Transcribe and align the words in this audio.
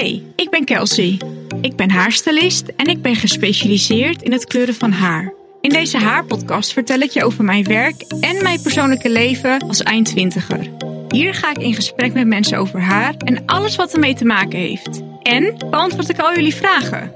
Hey, 0.00 0.22
ik 0.36 0.50
ben 0.50 0.64
Kelsey. 0.64 1.20
Ik 1.60 1.76
ben 1.76 1.90
haarstylist 1.90 2.68
en 2.76 2.86
ik 2.86 3.02
ben 3.02 3.16
gespecialiseerd 3.16 4.22
in 4.22 4.32
het 4.32 4.44
kleuren 4.44 4.74
van 4.74 4.92
haar. 4.92 5.32
In 5.60 5.70
deze 5.70 5.98
haarpodcast 5.98 6.72
vertel 6.72 6.98
ik 6.98 7.10
je 7.10 7.24
over 7.24 7.44
mijn 7.44 7.64
werk 7.64 8.02
en 8.20 8.42
mijn 8.42 8.62
persoonlijke 8.62 9.10
leven 9.10 9.58
als 9.68 9.82
eindtwintiger. 9.82 10.70
Hier 11.08 11.34
ga 11.34 11.50
ik 11.50 11.58
in 11.58 11.74
gesprek 11.74 12.12
met 12.12 12.26
mensen 12.26 12.58
over 12.58 12.80
haar 12.80 13.14
en 13.16 13.46
alles 13.46 13.76
wat 13.76 13.92
ermee 13.92 14.14
te 14.14 14.24
maken 14.24 14.58
heeft. 14.58 15.00
En 15.22 15.58
beantwoord 15.70 16.08
ik 16.08 16.18
al 16.18 16.34
jullie 16.34 16.54
vragen. 16.54 17.12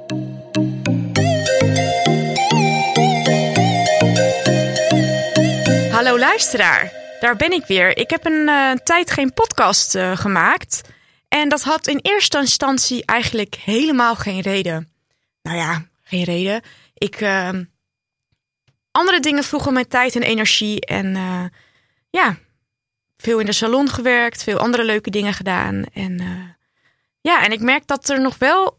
Hallo 5.91 6.19
luisteraar, 6.19 6.93
daar 7.21 7.37
ben 7.37 7.53
ik 7.53 7.67
weer. 7.67 7.97
Ik 7.97 8.11
heb 8.11 8.27
een 8.27 8.49
eh, 8.49 8.71
tijd 8.71 9.11
geen 9.11 9.33
podcast 9.33 9.95
eh, 9.95 10.17
gemaakt. 10.17 10.83
En 11.35 11.49
dat 11.49 11.63
had 11.63 11.87
in 11.87 11.99
eerste 12.03 12.39
instantie 12.39 13.05
eigenlijk 13.05 13.55
helemaal 13.55 14.15
geen 14.15 14.41
reden. 14.41 14.93
Nou 15.43 15.57
ja, 15.57 15.87
geen 16.03 16.25
reden. 16.25 16.63
Ik. 16.95 17.21
eh, 17.21 17.51
andere 18.91 19.21
dingen 19.21 19.45
vroegen 19.45 19.73
mijn 19.73 19.89
tijd 19.89 20.17
en 20.17 20.23
energie. 20.23 20.81
En 20.81 21.17
eh, 21.17 21.45
ja, 22.11 22.37
veel 23.17 23.39
in 23.39 23.47
de 23.47 23.53
salon 23.53 23.89
gewerkt, 23.89 24.43
veel 24.43 24.59
andere 24.59 24.85
leuke 24.85 25.11
dingen 25.11 25.35
gedaan. 25.35 25.85
En 25.93 26.21
eh, 26.21 26.49
ja, 27.21 27.45
en 27.45 27.53
ik 27.53 27.61
merk 27.61 27.87
dat 27.87 28.09
er 28.09 28.21
nog 28.21 28.39
wel 28.39 28.79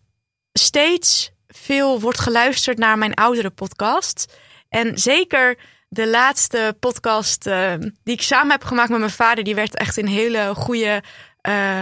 steeds 0.53 1.31
veel 1.47 1.99
wordt 1.99 2.19
geluisterd 2.19 2.77
naar 2.77 2.97
mijn 2.97 3.13
oudere 3.13 3.49
podcast. 3.49 4.37
En 4.69 4.97
zeker 4.97 5.57
de 5.89 6.07
laatste 6.07 6.77
podcast 6.79 7.47
eh, 7.47 7.73
die 8.03 8.13
ik 8.13 8.21
samen 8.21 8.51
heb 8.51 8.63
gemaakt 8.63 8.89
met 8.89 8.99
mijn 8.99 9.11
vader, 9.11 9.43
die 9.43 9.55
werd 9.55 9.75
echt 9.75 9.97
in 9.97 10.07
hele 10.07 10.53
goede 10.55 11.03
eh, 11.41 11.81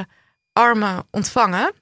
armen 0.54 1.08
ontvangen. 1.12 1.74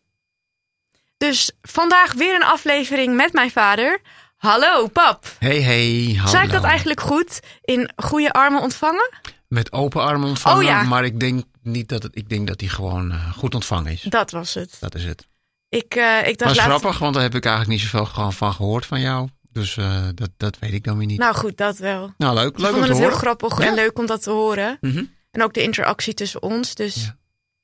Dus 1.18 1.52
vandaag 1.62 2.14
weer 2.14 2.36
een 2.36 2.44
aflevering 2.44 3.16
met 3.16 3.34
mijn 3.34 3.52
vader. 3.52 4.02
Hallo, 4.38 4.88
pap. 4.88 5.26
Hey, 5.40 5.62
hey. 5.62 6.14
Hallo. 6.18 6.32
Zei 6.32 6.44
ik 6.46 6.52
dat 6.52 6.64
eigenlijk 6.64 7.00
goed? 7.02 7.40
In 7.62 7.92
goede 7.96 8.32
armen 8.32 8.62
ontvangen? 8.62 9.10
Met 9.48 9.72
open 9.72 10.02
armen 10.02 10.28
ontvangen, 10.30 10.58
Oh, 10.58 10.64
ja. 10.64 10.84
maar 10.84 11.06
ik 11.06 11.20
denk 11.20 11.44
niet 11.64 11.90
dat 11.90 12.04
het, 12.04 12.16
ik 12.16 12.30
denk 12.30 12.48
dat 12.48 12.60
hij 12.60 12.70
gewoon 12.70 13.12
eh, 13.12 13.32
goed 13.34 13.56
ontvangen 13.56 13.92
is. 13.92 14.02
Dat 14.02 14.32
was 14.32 14.54
het. 14.54 14.78
Dat 14.80 14.96
is 14.96 15.04
het. 15.06 15.28
Ik, 15.70 15.96
eh, 15.96 16.18
ik 16.20 16.26
Dat 16.26 16.38
dacht 16.38 16.52
is 16.52 16.58
laat- 16.58 16.66
grappig, 16.66 17.00
want 17.00 17.14
daar 17.14 17.24
heb 17.24 17.36
ik 17.36 17.46
eigenlijk 17.46 17.80
niet 17.82 17.90
zoveel 17.90 18.06
gewoon 18.06 18.34
van 18.34 18.54
gehoord 18.54 18.86
van 18.86 19.00
jou. 19.02 19.30
Dus 19.52 19.78
eh, 19.78 20.04
dat, 20.14 20.30
dat 20.38 20.60
weet 20.60 20.74
ik 20.74 20.84
dan 20.84 20.98
weer 20.98 21.08
niet. 21.08 21.20
Nou 21.20 21.36
goed, 21.36 21.58
dat 21.58 21.78
wel. 21.78 22.14
Nou, 22.18 22.36
leuk. 22.36 22.50
Ik 22.52 22.58
Leuk 22.58 22.68
om 22.68 22.74
vond 22.74 22.82
te 22.86 22.90
het 22.90 22.98
heel 22.98 23.06
horen. 23.08 23.22
grappig 23.22 23.60
Ja. 23.60 23.66
en 23.68 23.74
leuk 23.74 24.00
om 24.00 24.06
dat 24.06 24.24
te 24.24 24.30
horen. 24.30 24.78
Mhm. 24.82 25.04
En 25.32 25.44
ook 25.44 25.54
de 25.54 25.62
interactie 25.64 26.14
tussen 26.14 26.42
ons. 26.42 26.76
Dus 26.76 26.96
Ja. 26.96 27.16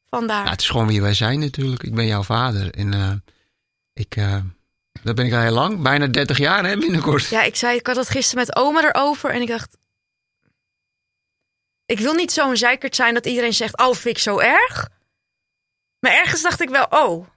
Vandaar. 0.10 0.40
Nou, 0.40 0.50
het 0.50 0.62
is 0.62 0.70
gewoon 0.70 0.88
wie 0.88 1.02
wij 1.02 1.14
zijn 1.14 1.40
natuurlijk. 1.40 1.84
Ik 1.84 1.96
ben 1.96 2.06
jouw 2.06 2.24
vader. 2.24 2.72
En 2.74 2.94
eh, 2.94 3.12
ik, 3.94 4.16
eh, 4.16 4.38
dat 5.04 5.16
ben 5.16 5.26
ik 5.26 5.34
al 5.34 5.40
heel 5.40 5.52
lang. 5.52 5.82
Bijna 5.82 6.08
30 6.08 6.38
jaar 6.38 6.66
hè, 6.66 6.78
binnenkort. 6.78 7.28
Ja, 7.28 7.42
ik 7.44 7.56
zei, 7.56 7.78
ik 7.78 7.88
had 7.88 7.96
het 7.96 8.10
gisteren 8.10 8.46
met 8.46 8.56
oma 8.56 8.84
erover 8.84 9.30
en 9.30 9.42
ik 9.42 9.48
dacht... 9.48 9.78
Ik 11.86 12.00
wil 12.00 12.14
niet 12.14 12.32
zo'n 12.32 12.58
zeikert 12.58 12.96
zijn 12.96 13.14
dat 13.14 13.26
iedereen 13.26 13.54
zegt, 13.54 13.78
oh, 13.80 13.94
vind 13.94 14.16
ik 14.18 14.22
zo 14.24 14.40
erg. 14.40 14.90
Maar 16.00 16.12
ergens 16.12 16.42
dacht 16.42 16.62
ik 16.62 16.70
wel, 16.70 16.86
oh. 16.90 17.28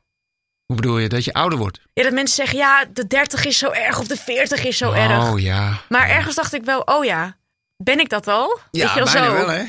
Hoe 0.67 0.77
bedoel 0.77 0.99
je? 0.99 1.09
Dat 1.09 1.25
je 1.25 1.33
ouder 1.33 1.59
wordt? 1.59 1.81
Ja, 1.93 2.03
dat 2.03 2.13
mensen 2.13 2.37
zeggen, 2.37 2.59
ja, 2.59 2.85
de 2.85 3.07
30 3.07 3.45
is 3.45 3.59
zo 3.59 3.71
erg 3.71 3.99
of 3.99 4.07
de 4.07 4.17
40 4.17 4.65
is 4.65 4.77
zo 4.77 4.93
erg. 4.93 5.31
Oh 5.31 5.41
ja. 5.41 5.81
Maar 5.89 6.09
Ja. 6.09 6.15
ergens 6.15 6.35
dacht 6.35 6.53
ik 6.53 6.65
wel, 6.65 6.81
oh 6.81 7.05
ja, 7.05 7.37
ben 7.77 7.99
ik 7.99 8.09
dat 8.09 8.27
al? 8.27 8.61
Ja, 8.71 8.95
je 8.95 9.03
bijna 9.03 9.27
zo? 9.27 9.33
wel 9.33 9.49
hè. 9.49 9.65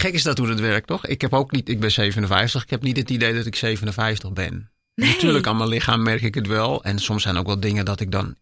Gek 0.00 0.14
is 0.14 0.22
dat 0.22 0.38
hoe 0.38 0.46
dat 0.46 0.60
werkt, 0.60 0.86
toch? 0.86 1.06
Ik 1.06 1.20
heb 1.20 1.32
ook 1.34 1.50
niet, 1.52 1.68
ik 1.68 1.80
ben 1.80 1.90
57. 1.92 2.62
Ik 2.62 2.70
heb 2.70 2.82
niet 2.82 2.96
het 2.96 3.10
idee 3.10 3.34
dat 3.34 3.46
ik 3.46 3.56
57 3.56 4.32
ben. 4.32 4.70
Nee. 4.94 5.08
Natuurlijk, 5.12 5.46
aan 5.46 5.56
mijn 5.56 5.68
lichaam 5.68 6.02
merk 6.02 6.22
ik 6.22 6.34
het 6.34 6.46
wel. 6.46 6.84
En 6.84 6.98
soms 6.98 7.22
zijn 7.22 7.36
ook 7.36 7.46
wel 7.46 7.60
dingen 7.60 7.84
dat 7.84 8.00
ik 8.00 8.10
dan, 8.12 8.36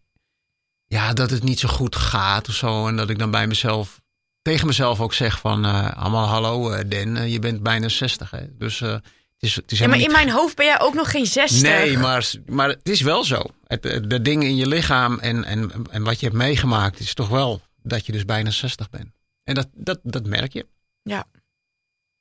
ja, 0.87 1.13
dat 1.13 1.29
het 1.29 1.43
niet 1.43 1.59
zo 1.59 1.67
goed 1.67 1.95
gaat 1.95 2.47
of 2.47 2.53
zo. 2.55 2.87
En 2.87 2.95
dat 2.95 3.09
ik 3.09 3.19
dan 3.19 3.31
bij 3.31 3.47
mezelf, 3.47 4.01
tegen 4.41 4.67
mezelf 4.67 5.01
ook 5.01 5.13
zeg 5.13 5.39
van, 5.39 5.65
eh, 5.65 5.97
allemaal 5.97 6.27
hallo 6.27 6.69
eh, 6.71 6.89
Den, 6.89 7.17
eh, 7.17 7.31
je 7.31 7.39
bent 7.39 7.63
bijna 7.63 7.89
60 7.89 8.31
hè. 8.31 8.57
Dus 8.57 8.79
het 8.79 9.01
is, 9.39 9.55
het 9.55 9.71
is 9.71 9.79
Ja, 9.79 9.87
maar 9.87 9.99
in 9.99 10.11
mijn 10.11 10.29
hoofd 10.29 10.55
ben 10.55 10.65
jij 10.65 10.79
ook 10.81 10.93
nog 10.93 11.11
geen 11.11 11.25
60. 11.25 11.61
niet... 11.61 11.71
Nee, 11.71 11.97
maar, 11.97 12.31
maar 12.45 12.69
het 12.69 12.89
is 12.89 13.01
wel 13.01 13.23
zo. 13.23 13.41
Het, 13.67 13.83
het- 13.83 14.09
de 14.09 14.21
dingen 14.21 14.47
in 14.47 14.55
je 14.55 14.67
lichaam 14.67 15.19
en, 15.19 15.43
en, 15.43 15.71
en 15.89 16.03
wat 16.03 16.19
je 16.19 16.25
hebt 16.25 16.37
meegemaakt, 16.37 16.99
is 16.99 17.13
toch 17.13 17.29
wel 17.29 17.61
dat 17.83 18.05
je 18.05 18.11
dus 18.11 18.25
bijna 18.25 18.49
60 18.49 18.89
bent. 18.89 19.07
En 19.43 19.55
dat, 19.55 19.67
dat, 19.73 19.99
dat 20.03 20.25
merk 20.25 20.53
je. 20.53 20.65
Ja. 21.03 21.25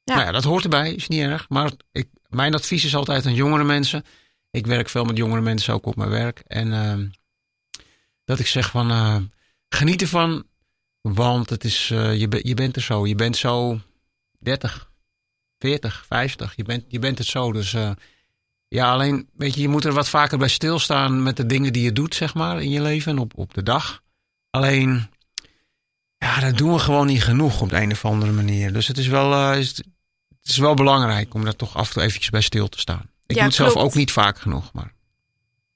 Ja. 0.07 0.15
Nou 0.15 0.27
ja, 0.27 0.33
dat 0.33 0.45
hoort 0.45 0.65
erbij, 0.65 0.93
is 0.93 1.09
niet 1.09 1.21
erg. 1.21 1.49
Maar 1.49 1.71
ik, 1.93 2.09
mijn 2.29 2.55
advies 2.55 2.85
is 2.85 2.97
altijd 2.97 3.27
aan 3.27 3.35
jongere 3.35 3.65
mensen. 3.65 4.05
Ik 4.51 4.67
werk 4.67 4.89
veel 4.89 5.05
met 5.05 5.17
jongere 5.17 5.41
mensen 5.41 5.75
ook 5.75 5.87
op 5.87 5.97
mijn 5.97 6.11
werk. 6.11 6.39
En 6.47 6.73
ehm, 6.73 7.07
dat 8.25 8.39
ik 8.39 8.47
zeg 8.47 8.71
van, 8.71 8.91
eh, 8.91 9.17
geniet 9.69 10.03
ervan. 10.03 10.45
Want 11.01 11.51
het 11.51 11.65
is, 11.65 11.91
eh, 11.91 12.19
je, 12.21 12.41
je 12.43 12.55
bent 12.55 12.77
er 12.77 12.83
zo. 12.83 13.07
Je 13.07 13.15
bent 13.15 13.37
zo 13.37 13.81
30, 14.39 14.91
40, 15.59 16.05
50. 16.09 16.57
Je 16.57 16.65
bent, 16.65 16.85
je 16.89 16.99
bent 16.99 17.19
het 17.19 17.27
zo. 17.27 17.53
Dus 17.53 17.75
eh, 17.75 17.91
ja, 18.69 18.93
alleen, 18.93 19.29
weet 19.33 19.55
je, 19.55 19.61
je 19.61 19.69
moet 19.69 19.85
er 19.85 19.93
wat 19.93 20.09
vaker 20.09 20.39
bij 20.39 20.49
stilstaan 20.49 21.23
met 21.23 21.37
de 21.37 21.47
dingen 21.47 21.73
die 21.73 21.83
je 21.83 21.93
doet, 21.93 22.15
zeg 22.15 22.35
maar, 22.35 22.63
in 22.63 22.71
je 22.71 22.83
leven 22.83 23.13
en 23.13 23.19
op, 23.19 23.33
op 23.39 23.55
de 23.55 23.63
dag. 23.63 24.03
Alleen, 24.51 25.11
ja, 26.19 26.41
dat 26.41 26.57
doen 26.57 26.73
we 26.73 26.79
gewoon 26.79 27.07
niet 27.07 27.23
genoeg 27.23 27.61
op 27.61 27.69
de 27.69 27.81
een 27.81 27.93
of 27.93 28.05
andere 28.05 28.33
manier. 28.33 28.73
Dus 28.73 28.87
het 28.87 28.99
is 28.99 29.07
wel, 29.07 29.53
is, 29.53 29.83
het 30.47 30.55
is 30.55 30.61
wel 30.61 30.75
belangrijk 30.75 31.35
om 31.35 31.45
daar 31.45 31.57
toch 31.57 31.77
af 31.77 31.87
en 31.87 31.93
toe 31.93 32.03
eventjes 32.03 32.31
bij 32.31 32.41
stil 32.41 32.69
te 32.69 32.79
staan. 32.79 33.11
Ik 33.27 33.35
Ja, 33.35 33.35
doe 33.35 33.45
het 33.45 33.55
zelf 33.55 33.75
ook 33.75 33.95
niet 33.95 34.13
vaak 34.13 34.39
genoeg, 34.39 34.73
maar. 34.73 34.93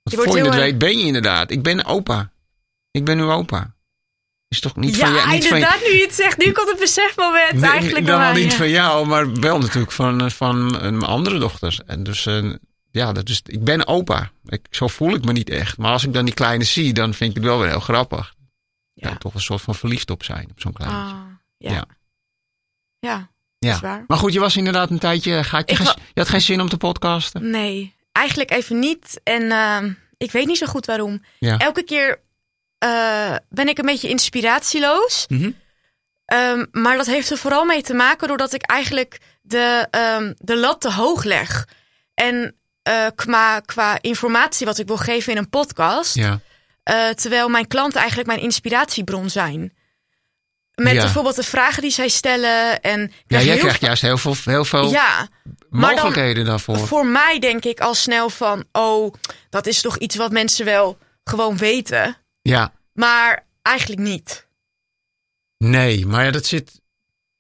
Je 0.03 0.16
voor 0.16 0.36
je 0.36 0.44
het 0.44 0.54
weet 0.54 0.78
ben 0.78 0.98
je 0.98 1.04
inderdaad. 1.04 1.50
Ik 1.50 1.62
ben 1.62 1.84
opa. 1.84 2.32
Ik 2.91 3.04
ben 3.04 3.16
nu 3.16 3.22
opa. 3.22 3.75
Is 4.48 4.60
toch 4.60 4.76
niet 4.76 4.97
van 4.97 5.09
ja, 5.09 5.14
jou? 5.14 5.30
Niet 5.30 5.47
van, 5.47 5.56
inderdaad, 5.56 5.80
nu 5.80 5.97
je 5.97 6.03
het 6.03 6.14
zegt. 6.14 6.38
Nu 6.38 6.53
komt 6.53 6.69
het 6.69 6.78
besefmoment 6.78 7.53
Nee, 7.53 7.70
eigenlijk 7.70 8.06
dan 8.06 8.19
wel 8.19 8.32
niet 8.32 8.50
ja. 8.50 8.56
van 8.56 8.70
jou, 8.70 9.06
maar 9.06 9.32
wel 9.32 9.59
natuurlijk 9.59 9.92
van, 9.92 10.20
eh, 10.20 10.30
van 10.30 10.75
eh, 10.75 10.80
mijn 10.80 11.03
andere 11.03 11.38
dochters. 11.38 11.84
En 11.84 12.03
dus, 12.03 12.26
eh, 12.26 12.53
ja, 12.91 13.12
dat 13.12 13.28
is, 13.28 13.42
ik 13.44 13.64
ben 13.64 13.86
opa. 13.86 14.30
Ik, 14.44 14.66
zo 14.70 14.86
voel 14.86 15.14
ik 15.14 15.25
me 15.25 15.32
niet 15.32 15.50
echt. 15.50 15.78
Maar 15.78 15.92
als 15.92 16.04
ik 16.04 16.12
dan 16.12 16.25
die 16.25 16.34
kleine 16.34 16.64
zie, 16.64 16.92
dan 16.92 17.14
vind 17.14 17.30
ik 17.30 17.36
het 17.36 17.44
wel 17.44 17.59
weer 17.59 17.69
heel 17.69 17.80
grappig. 17.80 18.34
Ja. 18.92 19.09
Ja. 19.09 19.16
toch 19.16 19.34
een 19.34 19.41
soort 19.41 19.62
van 19.62 19.75
verliefd 19.75 20.10
op 20.10 20.22
zijn, 20.22 20.48
op 20.50 20.60
zo'n 20.60 20.72
kleintje. 20.72 20.98
Ah, 20.98 21.20
ja. 21.56 21.72
Ja. 21.72 21.86
ja. 22.98 23.30
Ja. 23.66 23.75
is 23.75 23.81
waar. 23.81 24.04
Maar 24.06 24.19
goed, 24.19 24.32
je 24.32 24.41
was 24.41 24.56
inderdaad 24.56 24.91
een 24.91 24.98
tijdje. 24.98 25.44
Ga, 25.44 25.62
je, 25.65 25.76
geen- 25.76 25.87
wa- 25.87 25.97
je 26.15 26.21
had 26.21 26.28
geen 26.28 26.41
zin 26.41 26.60
om 26.60 26.69
te 26.69 26.76
podcasten? 26.76 27.50
Nee, 27.50 27.94
eigenlijk 28.12 28.50
even 28.50 28.78
niet. 28.78 29.21
En 29.25 29.50
ehm, 29.53 29.93
ik 30.16 30.32
weet 30.32 30.47
niet 30.47 30.59
zo 30.59 30.66
goed 30.66 30.87
waarom. 30.87 31.25
Ja. 31.38 31.59
Elke 31.59 31.82
keer 31.84 32.21
eh, 32.78 33.34
ben 33.48 33.69
ik 33.69 33.78
een 33.78 33.87
beetje 33.87 34.09
inspiratieloos. 34.09 35.26
Mhm. 35.28 35.50
Ehm, 36.25 36.65
maar 36.72 36.97
dat 36.97 37.06
heeft 37.06 37.31
er 37.31 37.37
vooral 37.38 37.65
mee 37.65 37.82
te 37.82 37.94
maken 37.94 38.28
doordat 38.28 38.53
ik 38.53 38.62
eigenlijk 38.62 39.19
de, 39.43 39.87
ehm, 39.91 40.32
de 40.38 40.56
lat 40.56 40.81
te 40.81 40.92
hoog 40.92 41.25
leg. 41.25 41.69
En 42.15 42.54
eh, 42.82 43.06
qua, 43.15 43.60
qua 43.60 43.98
informatie 44.00 44.66
wat 44.66 44.78
ik 44.78 44.87
wil 44.87 44.97
geven 44.97 45.32
in 45.32 45.38
een 45.38 45.48
podcast. 45.48 46.15
Ja. 46.15 46.41
eh, 46.82 47.09
terwijl 47.09 47.48
mijn 47.48 47.66
klanten 47.66 47.98
eigenlijk 47.98 48.28
mijn 48.28 48.41
inspiratiebron 48.41 49.31
zijn. 49.31 49.72
Met 50.82 50.92
Ja. 50.92 51.00
bijvoorbeeld 51.00 51.36
de 51.36 51.42
vragen 51.42 51.82
die 51.82 51.91
zij 51.91 52.08
stellen. 52.08 52.80
En 52.80 53.12
ja, 53.26 53.41
jij 53.41 53.56
krijgt 53.58 53.80
juist 53.80 54.02
heel 54.02 54.18
veel, 54.18 54.34
heel 54.44 54.64
veel 54.64 54.91
Ja, 54.91 55.28
maar 55.70 55.80
dan- 55.80 55.91
mogelijkheden 56.04 56.44
daarvoor. 56.44 56.78
voor 56.78 57.06
mij 57.06 57.38
denk 57.38 57.64
ik 57.64 57.80
al 57.80 57.94
snel 57.94 58.30
van... 58.30 58.64
oh, 58.72 59.14
dat 59.50 59.66
is 59.66 59.80
toch 59.80 59.96
iets 59.98 60.16
wat 60.16 60.30
mensen 60.32 60.64
wel 60.64 60.98
gewoon 61.24 61.56
weten. 61.56 62.16
Ja, 62.42 62.72
Maar 62.92 63.44
eigenlijk 63.62 64.00
niet. 64.00 64.46
nee, 65.58 66.06
maar 66.06 66.24
ja, 66.24 66.30
dat 66.30 66.46
zit. 66.46 66.80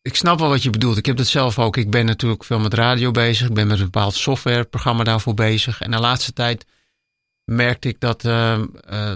Ik 0.02 0.16
snap 0.16 0.38
wel 0.38 0.48
wat 0.48 0.62
je 0.62 0.70
bedoelt. 0.70 0.96
Ik 0.96 1.06
heb 1.06 1.16
dat 1.16 1.26
zelf 1.26 1.58
ook. 1.58 1.76
Ik 1.76 1.90
ben 1.90 2.06
natuurlijk 2.06 2.44
veel 2.44 2.58
met 2.58 2.74
radio 2.74 3.10
bezig. 3.10 3.48
Ik 3.48 3.54
ben 3.54 3.66
met 3.66 3.78
een 3.78 3.84
bepaald 3.84 4.14
softwareprogramma 4.14 5.04
daarvoor 5.04 5.34
bezig. 5.34 5.80
En 5.80 5.90
de 5.90 5.98
laatste 6.00 6.32
tijd 6.32 6.64
merkte 7.44 7.88
ik 7.88 8.00
dat. 8.00 8.24
eh, 8.24 8.52
eh, 8.88 9.12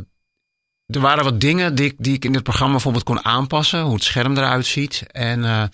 er 0.87 1.01
waren 1.01 1.25
wat 1.25 1.41
dingen 1.41 1.75
die 1.75 1.85
ik, 1.85 1.95
die 1.99 2.15
ik 2.15 2.25
in 2.25 2.35
het 2.35 2.43
programma 2.43 2.73
bijvoorbeeld 2.73 3.05
kon 3.05 3.25
aanpassen. 3.25 3.83
Hoe 3.83 3.95
het 3.95 4.05
scherm 4.05 4.37
eruit 4.37 4.67
ziet. 4.67 5.03
En 5.11 5.45
eh, 5.45 5.65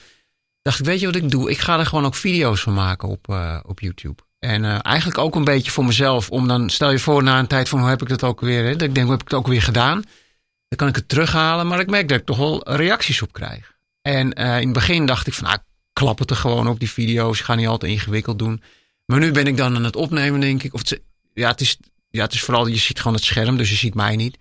dacht 0.63 0.79
ik, 0.79 0.85
weet 0.85 1.01
je 1.01 1.07
wat 1.07 1.15
ik 1.15 1.31
doe? 1.31 1.51
Ik 1.51 1.59
ga 1.59 1.79
er 1.79 1.87
gewoon 1.87 2.05
ook 2.05 2.15
video's 2.15 2.61
van 2.61 2.75
maken 2.75 3.09
op, 3.09 3.29
eh, 3.29 3.61
op 3.67 3.81
YouTube. 3.81 4.23
En 4.39 4.65
eh, 4.65 4.79
eigenlijk 4.83 5.19
ook 5.19 5.35
een 5.35 5.45
beetje 5.45 5.71
voor 5.71 5.85
mezelf. 5.85 6.31
Om 6.31 6.49
dan, 6.49 6.71
stel 6.71 6.91
je 6.91 6.99
voor, 6.99 7.23
na 7.23 7.39
een 7.39 7.47
tijd 7.47 7.69
van 7.69 7.79
hoe 7.79 7.89
heb 7.89 8.03
ik 8.03 8.09
dat 8.09 8.25
ook 8.25 8.41
weer? 8.41 8.65
Hè? 8.65 8.73
Dat 8.73 8.89
ik 8.89 8.95
denk, 8.95 9.07
hoe 9.07 9.11
heb 9.17 9.23
ik 9.23 9.31
het 9.31 9.39
ook 9.39 9.47
weer 9.47 9.63
gedaan? 9.63 10.03
Dan 10.69 10.79
kan 10.79 10.89
ik 10.89 10.97
het 10.97 11.09
terughalen. 11.09 11.67
Maar 11.67 11.81
ik 11.81 11.91
merk 11.91 12.09
dat 12.09 12.19
ik 12.19 12.27
toch 12.27 12.37
wel 12.37 12.77
reacties 12.77 13.23
op 13.23 13.33
krijg. 13.33 13.79
En 14.03 14.33
in 14.33 14.45
het 14.45 14.73
begin 14.73 15.07
dacht 15.07 15.27
ik 15.27 15.35
van, 15.35 15.45
nou, 15.45 15.57
ik 15.57 15.65
klap 15.93 16.19
het 16.19 16.31
er 16.31 16.37
gewoon 16.37 16.69
op, 16.69 16.79
die 16.79 16.91
video's. 16.91 17.39
Ik 17.39 17.45
ga 17.45 17.55
niet 17.55 17.67
altijd 17.67 17.93
ingewikkeld 17.93 18.39
doen. 18.39 18.63
Maar 19.07 19.19
nu 19.19 19.31
ben 19.31 19.47
ik 19.47 19.57
dan 19.57 19.77
aan 19.77 19.85
het 19.85 19.97
opnemen, 19.97 20.41
denk 20.41 20.63
ik. 20.63 20.75
Of 20.75 20.83
ja, 21.35 21.49
het 21.49 21.61
is, 21.61 21.79
ja, 22.11 22.23
het 22.23 22.33
is 22.33 22.43
vooral, 22.43 22.67
je 22.67 22.77
ziet 22.77 22.99
gewoon 22.99 23.15
het 23.15 23.25
scherm, 23.25 23.57
dus 23.57 23.71
je 23.71 23.77
ziet 23.77 23.95
mij 23.95 24.17
niet. 24.17 24.39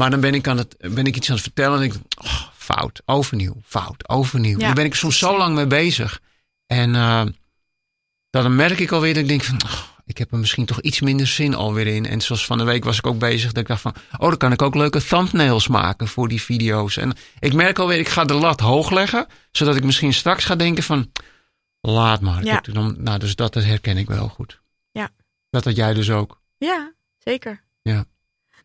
Maar 0.00 0.10
dan 0.10 0.20
ben 0.20 0.34
ik, 0.34 0.48
aan 0.48 0.56
het, 0.56 0.76
ben 0.78 1.04
ik 1.04 1.16
iets 1.16 1.28
aan 1.28 1.34
het 1.34 1.44
vertellen 1.44 1.74
en 1.74 1.80
denk 1.80 1.94
ik, 1.94 2.24
oh, 2.24 2.42
fout, 2.56 3.02
overnieuw, 3.04 3.56
fout, 3.64 4.08
overnieuw. 4.08 4.58
Ja, 4.58 4.66
Daar 4.66 4.74
ben 4.74 4.84
ik 4.84 4.94
soms 4.94 5.18
zo 5.18 5.38
lang 5.38 5.54
mee 5.54 5.66
bezig. 5.66 6.20
En 6.66 6.94
eh, 6.94 7.22
dan 8.30 8.56
merk 8.56 8.78
ik 8.78 8.92
alweer 8.92 9.14
dat 9.14 9.22
ik 9.22 9.28
denk 9.28 9.42
van, 9.42 9.62
oh, 9.64 9.82
ik 10.04 10.18
heb 10.18 10.32
er 10.32 10.38
misschien 10.38 10.66
toch 10.66 10.80
iets 10.80 11.00
minder 11.00 11.26
zin 11.26 11.54
alweer 11.54 11.86
in. 11.86 12.06
En 12.06 12.20
zoals 12.20 12.46
van 12.46 12.58
de 12.58 12.64
week 12.64 12.84
was 12.84 12.98
ik 12.98 13.06
ook 13.06 13.18
bezig 13.18 13.52
dat 13.52 13.62
ik 13.62 13.68
dacht 13.68 13.80
van, 13.80 13.94
oh, 14.18 14.28
dan 14.28 14.36
kan 14.36 14.52
ik 14.52 14.62
ook 14.62 14.74
leuke 14.74 15.04
thumbnails 15.04 15.68
maken 15.68 16.08
voor 16.08 16.28
die 16.28 16.42
video's. 16.42 16.96
En 16.96 17.12
ik 17.38 17.52
merk 17.52 17.78
alweer, 17.78 17.98
ik 17.98 18.08
ga 18.08 18.24
de 18.24 18.34
lat 18.34 18.60
hoog 18.60 18.90
leggen, 18.90 19.26
zodat 19.50 19.76
ik 19.76 19.84
misschien 19.84 20.14
straks 20.14 20.44
ga 20.44 20.56
denken 20.56 20.82
van, 20.82 21.12
laat 21.80 22.20
maar. 22.20 22.44
Ja. 22.44 22.60
Dan, 22.72 22.94
nou, 22.98 23.18
dus 23.18 23.34
dat 23.34 23.54
herken 23.54 23.96
ik 23.96 24.06
wel 24.06 24.28
goed. 24.28 24.60
Ja. 24.90 25.10
Dat 25.50 25.64
had 25.64 25.76
jij 25.76 25.94
dus 25.94 26.10
ook. 26.10 26.40
Ja, 26.58 26.92
zeker. 27.18 27.68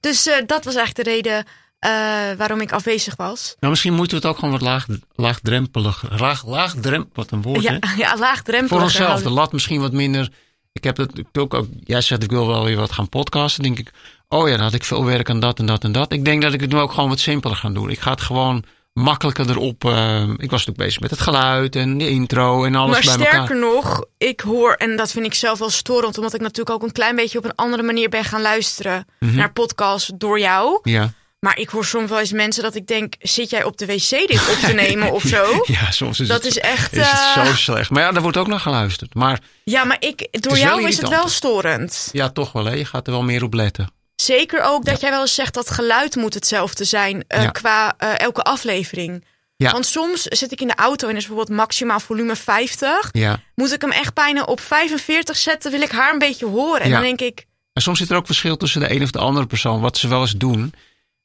Ja. 0.05 0.09
Dus 0.09 0.27
eh, 0.27 0.35
dat 0.45 0.65
was 0.65 0.75
eigenlijk 0.75 1.07
de 1.07 1.13
reden 1.13 1.45
eh, 1.79 2.37
waarom 2.37 2.61
ik 2.61 2.71
afwezig 2.71 3.15
was. 3.15 3.55
Nou, 3.59 3.71
misschien 3.71 3.93
moeten 3.93 4.17
we 4.17 4.27
het 4.27 4.33
ook 4.33 4.39
gewoon 4.39 4.53
wat 4.53 4.61
laag, 4.61 4.85
laagdrempelig, 5.15 6.03
laag, 6.17 6.45
laagdrempelig, 6.45 7.15
wat 7.15 7.31
een 7.31 7.41
woord, 7.41 7.67
hè? 7.67 7.73
Ja, 7.73 7.79
ja 7.97 8.17
laagdrempelig. 8.17 8.69
Voor 8.69 8.81
onszelf, 8.81 9.21
de 9.21 9.29
lat 9.29 9.51
misschien 9.51 9.81
wat 9.81 9.91
minder. 9.91 10.31
Ik 10.71 10.83
heb 10.83 10.97
het 10.97 11.11
ook, 11.33 11.53
ook, 11.53 11.67
jij 11.83 12.01
zegt 12.01 12.23
ik 12.23 12.29
wil 12.29 12.47
wel 12.47 12.63
weer 12.63 12.75
wat 12.75 12.91
gaan 12.91 13.09
podcasten. 13.09 13.63
denk 13.63 13.79
ik, 13.79 13.91
oh 14.29 14.47
ja, 14.47 14.55
dan 14.55 14.63
had 14.63 14.73
ik 14.73 14.83
veel 14.83 15.05
werk 15.05 15.29
aan 15.29 15.39
dat 15.39 15.59
en 15.59 15.65
dat 15.65 15.83
en 15.83 15.91
dat. 15.91 16.11
Ik 16.11 16.25
denk 16.25 16.41
dat 16.41 16.53
ik 16.53 16.61
het 16.61 16.71
nu 16.71 16.79
ook 16.79 16.91
gewoon 16.91 17.09
wat 17.09 17.19
simpeler 17.19 17.57
ga 17.57 17.69
doen. 17.69 17.89
Ik 17.89 17.99
ga 17.99 18.11
het 18.11 18.21
gewoon 18.21 18.63
makkelijker 19.03 19.49
erop. 19.49 19.85
eh, 19.85 20.21
ik 20.21 20.49
was 20.51 20.65
natuurlijk 20.65 20.77
bezig 20.77 20.99
met 20.99 21.09
het 21.11 21.19
geluid 21.19 21.75
en 21.75 21.97
de 21.97 22.09
intro 22.09 22.63
en 22.65 22.75
alles 22.75 22.91
Maar 22.91 23.01
bij 23.17 23.25
sterker 23.25 23.39
elkaar. 23.39 23.57
nog, 23.57 24.05
ik 24.17 24.39
hoor, 24.39 24.73
en 24.73 24.97
dat 24.97 25.11
vind 25.11 25.25
ik 25.25 25.33
zelf 25.33 25.59
wel 25.59 25.69
storend, 25.69 26.17
omdat 26.17 26.33
ik 26.33 26.41
natuurlijk 26.41 26.69
ook 26.69 26.83
een 26.83 26.91
klein 26.91 27.15
beetje 27.15 27.37
op 27.37 27.45
een 27.45 27.55
andere 27.55 27.83
manier 27.83 28.09
ben 28.09 28.23
gaan 28.23 28.41
luisteren 28.41 29.05
Mhm. 29.19 29.35
naar 29.35 29.51
podcasts 29.53 30.11
door 30.15 30.39
jou. 30.39 30.79
Ja. 30.83 31.11
Maar 31.39 31.57
ik 31.59 31.69
hoor 31.69 31.85
soms 31.85 32.09
wel 32.09 32.19
eens 32.19 32.31
mensen 32.31 32.63
dat 32.63 32.75
ik 32.75 32.87
denk, 32.87 33.13
zit 33.19 33.49
jij 33.49 33.63
op 33.63 33.77
de 33.77 33.85
wc 33.85 34.09
dit 34.09 34.49
op 34.51 34.57
te 34.67 34.73
nemen 34.73 35.11
of 35.11 35.23
zo? 35.23 35.45
ja, 35.79 35.91
soms 35.91 36.19
is, 36.19 36.27
Dat 36.27 36.37
het, 36.43 36.45
is 36.45 36.59
echt. 36.59 36.93
is 36.93 37.07
het 37.11 37.35
eh, 37.35 37.45
zo 37.45 37.55
slecht. 37.55 37.89
Maar 37.89 38.01
ja, 38.03 38.11
daar 38.11 38.21
wordt 38.21 38.37
ook 38.37 38.47
naar 38.47 38.59
geluisterd. 38.59 39.13
Maar 39.13 39.39
Ja, 39.63 39.83
maar 39.83 39.97
ik, 39.99 40.27
door 40.31 40.53
is 40.53 40.59
jou 40.59 40.87
is 40.87 40.97
het 40.97 41.09
wel 41.09 41.27
storend. 41.27 42.09
ja, 42.11 42.29
toch 42.29 42.51
wel. 42.51 42.65
Hè? 42.65 42.73
Je 42.73 42.85
gaat 42.85 43.07
er 43.07 43.13
wel 43.13 43.23
meer 43.23 43.43
op 43.43 43.53
letten. 43.53 43.89
Zeker 44.15 44.61
ook 44.63 44.85
dat 44.85 45.01
jij 45.01 45.09
wel 45.09 45.21
eens 45.21 45.35
zegt 45.35 45.53
dat 45.53 45.69
geluid 45.69 46.15
moet 46.15 46.33
hetzelfde 46.33 46.83
zijn 46.83 47.23
eh, 47.27 47.51
qua 47.51 47.93
eh, 47.97 48.19
elke 48.19 48.41
aflevering. 48.41 49.25
Ja. 49.57 49.71
Want 49.71 49.85
soms 49.85 50.21
zit 50.21 50.51
ik 50.51 50.61
in 50.61 50.67
de 50.67 50.75
auto 50.75 51.07
en 51.07 51.15
is 51.15 51.27
bijvoorbeeld 51.27 51.57
maximaal 51.57 51.99
volume 51.99 52.35
50. 52.35 53.09
Ja. 53.11 53.39
Moet 53.55 53.73
ik 53.73 53.81
hem 53.81 53.91
echt 53.91 54.13
bijna 54.13 54.43
op 54.43 54.59
45 54.59 55.37
zetten, 55.37 55.71
wil 55.71 55.81
ik 55.81 55.91
haar 55.91 56.13
een 56.13 56.19
beetje 56.19 56.45
horen. 56.45 56.81
En 56.81 56.89
Ja. 56.89 56.95
dan 56.95 57.03
denk 57.03 57.21
ik, 57.21 57.45
En 57.73 57.81
soms 57.81 57.99
zit 57.99 58.09
er 58.09 58.15
ook 58.15 58.25
verschil 58.25 58.57
tussen 58.57 58.81
de 58.81 58.91
een 58.91 59.03
of 59.03 59.11
de 59.11 59.19
andere 59.19 59.45
persoon. 59.45 59.81
Wat 59.81 59.97
ze 59.97 60.07
wel 60.07 60.21
eens 60.21 60.31
doen, 60.37 60.73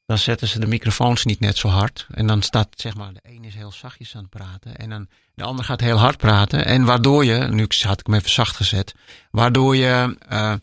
dan 0.05 0.17
zetten 0.17 0.47
ze 0.47 0.59
de 0.59 0.67
microfoons 0.67 1.25
niet 1.25 1.39
net 1.39 1.57
zo 1.57 1.67
hard. 1.67 2.07
En 2.13 2.27
dan 2.27 2.41
staat, 2.41 2.67
zeg 2.75 2.95
maar, 2.95 3.13
de 3.13 3.19
een 3.23 3.43
is 3.43 3.55
heel 3.55 3.71
zachtjes 3.71 4.15
aan 4.15 4.21
het 4.21 4.29
praten. 4.29 4.75
En 4.75 4.89
dan 4.89 5.07
de 5.35 5.43
ander 5.43 5.65
gaat 5.65 5.79
heel 5.81 5.97
hard 5.97 6.17
praten. 6.17 6.65
En 6.65 6.85
waardoor 6.85 7.25
je, 7.25 7.37
nu 7.37 7.67
had 7.79 7.99
ik 7.99 8.05
hem 8.05 8.15
even 8.15 8.29
zacht 8.29 8.55
gezet. 8.55 8.93
Waardoor 9.31 9.75
je, 9.75 10.17
eh, 10.29 10.53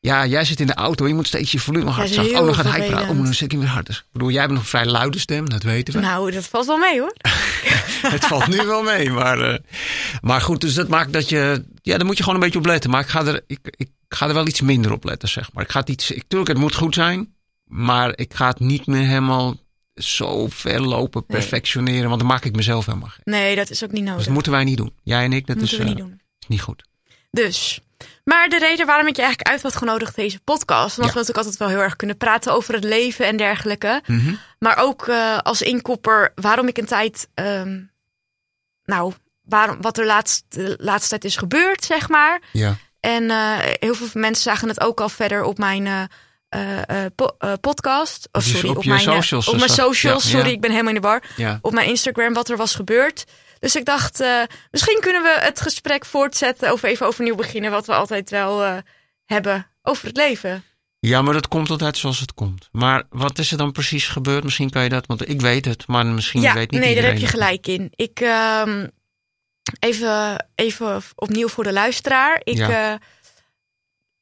ja, 0.00 0.26
jij 0.26 0.44
zit 0.44 0.60
in 0.60 0.66
de 0.66 0.74
auto. 0.74 1.08
Je 1.08 1.14
moet 1.14 1.26
steeds 1.26 1.52
je 1.52 1.58
volume 1.58 1.90
hard 1.90 2.08
zacht. 2.10 2.30
Oh, 2.30 2.44
dan 2.44 2.54
gaat 2.54 2.64
hij 2.66 2.86
praten. 2.88 3.08
Oh, 3.08 3.16
dan 3.24 3.34
zet 3.34 3.52
ik 3.52 3.58
weer 3.58 3.68
harder. 3.68 3.94
Ik 3.94 4.12
bedoel, 4.12 4.30
jij 4.30 4.40
hebt 4.40 4.52
nog 4.52 4.62
een 4.62 4.68
vrij 4.68 4.86
luide 4.86 5.18
stem, 5.18 5.48
dat 5.48 5.62
weten 5.62 5.94
we. 5.94 6.00
nou, 6.00 6.30
dat 6.30 6.46
valt 6.46 6.66
wel 6.66 6.76
mee 6.78 7.00
hoor. 7.00 7.14
Het 8.16 8.24
valt 8.24 8.46
nu 8.46 8.56
wel 8.66 8.82
mee, 8.82 9.10
maar, 9.10 9.40
eh, 9.40 9.58
maar 10.20 10.40
goed, 10.40 10.60
dus 10.60 10.74
dat 10.74 10.88
maakt 10.88 11.12
dat 11.12 11.28
je, 11.28 11.64
ja, 11.82 11.96
daar 11.96 12.06
moet 12.06 12.16
je 12.16 12.22
gewoon 12.22 12.38
een 12.38 12.44
beetje 12.44 12.58
op 12.58 12.66
letten. 12.66 12.90
Maar 12.90 13.00
ik 13.00 13.08
ga 13.08 13.24
er, 13.26 13.42
ik, 13.46 13.58
ik 13.76 13.88
ga 14.08 14.28
er 14.28 14.34
wel 14.34 14.46
iets 14.46 14.60
minder 14.60 14.92
op 14.92 15.04
letten, 15.04 15.28
zeg 15.28 15.52
maar. 15.52 15.64
Ik 15.64 15.70
ga 15.70 15.80
het 15.80 15.88
iets, 15.88 16.10
ik, 16.10 16.24
tuurlijk, 16.28 16.50
het 16.50 16.58
moet 16.58 16.74
goed 16.74 16.94
zijn, 16.94 17.34
maar 17.64 18.12
ik 18.14 18.34
ga 18.34 18.48
het 18.48 18.60
niet 18.60 18.86
meer 18.86 19.06
helemaal 19.06 19.56
zo 19.94 20.46
ver 20.48 20.80
lopen, 20.80 21.24
Nee. 21.26 21.38
perfectioneren, 21.40 22.08
want 22.08 22.20
dan 22.20 22.28
maak 22.28 22.44
ik 22.44 22.56
mezelf 22.56 22.86
helemaal 22.86 23.08
gek. 23.08 23.24
Nee, 23.24 23.56
dat 23.56 23.70
is 23.70 23.84
ook 23.84 23.90
niet 23.90 24.00
Dus 24.00 24.08
nodig. 24.08 24.24
dat 24.24 24.34
moeten 24.34 24.52
wij 24.52 24.64
niet 24.64 24.76
doen. 24.76 24.92
Jij 25.02 25.24
en 25.24 25.32
ik, 25.32 25.46
dat 25.46 25.56
moeten 25.56 25.78
is, 25.78 25.82
we 25.84 25.88
eh, 25.90 25.94
niet 25.94 26.04
doen. 26.04 26.20
is 26.40 26.46
niet 26.48 26.60
goed. 26.60 26.82
Dus. 27.30 27.80
Maar 28.30 28.48
de 28.48 28.58
reden 28.58 28.86
waarom 28.86 29.06
ik 29.06 29.16
je 29.16 29.22
eigenlijk 29.22 29.50
uit 29.52 29.62
had 29.62 29.76
genodigd 29.76 30.14
deze 30.16 30.40
podcast, 30.40 30.98
omdat 30.98 31.12
Ja. 31.14 31.20
we 31.20 31.26
natuurlijk 31.26 31.36
altijd 31.36 31.56
wel 31.56 31.68
heel 31.68 31.78
erg 31.80 31.96
kunnen 31.96 32.16
praten 32.16 32.52
over 32.52 32.74
het 32.74 32.84
leven 32.84 33.26
en 33.26 33.36
dergelijke. 33.36 34.02
Mhm. 34.06 34.34
Maar 34.58 34.76
ook 34.78 35.08
eh, 35.08 35.38
als 35.38 35.62
inkopper 35.62 36.32
waarom 36.34 36.68
ik 36.68 36.78
een 36.78 36.86
tijd, 36.86 37.28
ehm, 37.34 37.80
nou, 38.84 39.12
waarom, 39.42 39.80
wat 39.80 39.98
er 39.98 40.06
laatst, 40.06 40.44
de 40.48 40.74
laatste 40.80 41.08
tijd 41.08 41.24
is 41.24 41.36
gebeurd, 41.36 41.84
zeg 41.84 42.08
maar. 42.08 42.40
Ja, 42.52 42.76
En 43.00 43.30
eh, 43.30 43.56
heel 43.60 43.94
veel 43.94 44.08
mensen 44.12 44.42
zagen 44.42 44.68
het 44.68 44.80
ook 44.80 45.00
al 45.00 45.08
verder 45.08 45.42
op 45.42 45.58
mijn 45.58 45.86
eh, 45.86 47.04
po- 47.14 47.36
podcast. 47.60 48.28
Of 48.32 48.42
sorry, 48.42 48.68
op 48.68 48.84
mijn, 48.84 49.00
socials, 49.00 49.48
op 49.48 49.56
mijn 49.56 49.68
socials. 49.70 50.22
ja, 50.24 50.30
sorry, 50.30 50.46
ja. 50.46 50.52
ik 50.54 50.60
ben 50.60 50.70
helemaal 50.70 50.94
in 50.94 51.00
de 51.00 51.06
war. 51.06 51.22
ja. 51.36 51.58
Op 51.62 51.72
mijn 51.72 51.88
Instagram 51.88 52.32
wat 52.32 52.48
er 52.48 52.56
was 52.56 52.74
gebeurd. 52.74 53.24
Dus 53.60 53.76
ik 53.76 53.84
dacht, 53.84 54.20
eh, 54.20 54.42
misschien 54.70 55.00
kunnen 55.00 55.22
we 55.22 55.36
het 55.40 55.60
gesprek 55.60 56.04
voortzetten 56.04 56.72
of 56.72 56.82
even 56.82 57.06
overnieuw 57.06 57.34
beginnen. 57.34 57.70
Wat 57.70 57.86
we 57.86 57.94
altijd 57.94 58.30
wel 58.30 58.64
eh, 58.64 58.76
hebben 59.24 59.66
over 59.82 60.06
het 60.06 60.16
leven. 60.16 60.64
Ja, 60.98 61.22
maar 61.22 61.34
dat 61.34 61.48
komt 61.48 61.70
altijd 61.70 61.96
zoals 61.96 62.20
het 62.20 62.34
komt. 62.34 62.68
Maar 62.72 63.02
wat 63.10 63.38
is 63.38 63.50
er 63.52 63.58
dan 63.58 63.72
precies 63.72 64.08
gebeurd? 64.08 64.44
Misschien 64.44 64.70
kan 64.70 64.82
je 64.82 64.88
dat, 64.88 65.06
want 65.06 65.28
ik 65.28 65.40
weet 65.40 65.64
het, 65.64 65.86
maar 65.86 66.06
misschien 66.06 66.40
ja, 66.40 66.54
weet 66.54 66.70
niet 66.70 66.80
nee, 66.80 66.94
daar 66.94 67.04
heb 67.04 67.14
iedereen 67.14 67.30
je 67.38 67.38
gelijk 67.38 67.66
in. 67.66 67.88
Ik, 67.94 68.20
ehm, 68.20 68.86
even, 69.78 70.46
even 70.54 71.02
opnieuw 71.14 71.48
voor 71.48 71.64
de 71.64 71.72
luisteraar. 71.72 72.40
Ik, 72.44 72.56
Ja. 72.56 72.92
eh, 72.92 72.98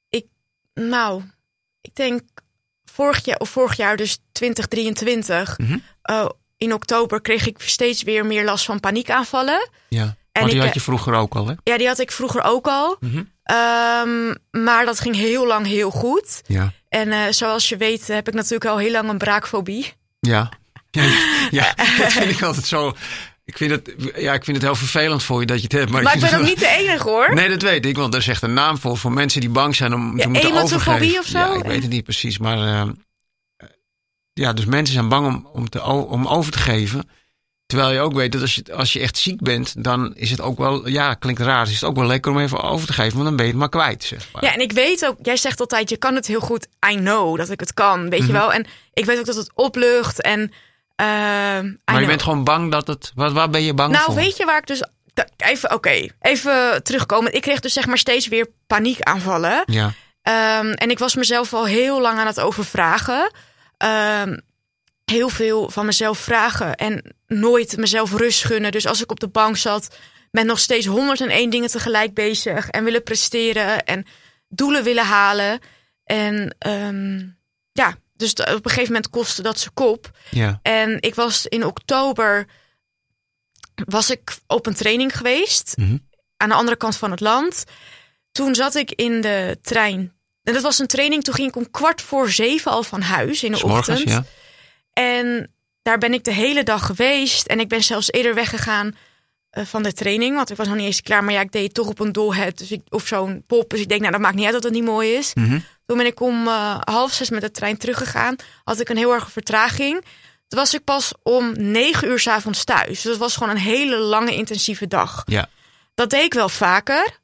ik, 0.09 0.27
nou, 0.75 1.23
ik 1.81 1.95
denk 1.95 2.21
vorig 2.85 3.25
jaar, 3.25 3.39
of 3.39 3.49
vorig 3.51 3.77
jaar 3.77 3.97
dus 3.97 4.19
2023, 4.33 5.59
Mhm. 5.59 5.79
eh, 6.03 6.29
in 6.59 6.73
oktober 6.73 7.21
kreeg 7.21 7.47
ik 7.47 7.57
steeds 7.61 8.03
weer 8.03 8.27
meer 8.27 8.45
last 8.45 8.65
van 8.65 8.81
paniekaanvallen. 8.81 9.69
Ja, 9.89 10.03
En 10.03 10.15
want 10.33 10.47
die 10.47 10.55
ik, 10.55 10.59
had 10.61 10.69
eh, 10.69 10.75
je 10.75 10.81
vroeger 10.81 11.15
ook 11.15 11.35
al, 11.35 11.47
hè? 11.47 11.55
Ja, 11.65 11.79
die 11.79 11.87
had 11.87 11.99
ik 11.99 12.13
vroeger 12.13 12.43
ook 12.43 12.67
al. 12.67 12.97
Mhm. 13.01 13.23
Ehm, 13.43 14.35
maar 14.65 14.85
dat 14.85 15.01
ging 15.01 15.17
heel 15.17 15.47
lang 15.47 15.67
heel 15.67 15.91
goed. 15.91 16.43
Ja. 16.47 16.73
En 16.89 17.13
eh, 17.13 17.21
zoals 17.31 17.69
je 17.69 17.77
weet 17.77 18.07
heb 18.07 18.29
ik 18.29 18.35
natuurlijk 18.35 18.65
al 18.71 18.79
heel 18.79 18.91
lang 18.91 19.09
een 19.09 19.19
braakfobie. 19.19 19.93
Ja. 20.21 20.49
Ja, 20.91 21.03
ja, 21.51 21.75
dat 21.99 22.13
vind 22.13 22.31
ik 22.31 22.43
altijd 22.43 22.67
zo. 22.67 22.93
Ik 23.45 23.57
vind, 23.57 23.71
het, 23.71 23.95
ja, 24.17 24.33
ik 24.35 24.45
vind 24.45 24.57
het 24.57 24.67
heel 24.67 24.75
vervelend 24.75 25.23
voor 25.23 25.41
je 25.41 25.47
dat 25.47 25.57
je 25.57 25.63
het 25.63 25.73
hebt. 25.73 25.91
Maar, 25.91 26.03
Maar 26.03 26.15
ik 26.15 26.21
ben 26.21 26.39
ook 26.39 26.45
niet 26.45 26.59
de 26.59 26.69
enige 26.69 27.09
hoor. 27.09 27.35
Nee, 27.35 27.49
dat 27.49 27.63
weet 27.63 27.87
ik, 27.87 27.97
want 27.97 28.15
er 28.15 28.21
is 28.21 28.29
echt 28.29 28.43
een 28.43 28.53
naam 28.55 28.79
voor. 28.79 28.97
Voor 28.97 29.13
mensen 29.13 29.41
die 29.41 29.51
bang 29.51 29.77
zijn 29.77 29.95
om 29.95 30.17
Ja, 30.17 30.23
te 30.23 30.29
moeten 30.29 30.53
overgeven. 30.63 31.19
of 31.19 31.27
zo? 31.27 31.39
Ja, 31.39 31.55
ik 31.55 31.65
weet 31.65 31.83
het 31.83 31.91
niet 31.91 32.05
precies. 32.05 32.39
Maar 32.39 32.59
eh, 32.59 32.89
ja, 34.39 34.53
dus 34.53 34.65
mensen 34.65 34.95
zijn 34.95 35.09
bang 35.09 35.27
om, 35.27 35.49
om, 35.53 35.69
te, 35.69 35.83
om 35.85 36.27
over 36.27 36.53
te 36.53 36.59
geven. 36.59 37.09
Terwijl 37.67 37.93
je 37.93 38.01
ook 38.01 38.13
weet 38.13 38.33
dat 38.33 38.41
als 38.41 38.55
je, 38.55 38.65
als 38.75 38.93
je 38.93 39.01
echt 39.01 39.17
ziek 39.19 39.41
bent, 39.43 39.85
dan 39.85 40.15
is 40.17 40.31
het 40.31 40.41
ook 40.41 40.59
wel, 40.59 40.89
ja, 40.89 41.15
klinkt 41.15 41.41
raar, 41.41 41.67
is 41.67 41.75
het 41.75 41.85
ook 41.85 41.97
wel 41.97 42.07
lekker 42.07 42.31
om 42.33 42.39
even 42.39 42.63
over 42.63 42.87
te 42.87 42.93
geven, 42.93 43.13
want 43.13 43.25
dan 43.25 43.37
ben 43.37 43.45
je 43.45 43.51
het 43.51 43.61
maar 43.61 43.69
kwijt, 43.69 44.05
zeg 44.05 44.29
maar. 44.33 44.45
Ja, 44.45 44.53
en 44.55 44.61
ik 44.61 44.73
weet 44.73 45.07
ook, 45.07 45.17
jij 45.23 45.37
zegt 45.37 45.61
altijd, 45.61 45.91
je 45.91 45.97
kan 45.97 46.15
het 46.15 46.27
heel 46.27 46.41
goed. 46.41 46.67
I 46.91 46.95
know 46.97 47.37
dat 47.39 47.51
ik 47.51 47.61
het 47.61 47.75
kan, 47.75 48.11
weet 48.11 48.19
Mhm. 48.19 48.27
je 48.29 48.33
wel. 48.33 48.53
En 48.53 48.67
ik 48.93 49.05
weet 49.05 49.19
ook 49.19 49.27
dat 49.27 49.37
het 49.37 49.51
oplucht 49.55 50.23
en... 50.23 50.41
I 50.41 51.05
maar 51.05 51.65
je 51.65 51.75
know. 51.85 52.07
bent 52.07 52.23
gewoon 52.23 52.45
bang 52.45 52.71
dat 52.71 52.87
het, 52.87 53.13
wat, 53.15 53.33
waar 53.33 53.51
ben 53.51 53.63
je 53.63 53.75
bang 53.75 53.93
Nou, 53.93 54.05
voor? 54.05 54.15
weet 54.15 54.37
je 54.37 54.45
waar 54.45 54.59
ik 54.59 54.67
dus... 54.67 54.83
Even, 55.37 55.73
oké, 55.75 56.07
even 56.21 56.83
terugkomen. 56.83 57.35
Ik 57.35 57.43
kreeg 57.43 57.61
dus 57.61 57.73
zeg 57.73 57.87
maar 57.87 57.99
steeds 57.99 58.29
weer 58.29 58.47
paniekaanvallen. 58.67 59.63
Ja, 59.67 59.93
Ehm, 60.23 60.67
en 60.73 60.91
ik 60.91 60.99
was 60.99 61.15
mezelf 61.15 61.55
al 61.55 61.65
heel 61.67 62.01
lang 62.01 62.19
aan 62.19 62.27
het 62.27 62.41
overvragen. 62.41 63.31
Ehm, 63.79 64.39
heel 65.05 65.29
veel 65.29 65.71
van 65.71 65.87
mezelf 65.87 66.19
vragen 66.19 66.75
en 66.75 67.15
nooit 67.27 67.77
mezelf 67.77 68.13
rust 68.13 68.45
gunnen. 68.45 68.73
Dus 68.73 68.87
als 68.87 69.03
ik 69.03 69.11
op 69.11 69.21
de 69.21 69.29
bank 69.29 69.57
zat, 69.57 69.97
met 70.31 70.45
nog 70.47 70.59
steeds 70.59 70.87
101 70.87 71.51
dingen 71.51 71.69
tegelijk 71.71 72.15
bezig 72.15 72.69
en 72.69 72.85
willen 72.85 73.03
presteren 73.03 73.85
en 73.85 74.07
doelen 74.49 74.85
willen 74.85 75.05
halen. 75.07 75.61
En 76.05 76.55
ehm, 76.59 77.27
ja, 77.73 77.97
dus 78.15 78.33
op 78.33 78.47
een 78.47 78.61
gegeven 78.63 78.87
moment 78.93 79.11
kostte 79.11 79.43
dat 79.43 79.59
zijn 79.61 79.75
kop. 79.75 80.11
ja, 80.31 80.59
En 80.63 80.97
ik 81.03 81.15
was 81.15 81.47
in 81.47 81.65
oktober 81.65 82.47
was 83.85 84.11
ik 84.11 84.37
op 84.47 84.67
een 84.67 84.75
training 84.75 85.17
geweest 85.17 85.77
Mhm. 85.77 85.97
aan 86.37 86.49
de 86.49 86.55
andere 86.55 86.77
kant 86.77 86.97
van 86.97 87.11
het 87.11 87.21
land. 87.21 87.65
Toen 88.33 88.55
zat 88.55 88.75
ik 88.75 88.91
in 88.93 89.21
de 89.21 89.59
trein. 89.63 90.13
En 90.49 90.55
dat 90.55 90.63
was 90.63 90.79
een 90.79 90.87
training. 90.87 91.25
Toen 91.25 91.35
ging 91.35 91.49
ik 91.49 91.57
om 91.57 91.71
kwart 91.71 92.03
voor 92.03 92.31
zeven 92.31 92.71
al 92.71 92.83
van 92.83 93.01
huis 93.01 93.43
in 93.43 93.53
de 93.53 93.63
ochtend. 93.63 94.03
ja. 94.03 94.25
En 94.93 95.53
daar 95.83 95.99
ben 95.99 96.13
ik 96.13 96.25
de 96.25 96.33
hele 96.33 96.63
dag 96.63 96.87
geweest. 96.87 97.47
En 97.47 97.61
ik 97.61 97.69
ben 97.69 97.83
zelfs 97.83 98.13
eerder 98.13 98.35
weggegaan 98.35 98.97
eh, 99.51 99.65
van 99.65 99.83
de 99.83 99.93
training. 99.93 100.35
Want 100.35 100.51
ik 100.51 100.57
was 100.57 100.67
nog 100.67 100.77
niet 100.77 100.87
eens 100.87 101.03
klaar. 101.03 101.25
Maar 101.25 101.35
ja, 101.35 101.41
ik 101.41 101.53
deed 101.53 101.75
toch 101.75 101.87
op 101.87 101.99
een 101.99 102.13
dolhead. 102.13 102.59
Dus 102.59 102.71
ik, 102.71 102.81
of 102.89 103.07
zo'n 103.07 103.45
pop. 103.47 103.71
Dus 103.71 103.81
ik 103.81 103.89
denk, 103.89 104.01
nou, 104.01 104.13
dat 104.13 104.21
maakt 104.21 104.35
niet 104.35 104.45
uit 104.45 104.53
dat 104.53 104.63
het 104.63 104.73
niet 104.73 104.85
mooi 104.85 105.15
is. 105.15 105.35
Mhm. 105.35 105.59
Toen 105.87 105.97
ben 105.97 106.07
ik 106.07 106.21
om 106.21 106.47
eh, 106.47 106.79
half 106.81 107.13
zes 107.13 107.31
met 107.31 107.41
de 107.41 107.51
trein 107.51 107.77
teruggegaan. 107.77 108.37
Had 108.65 108.81
ik 108.81 108.89
een 108.89 108.97
heel 108.97 109.13
erg 109.13 109.31
vertraging. 109.31 110.05
Toen 110.49 110.59
was 110.59 110.75
ik 110.75 110.85
pas 110.85 111.13
om 111.23 111.53
negen 111.57 112.09
uur 112.09 112.21
's 112.21 112.27
avonds 112.27 112.65
thuis. 112.65 113.03
Dus 113.03 113.13
het 113.13 113.17
was 113.17 113.37
gewoon 113.37 113.51
een 113.51 113.63
hele 113.63 113.97
lange, 113.97 114.35
intensieve 114.35 114.87
dag. 114.87 115.23
Ja. 115.27 115.49
Dat 115.95 116.11
deed 116.11 116.25
ik 116.25 116.35
wel 116.35 116.49
vaker. 116.49 117.19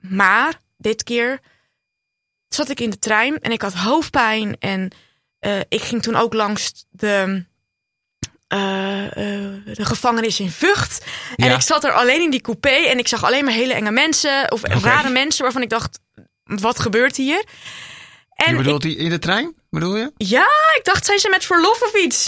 Maar 0.00 0.60
dit 0.76 1.02
keer 1.02 1.40
zat 2.54 2.68
ik 2.68 2.80
in 2.80 2.90
de 2.90 2.98
trein 2.98 3.38
en 3.40 3.52
ik 3.52 3.62
had 3.62 3.74
hoofdpijn. 3.74 4.56
En 4.58 4.90
eh, 5.38 5.60
ik 5.68 5.82
ging 5.82 6.02
toen 6.02 6.16
ook 6.16 6.32
langs 6.32 6.84
de, 6.90 7.44
eh, 8.48 9.04
eh, 9.06 9.54
de 9.64 9.84
gevangenis 9.84 10.40
in 10.40 10.50
Vught. 10.50 11.04
En 11.36 11.52
ik 11.52 11.60
zat 11.60 11.84
er 11.84 11.92
alleen 11.92 12.22
in 12.22 12.30
die 12.30 12.40
coupé 12.40 12.68
en 12.68 12.98
ik 12.98 13.08
zag 13.08 13.24
alleen 13.24 13.44
maar 13.44 13.54
hele 13.54 13.74
enge 13.74 13.90
mensen. 13.90 14.52
Of 14.52 14.62
rare 14.62 15.10
mensen 15.10 15.42
waarvan 15.42 15.62
ik 15.62 15.70
dacht, 15.70 15.98
wat 16.44 16.80
gebeurt 16.80 17.16
hier? 17.16 17.44
En 18.34 18.50
je 18.50 18.56
bedoelt 18.56 18.82
die 18.82 18.96
in 18.96 19.10
de 19.10 19.18
trein? 19.18 19.54
Bedoel 19.70 19.96
je? 19.96 20.12
ja, 20.16 20.48
ik 20.76 20.80
dacht, 20.82 21.06
zijn 21.06 21.18
ze 21.18 21.28
met 21.28 21.44
verlof 21.44 21.82
of 21.82 21.94
iets? 21.94 22.26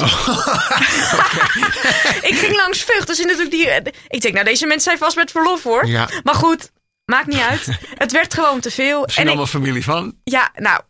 ik 2.31 2.35
ging 2.39 2.57
langs 2.57 2.83
Vught, 2.83 3.07
dus 3.07 3.21
in 3.21 3.27
natuurlijk 3.27 3.51
die... 3.51 3.93
Ik 4.09 4.21
denk, 4.21 4.35
nou, 4.35 4.47
deze 4.47 4.67
mensen 4.67 4.85
zijn 4.85 4.99
vast 4.99 5.17
met 5.17 5.31
verlof, 5.31 5.63
hoor. 5.63 5.87
Ja. 5.87 6.09
Maar 6.23 6.35
goed, 6.35 6.71
maakt 7.07 7.27
niet 7.27 7.41
uit. 7.41 7.67
Het 7.95 8.13
werd 8.13 8.35
gewoon 8.35 8.61
te 8.61 8.71
veel. 8.71 9.01
Misschien 9.01 9.23
En 9.25 9.31
ik, 9.31 9.37
allemaal 9.37 9.61
familie 9.61 9.85
van? 9.85 10.17
ja, 10.25 10.51
nou, 10.55 10.81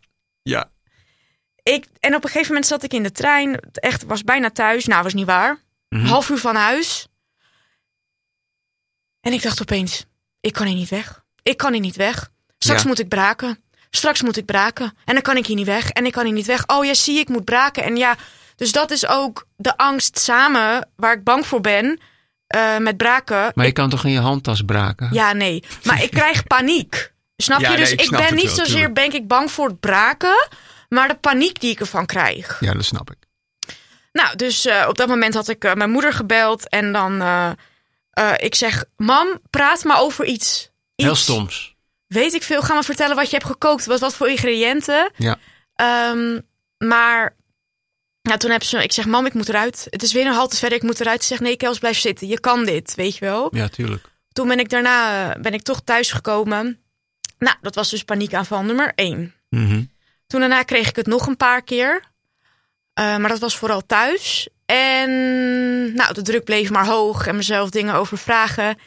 Ja. 0.41 0.71
ik, 1.63 1.85
en 1.99 2.15
op 2.15 2.23
een 2.23 2.29
gegeven 2.29 2.47
moment 2.47 2.65
zat 2.67 2.83
ik 2.83 2.93
in 2.93 3.03
de 3.03 3.11
trein. 3.11 3.59
Echt, 3.73 4.03
was 4.03 4.23
bijna 4.23 4.49
thuis. 4.51 4.85
Nou, 4.85 5.03
was 5.03 5.13
niet 5.13 5.25
waar. 5.25 5.61
Mhm. 5.89 6.05
Half 6.05 6.29
uur 6.29 6.37
van 6.37 6.55
huis. 6.55 7.07
En 9.21 9.33
ik 9.33 9.41
dacht 9.41 9.61
opeens, 9.61 10.05
ik 10.39 10.53
kan 10.53 10.65
hier 10.65 10.75
niet 10.75 10.89
weg. 10.89 11.23
Ik 11.43 11.57
kan 11.57 11.71
hier 11.71 11.81
niet 11.81 11.95
weg. 11.95 12.29
Straks 12.57 12.81
Ja. 12.81 12.87
moet 12.87 12.99
ik 12.99 13.07
braken. 13.07 13.61
Straks 13.89 14.21
moet 14.21 14.37
ik 14.37 14.45
braken. 14.45 14.93
En 15.05 15.13
dan 15.13 15.21
kan 15.23 15.37
ik 15.37 15.45
hier 15.45 15.55
niet 15.55 15.65
weg. 15.65 15.89
En 15.89 16.05
ik 16.05 16.11
kan 16.11 16.25
hier 16.25 16.33
niet 16.33 16.45
weg. 16.45 16.67
Oh 16.67 16.85
ja, 16.85 16.93
zie, 16.93 17.19
ik 17.19 17.27
moet 17.29 17.45
braken. 17.45 17.83
En 17.83 17.97
ja, 17.97 18.15
dus 18.55 18.71
dat 18.71 18.91
is 18.91 19.07
ook 19.07 19.47
de 19.55 19.77
angst 19.77 20.19
samen 20.19 20.89
waar 20.95 21.13
ik 21.13 21.23
bang 21.23 21.45
voor 21.47 21.61
ben 21.61 21.99
eh, 22.47 22.77
met 22.77 22.97
braken. 22.97 23.51
Maar 23.55 23.65
je 23.65 23.71
kan 23.71 23.89
toch 23.89 24.05
in 24.05 24.11
je 24.11 24.19
handtas 24.19 24.61
braken? 24.61 25.09
Ja, 25.11 25.33
nee. 25.33 25.63
Maar 25.83 26.03
ik 26.03 26.11
krijg 26.11 26.43
paniek. 26.57 27.13
Snap 27.37 27.59
Ja, 27.59 27.71
je? 27.71 27.77
nee, 27.77 27.95
Dus 27.95 28.05
ik 28.05 28.11
ben 28.11 28.35
niet 28.35 28.43
wel, 28.45 28.55
zozeer 28.55 28.65
tuurlijk. 28.75 28.93
ben 28.93 29.13
ik 29.13 29.27
bang 29.27 29.51
voor 29.51 29.67
het 29.67 29.79
braken, 29.79 30.47
maar 30.89 31.07
de 31.07 31.15
paniek 31.15 31.59
die 31.59 31.71
ik 31.71 31.79
ervan 31.79 32.05
krijg. 32.05 32.57
Ja, 32.59 32.73
dat 32.73 32.85
snap 32.85 33.11
ik. 33.11 33.17
Nou, 34.11 34.35
dus 34.35 34.65
eh, 34.65 34.85
op 34.89 34.97
dat 34.97 35.07
moment 35.07 35.33
had 35.33 35.47
ik 35.49 35.63
eh, 35.63 35.73
mijn 35.73 35.89
moeder 35.91 36.13
gebeld 36.13 36.69
en 36.69 36.91
dan 36.91 37.21
eh, 37.21 37.49
eh, 38.11 38.31
ik 38.37 38.55
zeg, 38.55 38.83
mam, 38.95 39.27
praat 39.49 39.83
maar 39.83 39.99
over 39.99 40.25
iets. 40.25 40.69
Heel 40.95 41.15
stoms. 41.15 41.75
Weet 42.07 42.33
ik 42.33 42.43
veel, 42.43 42.61
ga 42.61 42.73
maar 42.73 42.83
vertellen 42.83 43.15
wat 43.15 43.29
je 43.29 43.35
hebt 43.35 43.47
gekookt, 43.49 43.85
wat, 43.85 43.99
wat 43.99 44.15
voor 44.15 44.29
ingrediënten. 44.29 45.11
Ja. 45.15 45.37
Ehm, 45.75 46.39
maar 46.77 47.35
ja, 48.27 48.37
toen 48.37 48.51
heb 48.51 48.63
ze, 48.63 48.83
ik 48.83 48.91
zeg, 48.91 49.05
mam, 49.05 49.25
ik 49.25 49.33
moet 49.33 49.49
eruit. 49.49 49.87
Het 49.89 50.03
is 50.03 50.13
weer 50.13 50.25
een 50.25 50.33
halte 50.33 50.57
verder, 50.57 50.77
ik 50.77 50.83
moet 50.83 50.99
eruit. 50.99 51.21
Ze 51.21 51.27
zegt, 51.27 51.41
nee, 51.41 51.57
Kels, 51.57 51.79
blijf 51.79 51.99
zitten. 51.99 52.27
Je 52.27 52.39
kan 52.39 52.65
dit, 52.65 52.95
weet 52.95 53.17
je 53.17 53.25
wel. 53.25 53.55
Ja, 53.55 53.67
tuurlijk. 53.67 54.09
Toen 54.31 54.47
ben 54.47 54.59
ik 54.59 54.69
daarna 54.69 55.29
eh, 55.33 55.41
ben 55.41 55.53
ik 55.53 55.61
toch 55.61 55.81
thuisgekomen. 55.81 56.79
Nou, 57.39 57.55
dat 57.61 57.75
was 57.75 57.89
dus 57.89 58.03
paniekaanval 58.03 58.63
nummer 58.63 58.91
één. 58.95 59.33
Mhm. 59.49 59.83
Toen 60.27 60.39
daarna 60.39 60.63
kreeg 60.63 60.89
ik 60.89 60.95
het 60.95 61.07
nog 61.07 61.27
een 61.27 61.37
paar 61.37 61.63
keer. 61.63 62.03
Eh, 62.93 63.17
maar 63.17 63.29
dat 63.29 63.39
was 63.39 63.57
vooral 63.57 63.85
thuis. 63.85 64.49
En 64.65 65.09
nou, 65.93 66.13
de 66.13 66.21
druk 66.21 66.43
bleef 66.43 66.69
maar 66.69 66.85
hoog 66.85 67.27
en 67.27 67.35
mezelf 67.35 67.69
dingen 67.69 67.93
overvragen. 67.93 68.77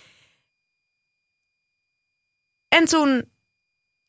En 2.68 2.84
toen 2.84 3.30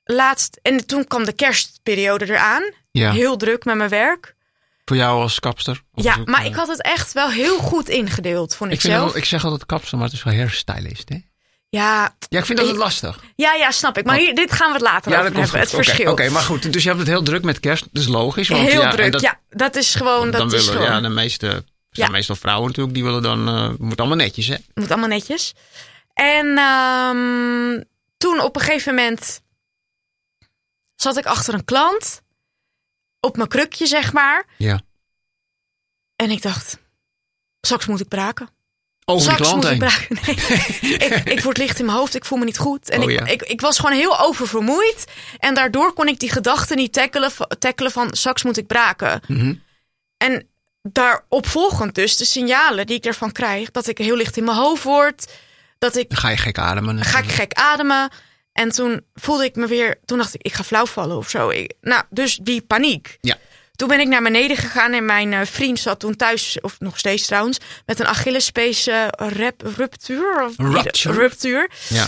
laatst, 0.04 0.60
en 0.62 0.88
toen 0.88 1.08
kwam 1.08 1.26
de 1.26 1.34
kerstperiode 1.34 2.26
eraan. 2.26 2.64
Ja. 2.92 3.12
Heel 3.12 3.38
druk 3.38 3.66
met 3.66 3.76
mijn 3.76 3.90
werk. 3.90 4.36
Voor 4.86 4.96
jou 4.98 5.22
als 5.22 5.40
kapster? 5.40 5.82
Ja, 5.94 6.18
maar 6.26 6.40
eh, 6.42 6.46
ik 6.46 6.56
had 6.56 6.68
het 6.68 6.82
echt 6.82 7.14
wel 7.14 7.30
heel 7.30 7.58
goed 7.58 7.90
ingedeeld, 7.90 8.56
vond 8.56 8.70
ik, 8.72 8.76
ik, 8.76 8.82
zelf. 8.82 9.06
wel- 9.12 9.18
ik 9.18 9.26
zeg 9.26 9.44
altijd 9.44 9.66
kapster, 9.66 9.98
maar 9.98 10.08
het 10.08 10.16
is 10.16 10.24
wel 10.24 10.34
hairstylist, 10.34 11.10
hè? 11.10 11.18
Ja, 11.70 12.16
Ja, 12.30 12.40
ik 12.40 12.46
vind 12.46 12.58
dat 12.58 12.68
het 12.68 12.78
lastig. 12.78 13.20
ja, 13.36 13.54
ja, 13.54 13.72
snap 13.72 13.98
ik. 13.98 14.06
Maar 14.06 14.18
hier, 14.18 14.36
dit 14.36 14.52
gaan 14.52 14.68
we 14.68 14.74
het 14.74 14.82
later 14.82 15.12
over 15.12 15.24
hebben, 15.34 15.60
het 15.60 15.70
verschil. 15.70 16.12
Oké, 16.12 16.30
maar 16.30 16.42
goed. 16.42 16.74
Dus 16.74 16.82
je 16.84 16.88
hebt 16.90 17.00
het 17.02 17.10
heel 17.10 17.24
druk 17.24 17.44
met 17.44 17.60
kerst. 17.60 17.88
Dat 17.92 18.02
is 18.02 18.08
logisch. 18.08 18.48
Want, 18.50 18.68
Heel 18.68 18.82
ja, 18.82 18.92
druk, 18.92 19.12
dat- 19.12 19.22
ja. 19.22 19.40
Dat 19.50 19.76
is 19.76 19.96
gewoon, 19.96 20.32
dat 20.32 20.40
dan 20.40 20.54
is 20.54 20.66
willen, 20.66 20.82
gewoon, 20.82 20.96
ja, 20.96 21.02
de 21.02 21.14
meeste, 21.14 21.48
zijn 21.90 22.08
Ja. 22.08 22.08
meestal 22.10 22.36
vrouwen 22.36 22.68
natuurlijk, 22.68 22.96
die 22.96 23.04
willen 23.04 23.22
dan, 23.22 23.48
eh 23.48 23.70
moet 23.78 24.00
allemaal 24.00 24.18
netjes, 24.18 24.48
hè? 24.48 24.56
moet 24.74 24.92
allemaal 24.92 25.10
netjes. 25.10 25.54
En 26.14 26.58
ehm, 26.58 27.82
toen 28.18 28.42
op 28.42 28.56
een 28.56 28.62
gegeven 28.62 28.96
moment 28.96 29.42
zat 30.96 31.18
ik 31.18 31.26
achter 31.26 31.54
een 31.54 31.66
klant 31.66 32.22
op 33.22 33.36
mijn 33.38 33.50
krukje, 33.50 33.86
zeg 33.86 34.14
maar. 34.14 34.46
Ja. 34.58 34.82
En 36.16 36.32
ik 36.32 36.42
dacht, 36.42 36.78
straks 37.62 37.86
moet 37.86 38.00
ik 38.00 38.08
braken. 38.08 38.50
Over 39.06 39.28
die 39.28 39.36
klant 39.46 39.64
moet 39.64 39.72
ik. 39.92 40.10
Nee, 40.26 40.36
ik, 41.08 41.14
ik 41.30 41.42
word 41.42 41.58
licht 41.58 41.80
in 41.80 41.86
mijn 41.86 41.98
hoofd, 41.98 42.16
ik 42.16 42.26
voel 42.26 42.38
me 42.38 42.46
niet 42.46 42.58
goed. 42.58 42.90
En 42.90 43.04
Oh, 43.04 43.10
ik, 43.12 43.20
ja. 43.20 43.26
ik, 43.26 43.42
ik 43.42 43.62
was 43.62 43.80
gewoon 43.80 43.96
heel 43.98 44.20
oververmoeid. 44.20 45.06
En 45.38 45.54
daardoor 45.54 45.94
kon 45.94 46.08
ik 46.08 46.20
die 46.20 46.32
gedachten 46.32 46.78
niet 46.78 46.94
tackelen, 46.94 47.32
tackelen 47.60 47.92
van 47.92 48.14
straks 48.14 48.44
moet 48.44 48.58
ik 48.58 48.68
braken. 48.68 49.22
Mhm. 49.28 49.54
En 50.18 50.48
daarop 50.82 51.48
volgend 51.48 51.96
dus 51.96 52.18
de 52.18 52.26
signalen 52.26 52.88
die 52.88 52.96
ik 52.98 53.06
ervan 53.06 53.32
krijg. 53.32 53.72
Dat 53.72 53.88
ik 53.88 53.98
heel 53.98 54.16
licht 54.16 54.38
in 54.38 54.44
mijn 54.44 54.58
hoofd 54.58 54.84
word. 54.84 55.34
Dat 55.78 55.96
ik 55.96 56.10
Dan 56.10 56.18
ga 56.18 56.30
je 56.30 56.38
gek 56.38 56.58
ademen. 56.58 57.04
ga 57.04 57.20
ik 57.20 57.32
gek 57.32 57.54
ademen. 57.54 58.10
En 58.54 58.70
toen 58.70 59.06
voelde 59.14 59.44
ik 59.44 59.56
me 59.56 59.68
weer, 59.68 60.00
toen 60.06 60.18
dacht 60.18 60.34
ik, 60.34 60.42
ik 60.42 60.54
ga 60.54 60.64
flauw 60.64 60.86
vallen 60.86 61.18
of 61.18 61.30
zo. 61.30 61.50
Ik- 61.50 61.74
nou, 61.82 62.04
dus 62.10 62.36
die 62.42 62.62
paniek. 62.62 63.18
Ja. 63.22 63.38
Toen 63.76 63.88
ben 63.88 64.00
ik 64.00 64.08
naar 64.08 64.22
beneden 64.24 64.58
gegaan 64.58 64.94
en 64.94 65.06
mijn 65.06 65.34
eh, 65.34 65.42
vriend 65.46 65.80
zat 65.80 66.00
toen 66.00 66.16
thuis, 66.16 66.58
of 66.62 66.80
nog 66.80 66.98
steeds 66.98 67.26
trouwens, 67.26 67.58
met 67.86 68.00
een 68.00 68.08
Achillespees 68.08 68.88
eh, 68.88 69.08
rep, 69.18 69.62
ruptuur. 69.78 70.44
Of, 70.44 70.54
Rupture. 70.58 71.14
ruptuur. 71.20 71.70
Ja. 71.90 72.08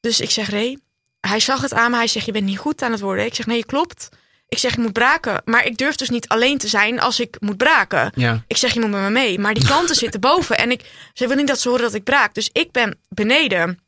Dus 0.00 0.20
ik 0.20 0.30
zeg, 0.30 0.50
Ray, 0.50 0.78
hij 1.20 1.40
zag 1.40 1.60
het 1.60 1.72
aan 1.72 1.90
me. 1.90 1.96
Hij 1.96 2.06
zegt, 2.06 2.26
je 2.26 2.32
bent 2.32 2.44
niet 2.44 2.58
goed 2.58 2.82
aan 2.82 2.90
het 2.92 3.00
worden. 3.00 3.24
Ik 3.24 3.34
zeg, 3.34 3.46
nee, 3.46 3.64
klopt. 3.64 4.08
Ik 4.48 4.58
zeg, 4.58 4.72
ik 4.72 4.78
moet 4.78 4.92
braken. 4.92 5.42
Maar 5.44 5.66
ik 5.66 5.76
durf 5.76 5.94
dus 5.94 6.08
niet 6.10 6.28
alleen 6.28 6.58
te 6.58 6.68
zijn 6.68 7.00
als 7.00 7.20
ik 7.20 7.36
moet 7.40 7.56
braken. 7.56 8.12
Ja. 8.14 8.44
Ik 8.46 8.56
zeg, 8.56 8.74
je 8.74 8.80
moet 8.80 8.90
met 8.90 9.00
me 9.00 9.10
mee. 9.10 9.38
Maar 9.38 9.54
die 9.54 9.64
klanten 9.66 9.94
zitten 10.04 10.20
boven. 10.20 10.58
En 10.58 10.70
ik, 10.70 10.80
ze 11.12 11.26
wil 11.26 11.36
niet 11.36 11.46
dat 11.46 11.60
ze 11.60 11.68
horen 11.68 11.84
dat 11.84 11.94
ik 11.94 12.04
braak. 12.04 12.34
Dus 12.34 12.50
ik 12.52 12.72
ben 12.72 12.98
beneden 13.08 13.78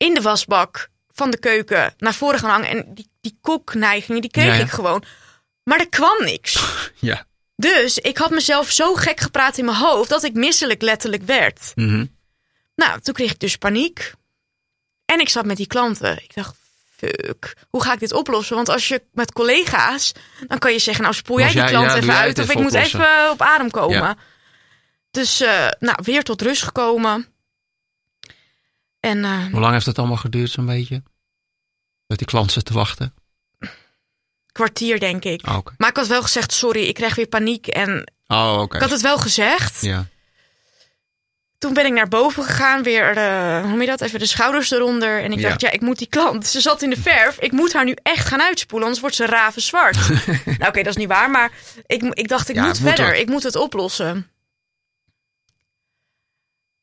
in 0.00 0.14
de 0.14 0.20
wasbak 0.20 0.88
van 1.12 1.30
de 1.30 1.38
keuken 1.38 1.94
naar 1.98 2.14
voren 2.14 2.38
gaan 2.38 2.50
hangen. 2.50 2.68
En 2.68 2.94
die, 2.94 3.10
die 3.20 3.38
kokneigingen, 3.40 4.20
die 4.20 4.30
kreeg 4.30 4.44
Ja, 4.46 4.54
ja. 4.54 4.62
ik 4.62 4.70
gewoon. 4.70 5.04
Maar 5.62 5.78
er 5.78 5.88
kwam 5.88 6.24
niks. 6.24 6.58
Ja. 6.98 7.24
Dus 7.56 7.98
ik 7.98 8.18
had 8.18 8.30
mezelf 8.30 8.70
zo 8.70 8.94
gek 8.94 9.20
gepraat 9.20 9.58
in 9.58 9.64
mijn 9.64 9.76
hoofd 9.76 10.08
dat 10.08 10.22
ik 10.24 10.34
misselijk 10.34 10.82
letterlijk 10.82 11.22
werd. 11.22 11.72
Mhm. 11.74 12.06
Nou, 12.74 13.00
toen 13.00 13.14
kreeg 13.14 13.30
ik 13.30 13.40
dus 13.40 13.56
paniek. 13.56 14.12
En 15.04 15.20
ik 15.20 15.28
zat 15.28 15.44
met 15.44 15.56
die 15.56 15.66
klanten. 15.66 16.22
Ik 16.22 16.34
dacht, 16.34 16.54
fuck, 16.96 17.56
hoe 17.70 17.82
ga 17.82 17.92
ik 17.92 18.00
dit 18.00 18.12
oplossen? 18.12 18.56
Want 18.56 18.68
als 18.68 18.88
je 18.88 19.02
met 19.12 19.32
collega's, 19.32 20.12
dan 20.46 20.58
kan 20.58 20.72
je 20.72 20.78
zeggen, 20.78 21.02
nou 21.02 21.14
spoel 21.14 21.38
jij 21.38 21.52
die 21.52 21.64
klant 21.64 21.90
ja, 21.90 21.96
even 21.96 22.16
uit 22.16 22.38
of 22.38 22.50
ik 22.50 22.58
moet 22.58 22.74
even 22.74 23.30
op 23.30 23.42
adem 23.42 23.70
komen. 23.70 24.18
Dus, 25.10 25.40
eh, 25.40 25.66
nou, 25.78 25.98
weer 26.02 26.22
tot 26.22 26.42
rust 26.42 26.62
gekomen. 26.62 27.26
En 29.00 29.24
eh, 29.24 29.46
Hoe 29.50 29.60
lang 29.60 29.72
heeft 29.72 29.86
het 29.86 29.98
allemaal 29.98 30.16
geduurd, 30.16 30.50
zo'n 30.50 30.66
beetje? 30.66 31.02
Dat 32.06 32.18
die 32.18 32.26
klant 32.26 32.52
zit 32.52 32.64
te 32.64 32.72
wachten? 32.72 33.14
kwartier, 34.52 35.00
denk 35.00 35.24
ik. 35.24 35.46
Oh, 35.48 35.56
oké. 35.56 35.74
Maar 35.78 35.88
ik 35.88 35.96
had 35.96 36.06
wel 36.06 36.22
gezegd, 36.22 36.52
sorry, 36.52 36.82
ik 36.82 36.94
krijg 36.94 37.14
weer 37.14 37.26
paniek. 37.26 37.66
En 37.66 38.12
Oh, 38.26 38.58
oké. 38.60 38.76
ik 38.76 38.82
had 38.82 38.90
het 38.90 39.00
wel 39.00 39.18
gezegd. 39.18 39.80
Ja. 39.80 40.06
Toen 41.58 41.74
ben 41.74 41.86
ik 41.86 41.92
naar 41.92 42.08
boven 42.08 42.42
gegaan, 42.44 42.82
weer, 42.82 43.16
eh, 43.16 43.60
hoe 43.60 43.68
noem 43.68 43.80
je 43.80 43.86
dat, 43.86 44.00
even 44.00 44.18
de 44.18 44.26
schouders 44.26 44.70
eronder. 44.70 45.22
En 45.22 45.32
ik 45.32 45.38
Ja. 45.38 45.48
dacht, 45.48 45.60
ja, 45.60 45.70
ik 45.70 45.80
moet 45.80 45.98
die 45.98 46.06
klant, 46.08 46.46
ze 46.46 46.60
zat 46.60 46.82
in 46.82 46.90
de 46.90 46.96
verf, 47.00 47.38
ik 47.38 47.52
moet 47.52 47.72
haar 47.72 47.84
nu 47.84 47.96
echt 48.02 48.26
gaan 48.26 48.40
uitspoelen, 48.42 48.82
anders 48.86 49.00
wordt 49.02 49.16
ze 49.16 49.26
ravenzwart. 49.26 49.96
nou 50.58 50.66
oké, 50.68 50.82
dat 50.82 50.86
is 50.86 50.96
niet 50.96 51.08
waar, 51.08 51.30
maar 51.30 51.52
ik, 51.86 52.02
ik 52.02 52.28
dacht, 52.28 52.48
ik 52.48 52.54
Ja, 52.54 52.66
moet 52.66 52.78
verder, 52.78 53.14
ik 53.16 53.28
moet 53.28 53.42
het 53.42 53.56
oplossen. 53.56 54.30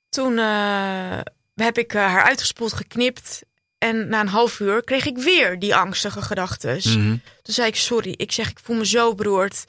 Toen 0.09 0.37
eh, 0.39 1.19
heb 1.65 1.77
ik 1.77 1.93
eh, 1.93 2.01
haar 2.01 2.23
uitgespoeld, 2.23 2.73
geknipt. 2.73 3.41
En 3.77 4.07
na 4.07 4.19
een 4.19 4.27
half 4.27 4.59
uur 4.59 4.83
kreeg 4.83 5.05
ik 5.05 5.17
weer 5.17 5.59
die 5.59 5.75
angstige 5.75 6.21
gedachten. 6.21 6.75
Mhm. 6.75 7.17
Toen 7.41 7.53
zei 7.53 7.67
ik, 7.67 7.75
sorry, 7.75 8.13
ik 8.17 8.31
zeg, 8.31 8.49
ik 8.49 8.59
voel 8.63 8.75
me 8.75 8.85
zo 8.85 9.15
beroerd. 9.15 9.63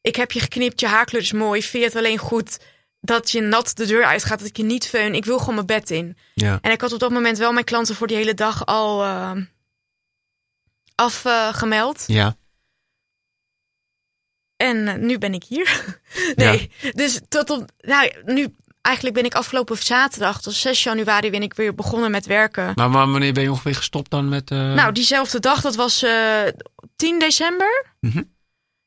Ik 0.00 0.16
heb 0.16 0.32
je 0.32 0.40
geknipt, 0.40 0.80
je 0.80 0.86
haarkleur 0.86 1.22
is 1.22 1.32
mooi. 1.32 1.62
Vind 1.62 1.82
je 1.82 1.88
het 1.88 1.98
alleen 1.98 2.18
goed 2.18 2.58
dat 3.00 3.30
je 3.30 3.40
nat 3.40 3.76
de 3.76 3.86
deur 3.86 4.04
uitgaat, 4.04 4.38
dat 4.38 4.48
ik 4.48 4.56
je 4.56 4.62
niet 4.62 4.88
feun? 4.88 5.14
Ik 5.14 5.24
wil 5.24 5.38
gewoon 5.38 5.54
mijn 5.54 5.66
bed 5.66 5.90
in. 5.90 6.16
Ja. 6.34 6.58
En 6.60 6.70
ik 6.70 6.80
had 6.80 6.92
op 6.92 6.98
dat 6.98 7.10
moment 7.10 7.38
wel 7.38 7.52
mijn 7.52 7.64
klanten 7.64 7.94
voor 7.94 8.06
die 8.06 8.16
hele 8.16 8.34
dag 8.34 8.66
al 8.66 9.02
eh, 9.02 9.36
afgemeld. 10.94 12.04
Ja. 12.06 12.36
en 14.56 14.88
eh, 14.88 14.94
nu 14.94 15.18
ben 15.18 15.34
ik 15.34 15.44
hier. 15.44 16.00
nee, 16.34 16.70
dus 16.94 17.20
tot 17.28 17.50
op, 17.50 17.70
nou, 17.80 18.12
nu 18.24 18.54
eigenlijk 18.82 19.16
ben 19.16 19.24
ik 19.24 19.34
afgelopen 19.34 19.76
zaterdag, 19.76 20.40
dus 20.40 20.60
6 20.60 20.82
januari, 20.82 21.30
ben 21.30 21.42
ik 21.42 21.54
weer 21.54 21.74
begonnen 21.74 22.10
met 22.10 22.26
werken. 22.26 22.72
Maar, 22.74 22.90
maar 22.90 23.10
wanneer 23.10 23.32
ben 23.32 23.42
je 23.42 23.50
ongeveer 23.50 23.74
gestopt 23.74 24.10
dan 24.10 24.28
met... 24.28 24.50
eh, 24.50 24.58
Nou, 24.74 24.92
diezelfde 24.92 25.40
dag, 25.40 25.60
dat 25.60 25.74
was 25.74 26.02
eh 26.02 26.42
10 26.96 27.18
december. 27.18 27.86
Mhm. 28.00 28.22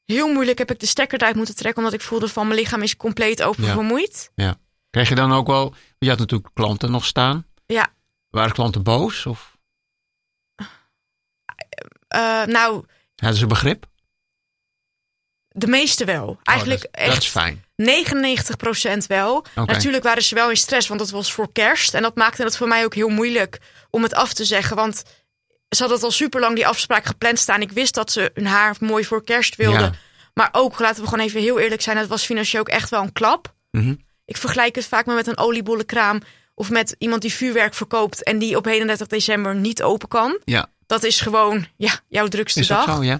Heel 0.05 0.27
moeilijk 0.33 0.57
heb 0.57 0.71
ik 0.71 0.79
de 0.79 0.85
stekker 0.85 1.19
eruit 1.19 1.35
moeten 1.35 1.55
trekken, 1.55 1.83
omdat 1.83 1.99
ik 1.99 2.05
voelde 2.05 2.27
van 2.27 2.47
mijn 2.47 2.59
lichaam 2.59 2.81
is 2.81 2.97
compleet 2.97 3.43
oververmoeid. 3.43 4.31
Krijg 4.89 5.09
je 5.09 5.15
dan 5.15 5.31
ook 5.33 5.47
wel... 5.47 5.73
Je 5.97 6.09
had 6.09 6.19
natuurlijk 6.19 6.49
klanten 6.53 6.91
nog 6.91 7.05
staan. 7.05 7.45
Ja. 7.65 7.87
Waren 8.29 8.53
klanten 8.53 8.83
boos? 8.83 9.25
Of 9.25 9.57
Eh, 12.07 12.43
nou, 12.45 12.85
hadden 13.15 13.39
ze 13.39 13.47
begrip? 13.47 13.85
de 15.47 15.67
meeste 15.67 16.05
wel. 16.05 16.39
Eigenlijk 16.43 16.85
Oh, 16.85 16.91
dat, 16.91 17.01
is- 17.01 17.07
dat 17.07 17.17
is 17.17 17.23
echt 17.23 17.31
fijn. 17.31 17.64
99% 17.75 18.97
wel. 19.07 19.45
Natuurlijk 19.55 20.03
waren 20.03 20.23
ze 20.23 20.35
wel 20.35 20.49
in 20.49 20.57
stress, 20.57 20.87
want 20.87 20.99
het 20.99 21.09
was 21.09 21.33
voor 21.33 21.51
kerst. 21.51 21.93
En 21.93 22.01
dat 22.01 22.15
maakte 22.15 22.43
het 22.43 22.57
voor 22.57 22.67
mij 22.67 22.83
ook 22.85 22.93
heel 22.95 23.09
moeilijk 23.09 23.59
om 23.89 24.03
het 24.03 24.13
af 24.13 24.33
te 24.33 24.45
zeggen. 24.45 24.75
Want 24.75 25.03
ze 25.69 25.81
had 25.81 25.91
het 25.91 26.03
al 26.03 26.11
super 26.11 26.39
lang 26.39 26.55
die 26.55 26.67
afspraak 26.67 27.05
gepland 27.05 27.39
staan. 27.39 27.61
Ik 27.61 27.71
wist 27.71 27.93
dat 27.93 28.11
ze 28.11 28.31
hun 28.33 28.45
haar 28.47 28.75
mooi 28.79 29.05
voor 29.05 29.23
kerst 29.23 29.55
wilde. 29.55 29.79
Ja. 29.79 29.91
Maar 30.33 30.49
ook, 30.51 30.79
laten 30.79 31.01
we 31.03 31.09
gewoon 31.09 31.25
even 31.25 31.41
heel 31.41 31.59
eerlijk 31.59 31.81
zijn, 31.81 31.97
het 31.97 32.07
was 32.07 32.25
financieel 32.25 32.61
ook 32.61 32.69
echt 32.69 32.89
wel 32.89 33.01
een 33.01 33.11
klap. 33.13 33.53
Mhm. 33.71 33.95
Ik 34.25 34.37
vergelijk 34.37 34.75
het 34.75 34.85
vaak 34.85 35.05
maar 35.05 35.15
met 35.15 35.27
een 35.27 35.37
oliebollenkraam 35.37 36.21
of 36.55 36.69
met 36.69 36.95
iemand 36.97 37.21
die 37.21 37.33
vuurwerk 37.33 37.73
verkoopt 37.73 38.23
en 38.23 38.39
die 38.39 38.55
op 38.57 38.65
31 38.65 39.07
december 39.07 39.55
niet 39.55 39.83
open 39.83 40.07
kan. 40.07 40.39
Ja, 40.45 40.67
Dat 40.85 41.03
is 41.03 41.21
gewoon 41.21 41.67
ja, 41.77 41.99
jouw 42.07 42.27
drukste 42.27 42.59
is 42.59 42.67
dat 42.67 42.85
dag. 42.85 42.95
zo? 42.95 43.03
Ja. 43.03 43.19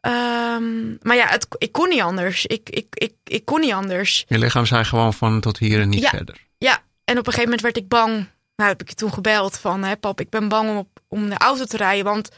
Ehm, 0.00 0.96
maar 1.02 1.16
ja, 1.16 1.26
het, 1.28 1.46
ik 1.58 1.72
kon 1.72 1.88
niet 1.88 2.00
anders. 2.00 2.46
Ik, 2.46 2.70
ik, 2.70 2.86
ik, 2.90 3.12
ik 3.24 3.44
kon 3.44 3.60
niet 3.60 3.72
anders. 3.72 4.24
Je 4.28 4.38
lichaam 4.38 4.66
zei 4.66 4.84
gewoon 4.84 5.14
van 5.14 5.40
tot 5.40 5.58
hier 5.58 5.80
en 5.80 5.88
niet 5.88 6.00
Ja. 6.02 6.10
verder. 6.10 6.36
Ja, 6.58 6.72
en 7.04 7.18
op 7.18 7.26
een 7.26 7.32
gegeven 7.32 7.42
moment 7.42 7.60
werd 7.60 7.76
ik 7.76 7.88
bang. 7.88 8.12
Nou, 8.56 8.70
heb 8.72 8.80
ik 8.82 8.88
je 8.88 8.94
toen 8.94 9.12
gebeld 9.12 9.58
van, 9.58 9.82
hè, 9.84 9.96
pap, 9.96 10.20
ik 10.20 10.30
ben 10.30 10.48
bang 10.48 10.70
om, 10.70 10.76
op, 10.76 10.88
om 11.08 11.28
de 11.28 11.38
auto 11.38 11.64
te 11.64 11.76
rijden, 11.76 12.04
want 12.04 12.28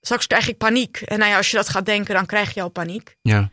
straks 0.00 0.26
krijg 0.26 0.48
ik 0.48 0.56
paniek. 0.58 0.96
En 1.00 1.18
nou 1.18 1.30
ja, 1.30 1.36
als 1.36 1.50
je 1.50 1.56
dat 1.56 1.68
gaat 1.68 1.86
denken, 1.86 2.14
dan 2.14 2.26
krijg 2.26 2.54
je 2.54 2.62
al 2.62 2.68
paniek. 2.68 3.16
Ja. 3.22 3.50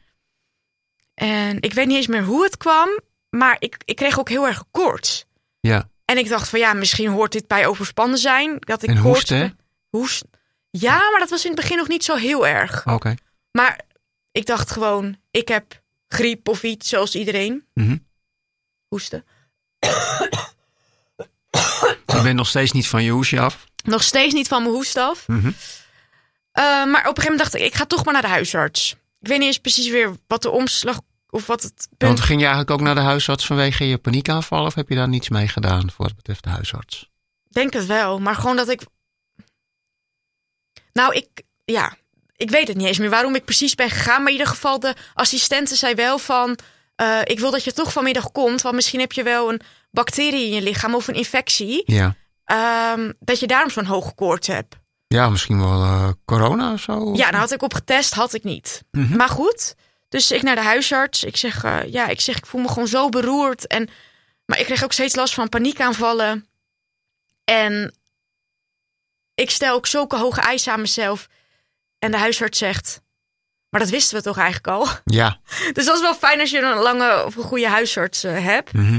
En 1.13 1.61
ik 1.61 1.73
weet 1.73 1.87
niet 1.87 1.95
eens 1.97 2.07
meer 2.07 2.23
hoe 2.23 2.43
het 2.43 2.57
kwam, 2.57 2.89
maar 3.29 3.55
ik, 3.59 3.77
ik 3.85 3.95
kreeg 3.95 4.19
ook 4.19 4.29
heel 4.29 4.47
erg 4.47 4.63
koorts. 4.71 5.25
Ja. 5.59 5.89
En 6.05 6.17
ik 6.17 6.29
dacht 6.29 6.49
van 6.49 6.59
ja, 6.59 6.73
misschien 6.73 7.09
hoort 7.09 7.31
dit 7.31 7.47
bij 7.47 7.67
overspannen 7.67 8.17
zijn. 8.17 8.55
Dat 8.59 8.83
ik 8.83 8.89
En 8.89 8.95
koorts- 9.01 9.05
hoesten, 9.19 9.37
hè? 9.37 9.47
Hoest. 9.89 10.23
Ja, 10.69 10.97
maar 11.11 11.19
dat 11.19 11.29
was 11.29 11.45
in 11.45 11.51
het 11.51 11.59
begin 11.59 11.77
nog 11.77 11.87
niet 11.87 12.03
zo 12.03 12.15
heel 12.15 12.47
erg. 12.47 12.87
Oké. 12.87 13.15
Maar 13.57 13.81
ik 14.31 14.45
dacht 14.45 14.71
gewoon, 14.71 15.17
ik 15.31 15.47
heb 15.47 15.81
griep 16.07 16.47
of 16.47 16.63
iets, 16.63 16.89
zoals 16.89 17.15
iedereen. 17.15 17.65
Mhm. 17.73 17.97
Hoesten. 18.87 19.25
Je 22.05 22.19
bent 22.23 22.35
nog 22.35 22.47
steeds 22.47 22.71
niet 22.71 22.87
van 22.87 23.03
je 23.03 23.11
hoesje 23.11 23.39
af. 23.39 23.65
Nog 23.83 24.03
steeds 24.03 24.33
niet 24.33 24.47
van 24.47 24.61
mijn 24.61 24.73
hoest 24.73 24.97
af. 24.97 25.27
Mhm. 25.27 25.47
Eh, 26.51 26.63
maar 26.63 26.85
op 26.85 26.93
een 26.93 27.01
gegeven 27.03 27.23
moment 27.23 27.39
dacht 27.39 27.55
ik, 27.55 27.61
ik 27.61 27.75
ga 27.75 27.85
toch 27.85 28.03
maar 28.03 28.13
naar 28.13 28.21
de 28.21 28.27
huisarts. 28.27 28.95
Ik 29.19 29.27
weet 29.27 29.37
niet 29.37 29.47
eens 29.47 29.59
precies 29.59 29.89
weer 29.89 30.17
wat 30.27 30.41
de 30.41 30.49
omslag 30.49 30.99
of 31.29 31.45
wat 31.45 31.63
het 31.63 31.87
punt... 31.97 32.11
Want 32.11 32.19
ging 32.19 32.39
je 32.39 32.45
eigenlijk 32.45 32.79
ook 32.79 32.85
naar 32.85 32.95
de 32.95 33.01
huisarts 33.01 33.45
vanwege 33.45 33.87
je 33.87 33.97
paniekaanval? 33.97 34.65
Of 34.65 34.75
heb 34.75 34.89
je 34.89 34.95
daar 34.95 35.09
niets 35.09 35.29
mee 35.29 35.47
gedaan 35.47 35.91
voor 35.91 36.05
wat 36.05 36.15
betreft 36.15 36.43
de 36.43 36.49
huisarts? 36.49 37.09
denk 37.47 37.73
het 37.73 37.85
wel, 37.85 38.19
maar 38.19 38.35
gewoon 38.35 38.55
dat 38.55 38.69
ik... 38.69 38.81
Nou, 40.93 41.15
ik... 41.15 41.43
Ja, 41.65 41.97
ik 42.37 42.49
weet 42.49 42.67
het 42.67 42.77
niet 42.77 42.87
eens 42.87 42.97
meer 42.97 43.09
waarom 43.09 43.35
ik 43.35 43.45
precies 43.45 43.75
ben 43.75 43.89
gegaan. 43.89 44.17
Maar 44.17 44.31
in 44.31 44.37
ieder 44.37 44.47
geval, 44.53 44.79
de 44.79 44.93
assistente 45.13 45.75
zei 45.75 45.93
wel 45.95 46.17
van... 46.19 46.57
eh, 46.95 47.19
ik 47.23 47.39
wil 47.39 47.51
dat 47.51 47.63
je 47.63 47.73
toch 47.73 47.91
vanmiddag 47.91 48.31
komt, 48.31 48.61
want 48.61 48.75
misschien 48.75 48.99
heb 48.99 49.11
je 49.11 49.23
wel 49.23 49.49
een 49.49 49.61
bacterie 49.91 50.45
in 50.45 50.53
je 50.53 50.61
lichaam 50.61 50.95
of 50.95 51.07
een 51.07 51.13
infectie. 51.15 51.83
Ja. 51.85 52.15
ehm, 52.43 53.11
dat 53.19 53.39
je 53.39 53.47
daarom 53.47 53.69
zo'n 53.69 53.85
hoge 53.85 54.13
koorts 54.15 54.47
hebt. 54.47 54.75
Ja, 55.07 55.29
misschien 55.29 55.59
wel 55.59 55.81
eh, 55.83 56.09
corona 56.25 56.73
of 56.73 56.81
zo? 56.81 57.13
Ja, 57.15 57.31
daar 57.31 57.39
had 57.39 57.51
ik 57.51 57.61
op 57.61 57.73
getest, 57.73 58.13
had 58.13 58.33
ik 58.33 58.43
niet. 58.43 58.83
Mhm. 58.91 59.15
Maar 59.17 59.29
goed, 59.29 59.75
dus 60.09 60.31
ik 60.31 60.41
naar 60.41 60.55
de 60.55 60.61
huisarts. 60.61 61.23
Ik 61.23 61.37
zeg, 61.37 61.63
eh, 61.63 61.79
ja, 61.91 62.07
ik 62.07 62.21
zeg, 62.21 62.37
ik 62.37 62.45
voel 62.45 62.61
me 62.61 62.67
gewoon 62.67 62.87
zo 62.87 63.09
beroerd. 63.09 63.67
En, 63.67 63.89
maar 64.45 64.59
ik 64.59 64.65
kreeg 64.65 64.83
ook 64.83 64.93
steeds 64.93 65.15
last 65.15 65.33
van 65.33 65.49
paniekaanvallen. 65.49 66.47
En 67.43 67.95
ik 69.35 69.49
stel 69.49 69.73
ook 69.75 69.87
zulke 69.87 70.17
hoge 70.17 70.41
eisen 70.41 70.71
aan 70.73 70.81
mezelf. 70.81 71.27
En 71.99 72.11
de 72.11 72.17
huisarts 72.17 72.57
zegt, 72.57 73.01
maar 73.69 73.81
dat 73.81 73.89
wisten 73.89 74.17
we 74.17 74.23
toch 74.23 74.37
eigenlijk 74.37 74.67
al. 74.67 74.87
Ja. 75.19 75.39
Dus 75.73 75.85
dat 75.85 75.95
is 75.95 76.01
wel 76.01 76.15
fijn 76.15 76.39
als 76.39 76.49
je 76.51 76.59
een 76.59 76.77
lange 76.81 77.25
of 77.25 77.35
een 77.35 77.43
goede 77.43 77.67
huisarts 77.67 78.23
eh, 78.23 78.43
hebt. 78.43 78.73
Mhm. 78.73 78.93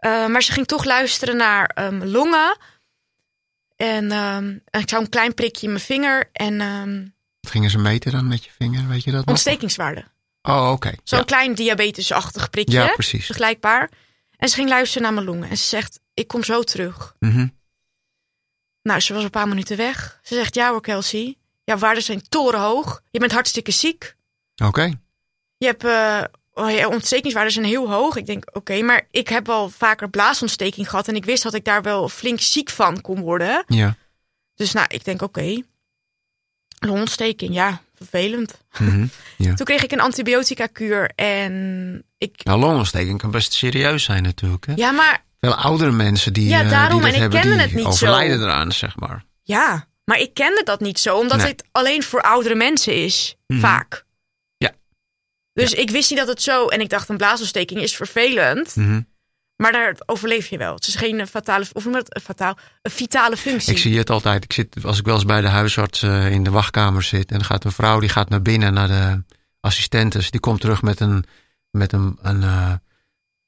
Uh, 0.00 0.26
maar 0.26 0.42
ze 0.42 0.52
ging 0.52 0.66
toch 0.66 0.84
luisteren 0.84 1.36
naar 1.36 1.76
um, 1.78 2.04
longen. 2.04 2.56
En 3.76 4.12
um, 4.12 4.62
ik 4.70 4.88
zou 4.88 5.02
een 5.02 5.08
klein 5.08 5.34
prikje 5.34 5.66
in 5.66 5.72
mijn 5.72 5.84
vinger. 5.84 6.28
En 6.32 6.60
um, 6.60 7.14
Wat 7.40 7.50
gingen 7.50 7.70
ze 7.70 7.78
meten 7.78 8.12
dan 8.12 8.28
met 8.28 8.44
je 8.44 8.50
vinger? 8.58 8.88
Weet 8.88 9.04
je 9.04 9.10
dat 9.10 9.20
nog? 9.20 9.28
ontstekingswaarde. 9.28 10.04
Oh, 10.42 10.70
oké. 10.72 10.92
Zo'n 11.04 11.18
Ja. 11.18 11.24
klein 11.24 11.54
diabetesachtig 11.54 12.50
prikje. 12.50 12.78
Ja, 12.78 12.92
precies. 12.92 13.26
Vergelijkbaar. 13.26 13.90
En 14.36 14.48
ze 14.48 14.54
ging 14.54 14.68
luisteren 14.68 15.02
naar 15.02 15.12
mijn 15.12 15.26
longen. 15.26 15.48
En 15.50 15.56
ze 15.56 15.64
zegt, 15.66 16.00
ik 16.14 16.28
kom 16.28 16.44
zo 16.44 16.62
terug. 16.62 17.14
Mhm. 17.18 17.46
Nou, 18.82 19.00
ze 19.00 19.14
was 19.14 19.24
een 19.24 19.30
paar 19.30 19.48
minuten 19.48 19.76
weg. 19.76 20.20
Ze 20.22 20.34
zegt, 20.34 20.54
ja 20.54 20.70
hoor 20.70 20.80
Kelsey. 20.80 21.36
Jouw 21.66 21.78
waarden 21.78 22.02
zijn 22.02 22.28
torenhoog. 22.28 23.02
Je 23.10 23.18
bent 23.18 23.32
hartstikke 23.32 23.70
ziek. 23.70 24.16
Oké. 24.64 24.92
Je 25.56 25.66
hebt... 25.66 25.84
Uh, 25.84 26.22
oh, 26.52 26.70
je 26.70 26.88
ontstekingswaarden 26.88 27.52
zijn 27.52 27.64
heel 27.64 27.90
hoog. 27.90 28.16
Ik 28.16 28.26
denk, 28.26 28.44
oké, 28.52 28.82
maar 28.82 29.06
ik 29.10 29.28
heb 29.28 29.46
wel 29.46 29.68
vaker 29.68 30.10
blaasontsteking 30.10 30.90
gehad. 30.90 31.08
En 31.08 31.14
ik 31.16 31.24
wist 31.24 31.42
dat 31.42 31.54
ik 31.54 31.64
daar 31.64 31.82
wel 31.82 32.08
flink 32.08 32.40
ziek 32.40 32.70
van 32.70 33.00
kon 33.00 33.20
worden. 33.20 33.64
Ja. 33.66 33.96
Dus 34.54 34.72
nou, 34.72 34.86
ik 34.90 35.04
denk, 35.04 35.22
oké. 35.22 35.62
Longontsteking, 36.78 37.54
ja, 37.54 37.80
vervelend. 37.94 38.60
Mhm. 38.78 39.06
ja. 39.36 39.54
Toen 39.58 39.66
kreeg 39.66 39.82
ik 39.84 39.92
een 39.92 40.00
antibiotica 40.00 40.66
kuur 40.66 41.10
en 41.14 42.04
ik... 42.18 42.44
Nou, 42.44 42.60
longontsteking 42.60 43.18
kan 43.18 43.30
best 43.30 43.52
serieus 43.52 44.04
zijn 44.04 44.22
natuurlijk. 44.22 44.66
Hè? 44.66 44.72
Ja, 44.76 44.90
maar 44.90 45.24
Veel 45.40 45.54
oudere 45.54 45.92
mensen 45.92 46.32
die, 46.32 46.48
Ja, 46.48 46.62
eh, 46.62 46.70
daarom. 46.70 46.98
die 46.98 47.08
En 47.08 47.14
ik 47.14 47.20
hebben, 47.20 47.40
kende 47.40 47.56
het 47.62 47.72
niet 47.74 47.82
zo. 47.84 47.88
overlijden 47.88 48.40
eraan, 48.40 48.72
zeg 48.72 48.96
maar. 48.96 49.24
Ja, 49.42 49.86
maar 50.06 50.18
ik 50.18 50.34
kende 50.34 50.62
dat 50.64 50.80
niet 50.80 50.98
zo, 50.98 51.18
omdat 51.18 51.38
Nee. 51.38 51.46
het 51.46 51.64
alleen 51.72 52.02
voor 52.02 52.22
oudere 52.22 52.54
mensen 52.54 52.94
is. 53.04 53.36
Mhm. 53.46 53.60
Vaak. 53.60 54.04
Ja. 54.56 54.72
Dus 55.52 55.72
ik 55.72 55.90
wist 55.90 56.10
niet 56.10 56.18
dat 56.18 56.28
het 56.28 56.42
zo. 56.42 56.68
En 56.68 56.80
ik 56.80 56.88
dacht, 56.88 57.08
een 57.08 57.16
blaasontsteking 57.16 57.80
is 57.80 57.96
vervelend. 57.96 58.76
Mhm. 58.76 59.00
Maar 59.56 59.72
daar 59.72 59.96
overleef 60.06 60.46
je 60.48 60.58
wel. 60.58 60.74
Het 60.74 60.86
is 60.86 60.94
geen 60.94 61.26
fatale, 61.26 61.64
of 61.72 61.84
een 61.84 62.06
fataal, 62.22 62.58
een 62.82 62.90
vitale 62.90 63.36
functie. 63.36 63.72
Ik 63.72 63.78
zie 63.78 63.98
het 63.98 64.10
altijd. 64.10 64.44
Ik 64.44 64.52
zit, 64.52 64.84
als 64.84 64.98
ik 64.98 65.04
wel 65.04 65.14
eens 65.14 65.24
bij 65.24 65.40
de 65.40 65.48
huisarts 65.48 66.02
eh, 66.02 66.30
in 66.30 66.44
de 66.44 66.50
wachtkamer 66.50 67.02
zit. 67.02 67.30
En 67.30 67.36
dan 67.36 67.46
gaat 67.46 67.64
een 67.64 67.72
vrouw 67.72 68.00
die 68.00 68.08
gaat 68.08 68.28
naar 68.28 68.42
binnen 68.42 68.72
naar 68.74 68.88
de 68.88 69.22
assistentes. 69.60 70.30
Die 70.30 70.40
komt 70.40 70.60
terug 70.60 70.82
met 70.82 71.00
een, 71.00 71.24
met 71.70 71.92
een, 71.92 72.18
een 72.22 72.42
eh, 72.42 72.72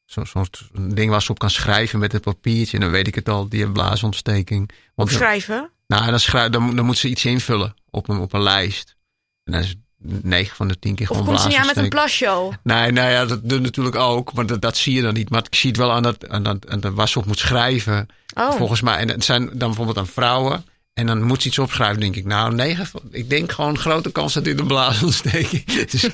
zo'n 0.04 0.26
soort 0.26 0.68
ding 0.72 1.10
waar 1.10 1.22
ze 1.22 1.30
op 1.30 1.38
kan 1.38 1.50
schrijven 1.50 1.98
met 1.98 2.12
het 2.12 2.22
papiertje. 2.22 2.76
En 2.76 2.82
dan 2.82 2.92
weet 2.92 3.06
ik 3.06 3.14
het 3.14 3.28
al, 3.28 3.48
die 3.48 3.60
heeft 3.60 3.72
blaasontsteking. 3.72 4.70
Want 4.94 5.10
Opschrijven. 5.10 5.70
Nou, 5.88 6.10
dan, 6.10 6.20
schrijf, 6.20 6.50
dan, 6.50 6.76
dan 6.76 6.84
moet 6.84 6.98
ze 6.98 7.08
iets 7.08 7.24
invullen 7.24 7.74
op 7.90 8.08
een, 8.08 8.18
op 8.18 8.32
een 8.32 8.42
lijst. 8.42 8.96
En 9.44 9.52
dan 9.52 9.60
is 9.60 9.74
9 10.22 10.56
van 10.56 10.68
de 10.68 10.78
10 10.78 10.94
keer 10.94 11.10
Of 11.10 11.16
gewoon 11.16 11.28
komt 11.28 11.40
ze 11.40 11.48
niet 11.48 11.56
aan 11.56 11.66
met 11.66 11.76
een 11.76 11.88
plasjo? 11.88 12.52
Nee, 12.62 12.92
nou 12.92 13.10
ja, 13.10 13.24
dat 13.24 13.48
doet 13.48 13.60
natuurlijk 13.60 13.96
ook. 13.96 14.32
Maar 14.32 14.46
dat, 14.46 14.62
dat 14.62 14.76
zie 14.76 14.94
je 14.94 15.02
dan 15.02 15.14
niet. 15.14 15.30
Maar 15.30 15.44
ik 15.44 15.54
zie 15.54 15.70
het 15.70 15.78
wel 15.78 15.92
aan, 15.92 16.02
dat, 16.02 16.28
aan, 16.28 16.42
dat, 16.42 16.68
aan 16.68 16.80
dat, 16.80 16.92
waar 16.92 17.08
ze 17.08 17.18
op 17.18 17.26
moet 17.26 17.38
schrijven. 17.38 18.06
Oh, 18.34 18.52
Volgens 18.52 18.80
mij. 18.80 18.96
En 18.96 19.08
het 19.08 19.24
zijn 19.24 19.46
dan 19.46 19.68
bijvoorbeeld 19.68 19.98
aan 19.98 20.06
vrouwen. 20.06 20.64
En 20.98 21.06
dan 21.06 21.22
moet 21.22 21.42
ze 21.42 21.48
iets 21.48 21.58
opschrijven. 21.58 22.00
denk 22.00 22.16
ik, 22.16 22.24
nou, 22.24 22.54
negen. 22.54 22.86
Ik 23.10 23.30
denk 23.30 23.52
gewoon 23.52 23.78
grote 23.78 24.12
kans 24.12 24.32
dat 24.34 24.44
dit 24.44 24.60
een 24.60 24.66
blaasontsteking 24.66 25.64
is. 25.86 25.90
Dus 25.90 26.08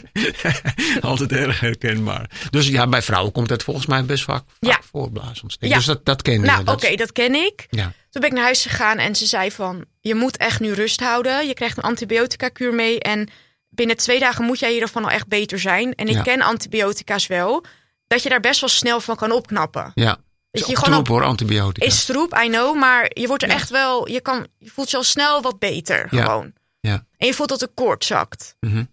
altijd 1.00 1.32
erg 1.32 1.60
herkenbaar. 1.60 2.30
Dus 2.50 2.68
ja, 2.68 2.86
bij 2.86 3.02
vrouwen 3.02 3.32
komt 3.32 3.50
het 3.50 3.62
volgens 3.62 3.86
mij 3.86 4.04
best 4.04 4.24
vaak, 4.24 4.42
vaak 4.60 4.70
Ja. 4.72 4.80
voor, 4.90 5.10
blaasontsteking. 5.10 5.70
Ja. 5.70 5.76
Dus 5.76 5.86
dat, 5.86 6.04
dat 6.04 6.22
ken 6.22 6.32
je. 6.32 6.38
nou, 6.38 6.64
Dat 6.64 6.74
oké, 6.74 6.86
is- 6.86 6.96
dat 6.96 7.12
ken 7.12 7.34
ik. 7.34 7.66
Ja. 7.70 7.92
Toen 8.10 8.20
ben 8.20 8.30
ik 8.30 8.32
naar 8.32 8.44
huis 8.44 8.62
gegaan 8.62 8.98
en 8.98 9.14
ze 9.16 9.26
zei 9.26 9.50
van... 9.50 9.84
je 10.00 10.14
moet 10.14 10.36
echt 10.36 10.60
nu 10.60 10.72
rust 10.72 11.00
houden. 11.00 11.46
Je 11.46 11.54
krijgt 11.54 11.76
een 11.76 11.82
antibiotica 11.82 12.48
kuur 12.48 12.74
mee. 12.74 13.00
En 13.00 13.28
binnen 13.68 13.96
twee 13.96 14.18
dagen 14.20 14.44
moet 14.44 14.58
jij 14.58 14.72
hiervan 14.72 15.04
al 15.04 15.10
echt 15.10 15.26
beter 15.28 15.58
zijn. 15.58 15.94
En 15.94 16.08
ik 16.08 16.22
ken 16.22 16.40
antibiotica's 16.42 17.26
wel. 17.26 17.64
Dat 18.06 18.22
je 18.22 18.28
daar 18.28 18.40
best 18.40 18.60
wel 18.60 18.68
snel 18.68 19.00
van 19.00 19.16
kan 19.16 19.30
opknappen. 19.32 19.90
ja. 19.94 20.18
Dat 20.54 20.62
Is 20.62 20.68
je 20.68 20.76
gewoon 20.76 20.94
troep 20.94 21.08
hoor, 21.08 21.24
antibiotica. 21.24 21.86
Is 21.86 22.04
troep, 22.04 22.34
I 22.44 22.48
know. 22.48 22.76
Maar 22.78 23.10
je 23.14 23.26
wordt 23.26 23.42
er 23.42 23.48
Ja. 23.48 23.54
echt 23.54 23.70
wel... 23.70 24.08
Je, 24.08 24.20
kan, 24.20 24.46
je 24.58 24.70
voelt 24.70 24.90
je 24.90 24.96
al 24.96 25.02
snel 25.02 25.42
wat 25.42 25.58
beter 25.58 26.06
Ja. 26.10 26.24
gewoon. 26.24 26.52
Ja. 26.80 27.06
En 27.16 27.26
je 27.26 27.34
voelt 27.34 27.48
dat 27.48 27.60
de 27.60 27.70
koord 27.74 28.04
zakt. 28.04 28.56
Mhm. 28.60 28.74
Nou, 28.74 28.86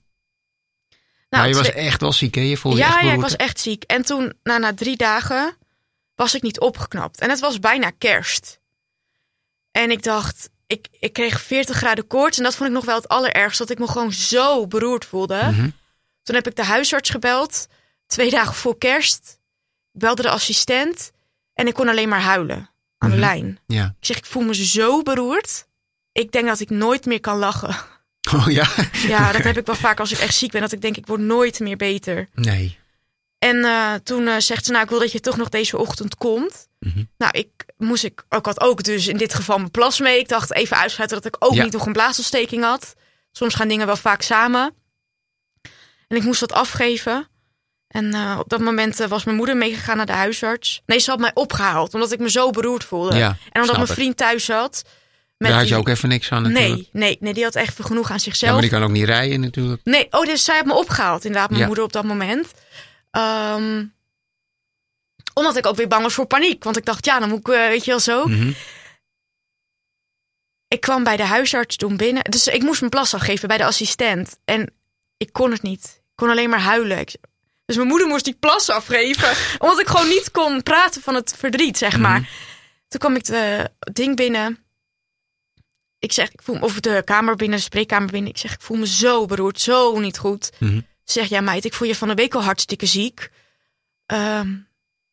maar 1.30 1.48
je 1.48 1.56
was 1.56 1.72
echt 1.72 2.02
wel 2.02 2.12
ziek, 2.14 2.36
hè? 2.36 2.42
Je 2.42 2.58
voelde 2.58 2.78
je 2.78 2.84
ja, 2.84 2.96
echt 2.98 3.06
ja, 3.06 3.14
ik 3.14 3.20
was 3.22 3.36
echt 3.36 3.60
ziek. 3.60 3.84
En 3.84 4.02
toen, 4.06 4.34
nou, 4.44 4.60
na 4.60 4.74
drie 4.74 4.98
dagen, 4.98 5.58
was 6.16 6.36
ik 6.36 6.42
niet 6.42 6.60
opgeknapt. 6.60 7.20
En 7.20 7.30
het 7.30 7.40
was 7.40 7.60
bijna 7.60 7.90
kerst. 7.98 8.60
En 9.72 9.92
ik 9.92 10.04
dacht, 10.04 10.50
ik, 10.68 10.88
ik 11.00 11.14
kreeg 11.14 11.42
40 11.42 11.76
graden 11.78 12.08
koorts. 12.08 12.38
En 12.38 12.44
dat 12.44 12.56
vond 12.56 12.70
ik 12.70 12.76
nog 12.76 12.86
wel 12.86 12.96
het 12.96 13.08
allerergste. 13.08 13.64
Dat 13.64 13.72
ik 13.72 13.80
me 13.80 13.88
gewoon 13.88 14.12
zo 14.14 14.68
beroerd 14.68 15.06
voelde. 15.06 15.36
Mhm. 15.52 15.70
Toen 16.24 16.36
heb 16.36 16.48
ik 16.48 16.56
de 16.56 16.64
huisarts 16.64 17.10
gebeld. 17.10 17.68
Twee 18.08 18.30
dagen 18.30 18.56
voor 18.56 18.78
kerst. 18.78 19.40
Ik 19.94 20.00
belde 20.00 20.22
de 20.22 20.30
assistent. 20.30 21.12
En 21.62 21.68
ik 21.68 21.74
kon 21.74 21.88
alleen 21.88 22.10
maar 22.10 22.22
huilen. 22.22 22.70
Aan 22.98 23.10
Mhm. 23.10 23.12
de 23.12 23.18
lijn. 23.18 23.60
Ja. 23.68 23.86
Ik 24.00 24.06
zeg, 24.06 24.18
ik 24.18 24.26
voel 24.26 24.44
me 24.44 24.56
zo 24.66 25.02
beroerd. 25.02 25.68
Ik 26.12 26.32
denk 26.32 26.48
dat 26.48 26.60
ik 26.60 26.70
nooit 26.70 27.06
meer 27.06 27.20
kan 27.20 27.38
lachen. 27.38 27.76
Oh 28.36 28.52
ja? 28.52 28.68
Ja, 29.08 29.32
dat 29.32 29.44
heb 29.44 29.58
ik 29.58 29.66
wel 29.66 29.76
vaak 29.76 30.00
als 30.00 30.12
ik 30.12 30.18
echt 30.20 30.36
ziek 30.36 30.52
ben. 30.52 30.62
Dat 30.62 30.72
ik 30.72 30.82
denk, 30.82 30.98
ik 30.98 31.08
word 31.08 31.20
nooit 31.20 31.60
meer 31.60 31.78
beter. 31.78 32.28
Nee. 32.34 32.78
En 33.40 33.66
eh, 33.66 33.94
toen 33.94 34.28
eh, 34.28 34.36
zegt 34.38 34.66
ze, 34.66 34.72
nou, 34.72 34.84
ik 34.84 34.90
wil 34.90 35.00
dat 35.00 35.12
je 35.12 35.20
toch 35.20 35.38
nog 35.38 35.50
deze 35.50 35.78
ochtend 35.78 36.16
komt. 36.16 36.68
Mhm. 36.80 37.04
Nou, 37.18 37.38
ik 37.38 37.66
moest 37.78 38.04
ik, 38.04 38.24
ik 38.30 38.46
had 38.46 38.62
ook 38.62 38.84
dus 38.84 39.08
in 39.08 39.18
dit 39.18 39.34
geval 39.34 39.58
mijn 39.58 39.72
plas 39.72 40.00
mee. 40.00 40.20
Ik 40.20 40.28
dacht 40.28 40.54
even 40.54 40.78
uitsluiten 40.78 41.22
dat 41.22 41.34
ik 41.36 41.46
ook 41.46 41.54
Ja. 41.54 41.64
niet 41.64 41.74
nog 41.74 41.86
een 41.86 41.94
blaasontsteking 41.94 42.64
had. 42.64 42.94
Soms 43.32 43.56
gaan 43.56 43.68
dingen 43.68 43.86
wel 43.86 43.96
vaak 43.98 44.22
samen. 44.22 44.74
En 46.08 46.18
ik 46.18 46.24
moest 46.24 46.40
dat 46.40 46.52
afgeven. 46.54 47.28
En 47.92 48.14
eh, 48.14 48.36
op 48.40 48.50
dat 48.50 48.60
moment 48.60 49.00
eh, 49.00 49.08
was 49.08 49.24
mijn 49.24 49.38
moeder 49.38 49.58
meegegaan 49.58 49.98
naar 49.98 50.06
de 50.06 50.12
huisarts. 50.12 50.82
Nee, 50.86 51.00
ze 51.00 51.10
had 51.10 51.20
mij 51.20 51.32
opgehaald, 51.34 51.94
omdat 51.94 52.12
ik 52.12 52.20
me 52.20 52.30
zo 52.30 52.50
beroerd 52.50 52.84
voelde. 52.84 53.16
Ja, 53.18 53.38
en 53.52 53.62
omdat 53.62 53.76
mijn 53.76 53.88
vriend 53.88 54.18
thuis 54.18 54.46
zat. 54.46 54.84
Daar 55.38 55.52
had 55.52 55.62
je 55.62 55.68
die- 55.68 55.76
ook 55.78 55.88
even 55.88 56.10
niks 56.10 56.32
aan 56.32 56.42
natuurlijk. 56.42 56.76
Nee, 56.76 56.90
nee, 56.92 57.18
nee, 57.20 57.34
die 57.34 57.44
had 57.44 57.56
echt 57.56 57.86
genoeg 57.86 58.08
aan 58.10 58.16
Ja, 58.16 58.22
zichzelf. 58.22 58.52
maar 58.52 58.62
die 58.62 58.70
kan 58.70 58.84
ook 58.84 58.90
niet 58.92 59.06
rijden 59.06 59.40
natuurlijk. 59.40 59.82
Nee, 59.84 60.08
oh, 60.12 60.26
dus 60.26 60.44
zij 60.44 60.56
heeft 60.56 60.68
me 60.68 60.74
opgehaald, 60.74 61.26
inderdaad, 61.26 61.50
mijn 61.50 61.62
Ja. 61.62 61.68
moeder 61.68 61.84
op 61.86 61.94
dat 61.94 62.04
moment. 62.04 62.52
Ehm, 63.12 63.86
omdat 65.34 65.58
ik 65.58 65.66
ook 65.66 65.76
weer 65.76 65.88
bang 65.88 66.04
was 66.04 66.14
voor 66.14 66.26
paniek. 66.26 66.64
Want 66.64 66.78
ik 66.78 66.86
dacht, 66.86 67.06
ja, 67.06 67.20
dan 67.20 67.30
moet 67.30 67.40
ik, 67.40 67.48
eh, 67.48 67.68
weet 67.68 67.86
je 67.86 67.92
wel 67.92 68.00
zo. 68.00 68.26
Mhm. 68.26 68.52
Ik 70.68 70.82
kwam 70.82 71.04
bij 71.04 71.18
de 71.18 71.24
huisarts 71.26 71.76
toen 71.76 71.98
binnen. 71.98 72.24
Dus 72.24 72.48
ik 72.48 72.62
moest 72.62 72.80
mijn 72.80 72.92
plas 72.92 73.14
afgeven 73.14 73.48
bij 73.48 73.58
de 73.58 73.66
assistent. 73.66 74.40
En 74.46 74.74
ik 75.18 75.34
kon 75.34 75.52
het 75.52 75.62
niet. 75.62 75.84
Ik 75.96 76.16
kon 76.16 76.30
alleen 76.30 76.50
maar 76.50 76.60
huilen. 76.62 77.00
Ik- 77.00 77.16
dus 77.72 77.80
mijn 77.80 77.90
moeder 77.90 78.08
moest 78.08 78.26
die 78.26 78.38
plas 78.40 78.70
afgeven. 78.70 79.30
omdat 79.60 79.80
ik 79.80 79.88
gewoon 79.88 80.08
niet 80.08 80.32
kon 80.32 80.64
praten 80.64 81.02
van 81.02 81.16
het 81.16 81.34
verdriet, 81.38 81.78
zeg 81.78 81.98
maar. 81.98 82.20
Mhm. 82.20 82.30
Toen 82.88 83.00
kwam 83.00 83.16
ik 83.16 83.26
de 83.26 83.70
ding 83.94 84.16
binnen. 84.16 84.64
Ik 86.00 86.12
zeg, 86.12 86.32
ik 86.32 86.42
voel 86.42 86.56
me, 86.56 86.62
of 86.62 86.80
de 86.80 87.02
kamer 87.06 87.36
binnen, 87.36 87.58
de 87.58 87.64
spreekkamer 87.64 88.12
binnen. 88.12 88.32
Ik 88.32 88.38
zeg, 88.38 88.54
ik 88.54 88.62
voel 88.62 88.78
me 88.78 88.88
zo 88.88 89.26
beroerd, 89.26 89.62
zo 89.62 90.00
niet 90.00 90.18
goed. 90.18 90.52
Mhm. 90.58 90.76
Ze 91.04 91.20
zegt, 91.20 91.30
ja 91.30 91.42
meid, 91.42 91.66
ik 91.66 91.74
voel 91.74 91.88
je 91.88 91.96
van 91.96 92.08
de 92.08 92.14
week 92.14 92.36
al 92.36 92.44
hartstikke 92.44 92.86
ziek. 92.86 93.30
Ehm, 94.06 94.50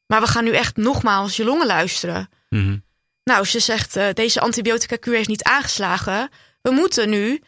maar 0.07 0.21
we 0.21 0.27
gaan 0.27 0.45
nu 0.45 0.53
echt 0.53 0.77
nogmaals 0.77 1.37
je 1.37 1.45
longen 1.45 1.67
luisteren. 1.67 2.29
Mhm. 2.49 2.79
Nou, 3.25 3.45
ze 3.45 3.61
zegt, 3.61 3.97
eh, 3.97 4.07
deze 4.13 4.41
antibiotica-kuur 4.41 5.15
heeft 5.15 5.29
niet 5.29 5.43
aangeslagen. 5.43 6.31
We 6.63 6.71
moeten 6.71 7.09
nu... 7.09 7.43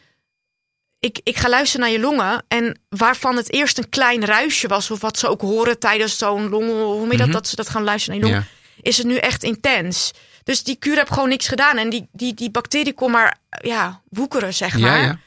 Ik, 1.01 1.19
ik 1.23 1.37
ga 1.37 1.49
luisteren 1.49 1.85
naar 1.85 1.95
je 1.95 1.99
longen. 1.99 2.43
En 2.47 2.79
waarvan 2.89 3.35
het 3.35 3.51
eerst 3.53 3.77
een 3.77 3.89
klein 3.89 4.25
ruisje 4.25 4.67
was... 4.67 4.91
of 4.91 5.01
wat 5.01 5.17
ze 5.19 5.27
ook 5.27 5.41
horen 5.41 5.79
tijdens 5.79 6.17
zo'n 6.17 6.49
long... 6.49 6.67
Hoe 6.69 6.99
moet 7.03 7.11
je 7.11 7.17
dat, 7.17 7.27
Mhm. 7.27 7.35
dat 7.35 7.47
ze 7.47 7.55
dat 7.55 7.69
gaan 7.69 7.83
luisteren 7.83 8.19
naar 8.19 8.29
je 8.29 8.33
longen... 8.35 8.49
Ja. 8.75 8.81
is 8.89 8.97
het 8.97 9.07
nu 9.07 9.15
echt 9.15 9.43
intens. 9.43 10.11
Dus 10.43 10.63
die 10.63 10.75
kuur 10.75 10.95
heb 10.95 11.09
gewoon 11.09 11.29
niks 11.29 11.47
gedaan. 11.47 11.77
En 11.77 11.89
die, 11.89 12.07
die, 12.11 12.33
die 12.33 12.51
bacterie 12.51 12.93
kon 12.93 13.11
maar 13.11 13.37
ja, 13.61 14.01
woekeren, 14.09 14.53
zeg 14.53 14.77
maar. 14.77 14.99
Ja, 14.99 15.05
ja. 15.05 15.19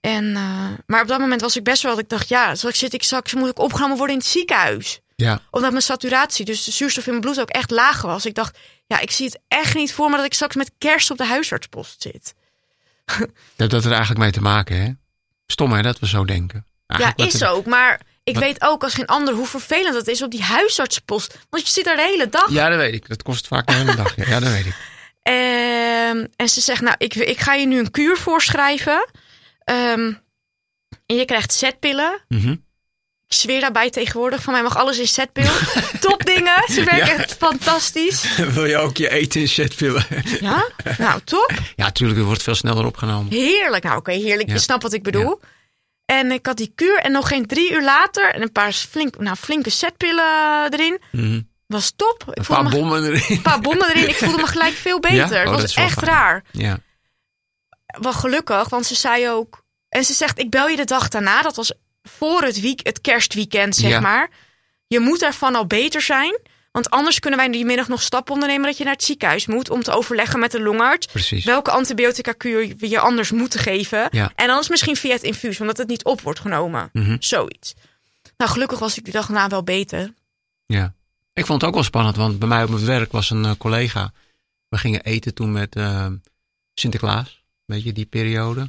En, 0.00 0.36
eh, 0.36 0.68
maar 0.86 1.02
op 1.02 1.08
dat 1.08 1.18
moment 1.18 1.40
was 1.40 1.56
ik 1.56 1.64
best 1.64 1.82
wel... 1.82 1.90
dat 1.94 2.00
ik 2.00 2.08
dacht, 2.08 2.28
ja, 2.28 2.54
zal 2.54 2.68
ik 2.70 2.76
zit 2.76 2.92
ik 2.94 3.02
straks... 3.02 3.34
moet 3.34 3.48
ik 3.50 3.58
opgenomen 3.58 3.96
worden 3.96 4.14
in 4.14 4.20
het 4.20 4.30
ziekenhuis? 4.30 5.00
Ja. 5.16 5.40
Omdat 5.50 5.70
mijn 5.70 5.82
saturatie, 5.82 6.44
dus 6.44 6.64
de 6.64 6.70
zuurstof 6.70 7.04
in 7.04 7.10
mijn 7.10 7.22
bloed 7.24 7.40
ook 7.40 7.50
echt 7.50 7.70
laag 7.70 8.02
was. 8.02 8.26
Ik 8.26 8.34
dacht, 8.34 8.58
ja, 8.86 8.98
ik 9.00 9.10
zie 9.10 9.26
het 9.26 9.38
echt 9.48 9.74
niet 9.74 9.92
voor 9.92 10.10
me 10.10 10.16
dat 10.16 10.24
ik 10.24 10.34
straks 10.34 10.54
met 10.54 10.70
kerst 10.78 11.10
op 11.10 11.16
de 11.18 11.24
huisartspost 11.24 12.02
zit. 12.02 12.34
Dat 13.56 13.72
had 13.72 13.84
er 13.84 13.90
eigenlijk 13.90 14.20
mee 14.20 14.30
te 14.32 14.40
maken, 14.40 14.76
hè? 14.82 14.90
Stom, 15.46 15.72
hè, 15.72 15.82
dat 15.82 15.98
we 15.98 16.06
zo 16.06 16.24
denken. 16.24 16.66
Ja, 16.86 17.12
is 17.16 17.40
er- 17.40 17.48
ook. 17.48 17.66
Maar 17.66 18.00
ik 18.24 18.34
wat- 18.34 18.42
weet 18.42 18.62
ook 18.62 18.82
als 18.82 18.94
geen 18.94 19.06
ander 19.06 19.34
hoe 19.34 19.46
vervelend 19.46 19.94
het 19.94 20.06
is 20.08 20.22
op 20.22 20.30
die 20.30 20.42
huisartspost. 20.42 21.38
Want 21.50 21.66
je 21.66 21.72
zit 21.72 21.84
daar 21.84 21.96
de 21.96 22.02
hele 22.02 22.28
dag. 22.28 22.50
Ja, 22.50 22.68
dat 22.68 22.78
weet 22.78 22.94
ik. 22.94 23.08
Dat 23.08 23.22
kost 23.22 23.46
vaak 23.46 23.68
een 23.68 23.74
hele 23.74 23.94
dag. 23.96 24.16
Ja, 24.28 24.40
dat 24.40 24.52
weet 24.52 24.66
ik. 24.66 24.74
Ehm, 25.22 26.26
en 26.36 26.48
ze 26.48 26.60
zegt, 26.60 26.80
nou, 26.80 26.94
ik, 26.98 27.14
ik 27.14 27.40
ga 27.40 27.54
je 27.54 27.66
nu 27.66 27.78
een 27.78 27.90
kuur 27.90 28.16
voorschrijven. 28.16 29.08
Ehm, 29.64 30.12
en 31.06 31.16
je 31.16 31.24
krijgt 31.24 31.52
zetpillen. 31.52 32.20
Mhm. 32.28 32.56
Ik 33.28 33.34
zweer 33.36 33.60
daarbij 33.60 33.90
tegenwoordig. 33.90 34.42
Van 34.42 34.52
mij 34.52 34.62
mag 34.62 34.76
alles 34.76 34.98
in 34.98 35.08
zetpil. 35.08 35.50
Top 36.00 36.24
dingen. 36.24 36.62
Ze 36.66 36.84
werken 36.84 36.96
Ja. 37.06 37.12
echt 37.12 37.32
fantastisch. 37.34 38.36
Wil 38.54 38.64
je 38.64 38.76
ook 38.76 38.96
je 38.96 39.10
eten 39.10 39.40
in 39.40 39.48
zetpillen? 39.48 40.06
Ja, 40.40 40.66
nou 40.98 41.20
top. 41.24 41.52
ja, 41.76 41.90
tuurlijk. 41.90 42.18
Het 42.18 42.26
wordt 42.26 42.42
veel 42.42 42.54
sneller 42.54 42.84
opgenomen. 42.84 43.32
Heerlijk. 43.32 43.84
Nou, 43.84 43.96
oké, 43.96 44.12
heerlijk. 44.12 44.48
Ja. 44.48 44.54
Je 44.54 44.60
snapt 44.60 44.82
wat 44.82 44.92
ik 44.92 45.02
bedoel. 45.02 45.40
En 46.04 46.30
ik 46.32 46.46
had 46.46 46.56
die 46.56 46.72
kuur 46.74 46.98
en 46.98 47.12
nog 47.12 47.28
geen 47.28 47.46
drie 47.46 47.72
uur 47.72 47.82
later 47.82 48.34
en 48.34 48.42
een 48.42 48.52
paar 48.52 48.72
flink, 48.72 49.18
nou, 49.18 49.36
flinke 49.36 49.70
zetpillen 49.70 50.72
erin. 50.72 51.00
Mhm. 51.12 51.40
Was 51.66 51.92
top. 51.96 52.24
Ik 52.30 52.36
Een 52.38 52.44
paar 52.46 52.62
me, 52.62 52.70
bommen 52.70 53.04
erin. 53.04 53.22
een 53.28 53.42
paar 53.42 53.60
bommen 53.60 53.88
erin. 53.90 54.08
Ik 54.08 54.16
voelde 54.16 54.36
me 54.36 54.46
gelijk 54.56 54.74
veel 54.74 55.00
beter. 55.00 55.22
Oh, 55.24 55.30
het 55.30 55.44
dat 55.50 55.60
was 55.60 55.74
echt 55.74 55.92
fijn. 55.98 56.06
raar. 56.10 56.44
Ja. 56.52 56.78
Wel 58.00 58.12
gelukkig, 58.12 58.68
want 58.68 58.86
ze 58.86 58.94
zei 58.94 59.28
ook. 59.30 59.62
En 59.88 60.04
ze 60.04 60.12
zegt: 60.14 60.38
Ik 60.38 60.50
bel 60.50 60.68
je 60.68 60.76
de 60.76 60.84
dag 60.84 61.08
daarna. 61.08 61.42
Dat 61.42 61.56
was 61.56 61.72
voor 62.08 62.42
het, 62.42 62.60
week, 62.60 62.80
het 62.82 63.00
kerstweekend, 63.00 63.76
zeg 63.76 63.90
Ja. 63.90 64.00
maar. 64.00 64.30
Je 64.86 65.00
moet 65.00 65.22
ervan 65.22 65.54
al 65.54 65.66
beter 65.66 66.00
zijn. 66.02 66.38
Want 66.72 66.90
anders 66.90 67.18
kunnen 67.18 67.38
wij 67.38 67.50
die 67.50 67.64
middag 67.64 67.88
nog 67.88 68.02
stappen 68.02 68.34
ondernemen 68.34 68.66
dat 68.66 68.76
je 68.78 68.84
naar 68.84 68.92
het 68.92 69.02
ziekenhuis 69.04 69.46
moet. 69.46 69.70
Om 69.70 69.82
te 69.82 69.90
overleggen 69.92 70.38
met 70.40 70.50
de 70.50 70.60
longarts. 70.60 71.06
Precies. 71.06 71.44
welke 71.44 71.70
antibiotica 71.70 72.32
kuur 72.32 72.74
we 72.78 72.88
je 72.88 72.98
anders 72.98 73.30
moeten 73.30 73.60
geven. 73.60 74.08
Ja. 74.10 74.32
En 74.34 74.48
anders 74.48 74.68
misschien 74.68 74.96
via 74.96 75.12
het 75.12 75.22
infuus, 75.22 75.60
omdat 75.60 75.76
het 75.76 75.88
niet 75.88 76.04
op 76.04 76.20
wordt 76.20 76.40
genomen. 76.40 76.90
Mhm. 76.92 77.16
Zoiets. 77.20 77.74
Nou, 78.36 78.50
gelukkig 78.50 78.78
was 78.78 78.98
ik 78.98 79.04
die 79.04 79.12
dag 79.12 79.28
na 79.28 79.48
wel 79.48 79.62
beter. 79.62 80.12
Ja. 80.66 80.94
Ik 81.32 81.46
vond 81.46 81.60
het 81.60 81.68
ook 81.70 81.76
wel 81.76 81.84
spannend, 81.84 82.16
want 82.16 82.38
bij 82.38 82.48
mij 82.48 82.62
op 82.64 82.72
het 82.72 82.82
werk 82.84 83.12
was 83.12 83.30
een 83.30 83.44
eh, 83.44 83.50
collega. 83.58 84.12
We 84.68 84.78
gingen 84.78 85.00
eten 85.02 85.34
toen 85.34 85.52
met 85.52 85.76
eh, 85.76 86.06
Sinterklaas, 86.74 87.42
weet 87.64 87.82
je, 87.82 87.92
die 87.92 88.06
periode. 88.06 88.60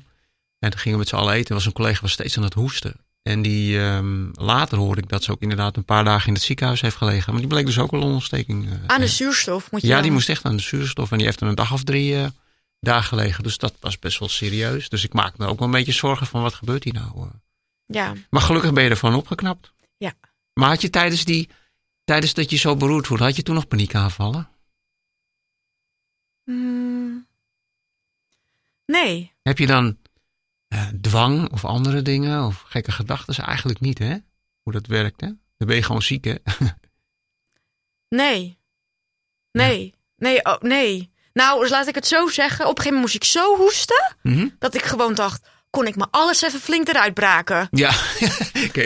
En 0.59 0.69
toen 0.69 0.79
gingen 0.79 0.91
we 0.91 0.97
met 0.97 1.07
z'n 1.07 1.15
allen 1.15 1.33
eten. 1.33 1.47
Er 1.47 1.53
was 1.53 1.65
een 1.65 1.71
collega 1.73 2.01
was 2.01 2.11
steeds 2.11 2.37
aan 2.37 2.43
het 2.43 2.53
hoesten. 2.53 2.95
En 3.27 3.41
die, 3.41 3.79
ehm, 3.79 4.29
later 4.33 4.77
hoorde 4.77 5.01
ik 5.01 5.09
dat 5.09 5.23
ze 5.23 5.31
ook 5.31 5.41
inderdaad 5.41 5.77
een 5.77 5.85
paar 5.85 6.03
dagen 6.03 6.27
in 6.27 6.33
het 6.33 6.43
ziekenhuis 6.43 6.81
heeft 6.81 6.95
gelegen. 6.95 7.31
Maar 7.31 7.41
die 7.41 7.49
bleek 7.49 7.65
dus 7.65 7.79
ook 7.79 7.91
een 7.91 7.99
longontsteking. 7.99 8.65
eh, 8.69 8.73
Aan 8.87 9.01
de 9.01 9.07
zuurstof 9.07 9.71
moet 9.71 9.81
je 9.81 9.87
Ja, 9.87 9.93
dan- 9.93 10.03
die 10.03 10.11
moest 10.11 10.29
echt 10.29 10.45
aan 10.45 10.55
de 10.55 10.61
zuurstof. 10.61 11.11
En 11.11 11.17
die 11.17 11.25
heeft 11.25 11.41
er 11.41 11.47
een 11.47 11.55
dag 11.55 11.73
of 11.73 11.83
drie 11.83 12.15
eh, 12.15 12.27
dagen 12.79 13.03
gelegen. 13.07 13.43
Dus 13.43 13.57
dat 13.57 13.73
was 13.79 13.99
best 13.99 14.19
wel 14.19 14.29
serieus. 14.29 14.89
Dus 14.89 15.03
ik 15.03 15.13
maak 15.13 15.37
me 15.37 15.45
ook 15.47 15.57
wel 15.59 15.67
een 15.67 15.73
beetje 15.73 15.91
zorgen 15.91 16.27
van 16.27 16.41
wat 16.41 16.53
gebeurt 16.53 16.83
hier 16.83 16.93
nou. 16.93 17.27
Ja, 17.85 18.13
Maar 18.29 18.41
gelukkig 18.41 18.73
ben 18.73 18.83
je 18.83 18.89
ervan 18.89 19.15
opgeknapt. 19.15 19.73
Ja. 19.97 20.13
Maar 20.53 20.69
had 20.69 20.81
je 20.81 20.89
tijdens 20.89 21.25
die, 21.25 21.49
tijdens 22.03 22.33
dat 22.33 22.49
je 22.49 22.57
zo 22.57 22.75
beroerd 22.75 23.07
wordt, 23.07 23.23
had 23.23 23.35
je 23.35 23.43
toen 23.43 23.55
nog 23.55 23.67
paniekaanvallen? 23.67 24.49
Hmm. 26.43 27.27
Nee. 28.85 29.31
Heb 29.43 29.57
je 29.57 29.67
dan 29.67 29.97
eh, 30.67 30.87
dwang 31.01 31.51
of 31.51 31.65
andere 31.65 32.01
dingen 32.01 32.45
of 32.45 32.63
gekke 32.67 32.91
gedachten? 32.91 33.35
Eigenlijk 33.45 33.79
niet, 33.79 33.97
hè? 33.99 34.15
Hoe 34.61 34.73
dat 34.73 34.85
werkt, 34.87 35.21
hè? 35.21 35.27
Dan 35.57 35.67
ben 35.67 35.75
je 35.75 35.83
gewoon 35.83 36.01
ziek, 36.01 36.25
hè? 36.25 36.35
Nee. 38.09 38.59
Nee. 39.51 39.93
Nee, 40.17 40.45
oh, 40.45 40.61
nee. 40.61 41.11
Nou, 41.33 41.61
dus 41.61 41.69
laat 41.69 41.87
ik 41.87 41.95
het 41.95 42.07
zo 42.07 42.27
zeggen. 42.27 42.65
Op 42.65 42.77
een 42.77 42.83
gegeven 42.83 42.93
moment 42.99 43.01
moest 43.01 43.15
ik 43.15 43.23
zo 43.39 43.55
hoesten... 43.57 44.15
Mhm. 44.23 44.47
dat 44.59 44.75
ik 44.75 44.81
gewoon 44.83 45.15
dacht... 45.15 45.47
kon 45.69 45.87
ik 45.87 45.95
me 45.95 46.07
alles 46.11 46.41
even 46.41 46.59
flink 46.59 46.87
eruit 46.87 47.13
braken. 47.13 47.67
Ja. 47.71 47.91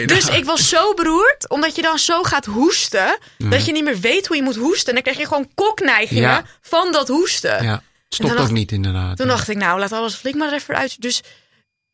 Dus 0.06 0.24
nou? 0.26 0.36
ik 0.38 0.44
was 0.44 0.68
zo 0.68 0.94
beroerd, 0.94 1.48
omdat 1.48 1.76
je 1.76 1.82
dan 1.82 1.98
zo 1.98 2.22
gaat 2.22 2.44
hoesten... 2.44 3.18
dat 3.38 3.64
je 3.66 3.72
niet 3.72 3.84
meer 3.84 3.98
weet 4.00 4.26
hoe 4.26 4.36
je 4.36 4.42
moet 4.42 4.56
hoesten. 4.56 4.88
En 4.88 4.94
dan 4.94 5.02
krijg 5.02 5.18
je 5.18 5.26
gewoon 5.26 5.50
kokneigingen 5.54 6.22
Ja. 6.22 6.44
van 6.60 6.92
dat 6.92 7.08
hoesten. 7.08 7.64
Ja, 7.64 7.82
stopt 8.08 8.30
ook 8.32 8.36
dacht- 8.36 8.50
niet 8.52 8.72
inderdaad. 8.72 9.16
Toen 9.16 9.26
dacht 9.26 9.48
ik, 9.48 9.56
nou, 9.56 9.78
laat 9.78 9.92
alles 9.92 10.14
flink 10.14 10.36
maar 10.36 10.52
even 10.52 10.76
uit. 10.76 11.00
Dus 11.00 11.22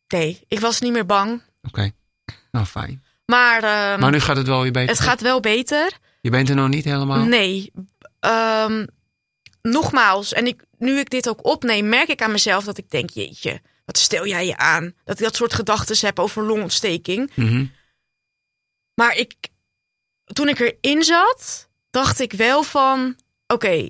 nee, 0.08 0.40
ik 0.48 0.60
was 0.60 0.80
niet 0.80 0.92
meer 0.92 1.06
bang. 1.06 1.42
Oké, 1.62 1.90
nou 2.50 2.66
fijn. 2.66 3.04
Maar, 3.26 3.62
ehm, 3.62 4.00
Maar 4.00 4.10
nu 4.10 4.20
gaat 4.20 4.36
het 4.36 4.46
wel 4.46 4.62
weer 4.62 4.72
beter. 4.72 4.88
het 4.90 5.00
gaat 5.04 5.20
wel 5.20 5.40
beter. 5.40 5.92
Je 6.20 6.30
bent 6.30 6.48
er 6.48 6.54
nog 6.54 6.68
niet 6.68 6.84
helemaal? 6.84 7.24
Nee. 7.24 7.72
Ehm, 8.20 8.86
nogmaals, 9.62 10.32
en 10.32 10.46
ik, 10.46 10.64
nu 10.78 10.98
ik 10.98 11.10
dit 11.10 11.28
ook 11.28 11.44
opneem, 11.46 11.88
merk 11.88 12.08
ik 12.08 12.22
aan 12.22 12.30
mezelf 12.32 12.64
dat 12.64 12.78
ik 12.78 12.90
denk, 12.90 13.10
jeetje, 13.10 13.60
wat 13.84 13.98
stel 13.98 14.26
jij 14.26 14.46
je 14.46 14.56
aan? 14.56 14.94
Dat 15.04 15.18
ik 15.18 15.24
dat 15.24 15.36
soort 15.36 15.54
gedachten 15.54 16.06
heb 16.06 16.18
over 16.18 16.42
longontsteking. 16.42 17.30
Mhm. 17.34 17.66
Maar 18.94 19.16
ik, 19.16 19.34
toen 20.24 20.48
ik 20.48 20.58
erin 20.58 21.02
zat, 21.02 21.68
dacht 21.90 22.20
ik 22.20 22.32
wel 22.32 22.62
van, 22.62 23.16
oké, 23.46 23.88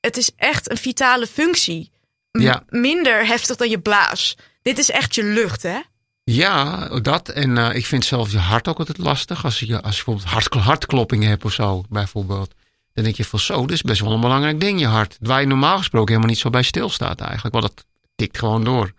het 0.00 0.16
is 0.16 0.30
echt 0.36 0.70
een 0.70 0.76
vitale 0.76 1.26
functie. 1.26 1.90
M- 2.32 2.40
Ja. 2.40 2.62
Minder 2.68 3.26
heftig 3.26 3.56
dan 3.56 3.68
je 3.68 3.80
blaas. 3.80 4.36
Dit 4.64 4.78
is 4.78 4.90
echt 4.90 5.14
je 5.14 5.24
lucht, 5.24 5.62
hè? 5.62 5.80
Ja, 6.24 6.88
dat. 7.00 7.28
En 7.28 7.58
eh, 7.58 7.76
ik 7.76 7.86
vind 7.86 8.04
zelfs 8.04 8.32
je 8.32 8.38
hart 8.38 8.68
ook 8.68 8.78
altijd 8.78 8.98
lastig. 8.98 9.44
Als 9.44 9.58
je, 9.60 9.82
als 9.82 9.96
je 9.96 10.04
bijvoorbeeld 10.04 10.26
hart, 10.28 10.54
hartkloppingen 10.54 11.28
hebt 11.28 11.44
of 11.44 11.52
zo, 11.52 11.84
bijvoorbeeld. 11.88 12.54
Dan 12.92 13.04
denk 13.04 13.16
je 13.16 13.24
van 13.24 13.38
zo, 13.38 13.60
dit 13.60 13.70
is 13.70 13.82
best 13.82 14.00
wel 14.00 14.12
een 14.12 14.20
belangrijk 14.20 14.60
ding, 14.60 14.80
je 14.80 14.86
hart. 14.86 15.16
Waar 15.20 15.40
je 15.40 15.46
normaal 15.46 15.76
gesproken 15.78 16.08
helemaal 16.08 16.30
niet 16.30 16.38
zo 16.38 16.50
bij 16.50 16.62
stilstaat 16.62 17.20
eigenlijk. 17.20 17.54
Want 17.54 17.66
dat 17.66 17.86
tikt 18.14 18.38
gewoon 18.38 18.64
door. 18.64 18.92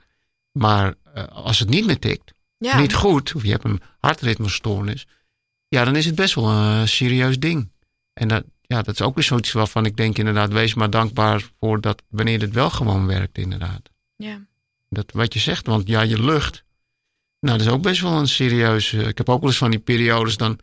Maar 0.52 0.94
eh, 1.14 1.24
als 1.28 1.60
het 1.60 1.70
niet 1.70 1.86
meer 1.86 2.00
tikt, 2.00 2.34
Ja. 2.58 2.80
niet 2.80 2.94
goed, 2.94 3.36
of 3.36 3.44
je 3.44 3.52
hebt 3.52 3.64
een 3.64 3.82
hartritmestoornis. 4.00 5.06
Ja, 5.68 5.84
dan 5.86 5.96
is 5.96 6.06
het 6.06 6.16
best 6.16 6.34
wel 6.36 6.50
een 6.50 6.88
serieus 6.88 7.40
ding. 7.40 7.72
En 8.14 8.28
dat, 8.28 8.44
ja, 8.62 8.82
dat 8.82 8.94
is 8.94 9.02
ook 9.02 9.16
weer 9.16 9.24
zoiets 9.24 9.52
waarvan 9.52 9.86
ik 9.86 9.98
denk 9.98 10.18
inderdaad, 10.18 10.52
wees 10.52 10.74
maar 10.74 10.90
dankbaar 10.90 11.44
voor 11.60 11.82
dat 11.82 12.02
wanneer 12.10 12.42
het 12.42 12.54
wel 12.54 12.70
gewoon 12.70 13.08
werkt 13.08 13.38
inderdaad. 13.38 13.82
ja. 14.16 14.40
Dat 14.96 15.12
wat 15.14 15.34
je 15.34 15.40
zegt, 15.40 15.66
want 15.68 15.88
ja, 15.88 16.02
je 16.02 16.22
lucht. 16.24 16.64
Nou, 17.40 17.58
dat 17.58 17.68
is 17.68 17.74
ook 17.74 17.82
best 17.82 18.02
wel 18.02 18.12
een 18.12 18.28
serieus. 18.28 18.94
eh, 18.94 19.08
ik 19.08 19.18
heb 19.18 19.30
ook 19.30 19.40
wel 19.40 19.50
eens 19.50 19.58
van 19.58 19.70
die 19.72 19.80
periodes 19.80 20.38
dan 20.38 20.60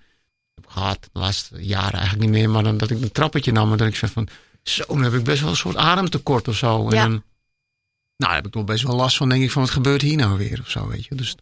heb 0.55 0.67
gehad, 0.69 1.09
de 1.13 1.19
laatste 1.19 1.65
jaren 1.65 1.93
eigenlijk 1.99 2.21
niet 2.31 2.31
meer, 2.41 2.51
maar 2.51 2.63
dan 2.63 2.77
dat 2.79 2.91
ik 2.91 3.01
een 3.01 3.13
trappetje 3.13 3.53
nam 3.53 3.71
en 3.73 3.77
dat 3.79 3.89
ik 3.89 3.97
zeg 3.97 4.11
van, 4.11 4.29
zo, 4.63 4.85
dan 4.87 5.03
heb 5.03 5.13
ik 5.15 5.25
best 5.25 5.41
wel 5.41 5.51
een 5.51 5.57
soort 5.57 5.77
ademtekort 5.77 6.49
of 6.49 6.57
zo. 6.57 6.89
En 6.89 6.95
Ja. 6.97 7.03
dan, 7.03 7.11
nou, 7.11 7.23
daar 8.17 8.35
heb 8.35 8.47
ik 8.47 8.53
toch 8.53 8.65
best 8.65 8.83
wel 8.85 8.97
last 8.97 9.17
van, 9.17 9.29
denk 9.29 9.43
ik, 9.43 9.51
van 9.51 9.63
wat 9.63 9.71
gebeurt 9.71 10.03
hier 10.03 10.17
nou 10.17 10.39
weer 10.39 10.61
of 10.61 10.71
zo, 10.71 10.89
weet 10.89 11.05
je. 11.05 11.15
Dus, 11.15 11.35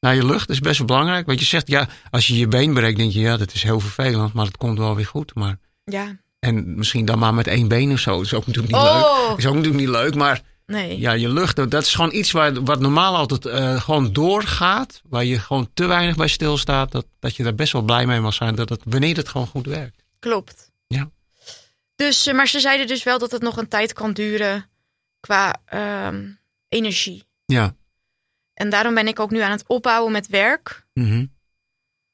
nou, 0.00 0.14
je 0.14 0.26
lucht 0.26 0.48
is 0.50 0.58
best 0.60 0.78
wel 0.78 0.86
belangrijk. 0.86 1.26
Wat 1.26 1.38
je 1.38 1.44
zegt, 1.44 1.68
ja, 1.68 1.88
als 2.10 2.26
je 2.26 2.36
je 2.38 2.48
been 2.48 2.74
breekt, 2.74 2.98
denk 2.98 3.12
je, 3.12 3.20
ja, 3.20 3.36
dat 3.36 3.52
is 3.52 3.62
heel 3.62 3.80
vervelend, 3.80 4.32
maar 4.32 4.46
het 4.46 4.56
komt 4.56 4.78
wel 4.78 4.96
weer 4.96 5.06
goed. 5.06 5.34
Maar 5.34 5.58
Ja. 5.84 6.20
En 6.38 6.74
misschien 6.78 7.04
dan 7.04 7.18
maar 7.18 7.34
met 7.34 7.46
één 7.46 7.68
been 7.68 7.92
of 7.92 7.98
zo. 7.98 8.16
Dat 8.16 8.24
is 8.24 8.34
ook 8.34 8.46
natuurlijk 8.46 8.74
niet 8.74 8.82
Oh. 8.82 9.28
leuk. 9.28 9.38
is 9.38 9.46
ook 9.46 9.54
natuurlijk 9.54 9.80
niet 9.84 9.92
leuk, 9.92 10.14
maar 10.14 10.42
Nee. 10.66 10.98
ja, 10.98 11.12
je 11.12 11.28
lucht, 11.28 11.70
dat 11.70 11.82
is 11.82 11.94
gewoon 11.94 12.12
iets 12.14 12.30
waar, 12.30 12.64
wat 12.64 12.80
normaal 12.80 13.16
altijd 13.16 13.46
eh, 13.46 13.80
gewoon 13.80 14.12
doorgaat. 14.12 15.02
Waar 15.08 15.24
je 15.24 15.38
gewoon 15.38 15.70
te 15.74 15.86
weinig 15.86 16.16
bij 16.16 16.28
stilstaat. 16.28 16.92
Dat, 16.92 17.06
dat 17.18 17.36
je 17.36 17.42
daar 17.42 17.54
best 17.54 17.72
wel 17.72 17.82
blij 17.82 18.06
mee 18.06 18.20
mag 18.20 18.34
zijn. 18.34 18.54
Dat 18.54 18.68
het, 18.68 18.82
wanneer 18.84 19.16
het 19.16 19.28
gewoon 19.28 19.46
goed 19.46 19.66
werkt. 19.66 20.04
Klopt. 20.18 20.70
Ja. 20.86 21.10
Dus, 21.96 22.26
eh, 22.26 22.34
maar 22.34 22.48
ze 22.48 22.60
zeiden 22.60 22.86
dus 22.86 23.02
wel 23.02 23.18
dat 23.18 23.30
het 23.30 23.42
nog 23.42 23.56
een 23.56 23.68
tijd 23.68 23.92
kan 23.92 24.12
duren 24.12 24.70
qua 25.20 25.60
ehm, 25.64 26.30
energie. 26.68 27.24
Ja. 27.44 27.74
En 28.54 28.70
daarom 28.70 28.94
ben 28.94 29.08
ik 29.08 29.20
ook 29.20 29.30
nu 29.30 29.40
aan 29.40 29.50
het 29.50 29.64
opbouwen 29.66 30.12
met 30.12 30.26
werk. 30.26 30.86
Mhm. 30.92 31.24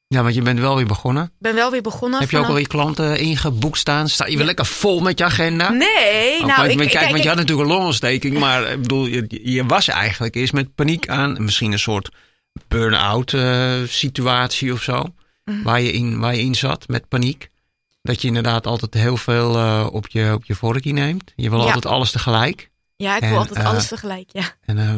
Ja, 0.08 0.22
want 0.22 0.34
je 0.34 0.42
bent 0.42 0.58
wel 0.58 0.76
weer 0.76 0.86
begonnen. 0.86 1.32
Ben 1.38 1.54
wel 1.54 1.70
weer 1.70 1.82
begonnen. 1.82 2.20
Heb 2.20 2.30
je 2.30 2.36
ook 2.36 2.42
vanaf- 2.42 2.56
al 2.58 2.62
je 2.62 2.68
klanten 2.68 3.18
ingeboekt 3.18 3.78
staan? 3.78 4.08
Sta 4.08 4.26
je 4.26 4.36
weer 4.36 4.46
lekker 4.46 4.66
vol 4.66 5.00
met 5.00 5.18
je 5.18 5.24
agenda? 5.24 5.70
Nee, 5.70 6.40
Oh, 6.40 6.46
nou, 6.46 6.68
want, 6.68 6.80
ik, 6.80 6.88
kijk, 6.90 7.10
want 7.10 7.22
je 7.22 7.28
had 7.28 7.36
natuurlijk 7.36 7.68
een 7.68 7.74
longontsteking, 7.74 8.38
maar 8.38 8.70
ik 8.72 8.82
bedoel, 8.82 9.06
je, 9.06 9.40
je 9.42 9.64
was 9.66 9.88
eigenlijk 9.88 10.34
eerst 10.34 10.52
met 10.52 10.74
paniek 10.74 11.08
aan. 11.08 11.36
Misschien 11.42 11.72
een 11.72 11.78
soort 11.78 12.08
burn-out 12.68 13.32
eh, 13.32 13.72
situatie 13.86 14.72
of 14.72 14.82
zo. 14.82 15.04
Mhm. 15.44 15.62
Waar, 15.62 15.80
je 15.80 15.92
in, 15.92 16.18
waar 16.18 16.34
je 16.34 16.40
in 16.42 16.54
zat 16.54 16.88
met 16.88 17.08
paniek. 17.08 17.50
Dat 18.02 18.20
je 18.22 18.28
inderdaad 18.28 18.66
altijd 18.66 18.94
heel 18.94 19.16
veel 19.16 19.56
eh, 19.56 19.86
op, 19.92 20.06
je, 20.08 20.32
op 20.34 20.44
je 20.44 20.54
vorkje 20.54 20.92
neemt. 20.92 21.32
Je 21.36 21.50
wil 21.50 21.58
Ja. 21.58 21.64
altijd 21.64 21.86
alles 21.86 22.10
tegelijk. 22.10 22.70
ja, 22.96 23.16
ik 23.16 23.22
en, 23.22 23.28
wil 23.28 23.38
altijd 23.38 23.58
eh, 23.58 23.66
alles 23.66 23.88
tegelijk. 23.88 24.28
Ja. 24.32 24.44
En 24.64 24.78
eh, 24.78 24.94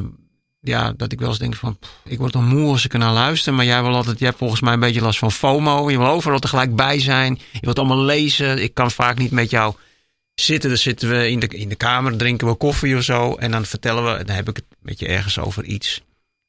ja, 0.60 0.92
dat 0.96 1.12
ik 1.12 1.18
wel 1.18 1.28
eens 1.28 1.38
denk 1.38 1.54
van, 1.54 1.78
ik 2.04 2.18
word 2.18 2.32
dan 2.32 2.44
moe 2.44 2.70
als 2.70 2.84
ik 2.84 2.92
er 2.92 2.98
naar 2.98 3.12
luister. 3.12 3.54
Maar 3.54 3.64
jij 3.64 3.82
wil 3.82 3.94
altijd, 3.94 4.18
jij 4.18 4.28
hebt 4.28 4.38
volgens 4.38 4.60
mij 4.60 4.72
een 4.72 4.80
beetje 4.80 5.00
last 5.00 5.18
van 5.18 5.32
FOMO. 5.32 5.90
Je 5.90 5.98
wil 5.98 6.06
overal 6.06 6.38
tegelijk 6.38 6.76
bij 6.76 7.00
zijn. 7.00 7.38
Je 7.52 7.60
wilt 7.60 7.78
allemaal 7.78 8.04
lezen. 8.04 8.62
Ik 8.62 8.74
kan 8.74 8.90
vaak 8.90 9.18
niet 9.18 9.30
met 9.30 9.50
jou 9.50 9.74
zitten. 10.34 10.68
Dan 10.68 10.78
zitten 10.78 11.10
we 11.10 11.30
in 11.30 11.40
de, 11.40 11.46
in 11.46 11.68
de 11.68 11.74
kamer, 11.74 12.16
drinken 12.16 12.46
we 12.46 12.54
koffie 12.54 12.96
of 12.96 13.02
zo. 13.02 13.34
En 13.34 13.50
dan 13.50 13.64
vertellen 13.64 14.04
we, 14.04 14.24
dan 14.24 14.36
heb 14.36 14.48
ik 14.48 14.56
het 14.56 14.66
met 14.80 14.98
je 14.98 15.06
ergens 15.06 15.38
over 15.38 15.64
iets. 15.64 16.02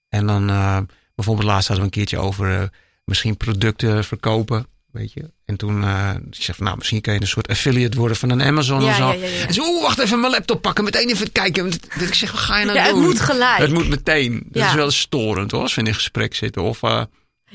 En 0.09 0.27
dan 0.27 0.49
eh, 0.49 0.77
bijvoorbeeld 1.15 1.47
laatst 1.47 1.67
hadden 1.67 1.85
we 1.85 1.91
een 1.91 1.97
keertje 1.97 2.25
over 2.25 2.59
eh, 2.59 2.67
misschien 3.05 3.37
producten 3.37 4.03
verkopen. 4.03 4.67
Weet 4.91 5.13
je? 5.13 5.31
En 5.45 5.55
toen 5.57 5.83
eh 5.83 6.09
ik 6.31 6.43
zeg 6.43 6.59
nou, 6.59 6.77
misschien 6.77 7.01
kan 7.01 7.13
je 7.13 7.21
een 7.21 7.27
soort 7.27 7.47
affiliate 7.47 7.97
worden 7.97 8.17
van 8.17 8.29
een 8.29 8.41
Amazon 8.41 8.81
Ja, 8.81 8.89
of 8.89 8.95
zo. 8.95 9.13
ja. 9.13 9.47
En 9.47 9.53
zo, 9.53 9.61
oeh, 9.63 9.81
wacht 9.81 9.99
even 9.99 10.19
mijn 10.19 10.31
laptop 10.31 10.61
pakken, 10.61 10.83
meteen 10.83 11.09
even 11.09 11.31
kijken. 11.31 11.69
Dat 11.69 12.07
ik 12.07 12.13
zeg, 12.13 12.31
wat 12.31 12.41
ga 12.41 12.59
je 12.59 12.65
nou 12.65 12.77
Ja, 12.77 12.83
het 12.83 12.93
doen? 12.93 13.03
moet 13.03 13.19
gelijk. 13.19 13.57
Het 13.59 13.71
moet 13.73 13.87
meteen. 13.89 14.43
Dat 14.49 14.65
is 14.65 14.73
wel 14.73 14.91
storend 14.91 15.51
hoor, 15.51 15.61
als 15.61 15.75
we 15.75 15.81
in 15.81 15.87
een 15.87 15.93
gesprek 15.93 16.35
zitten. 16.35 16.61
Of, 16.61 16.83
eh, 16.83 17.01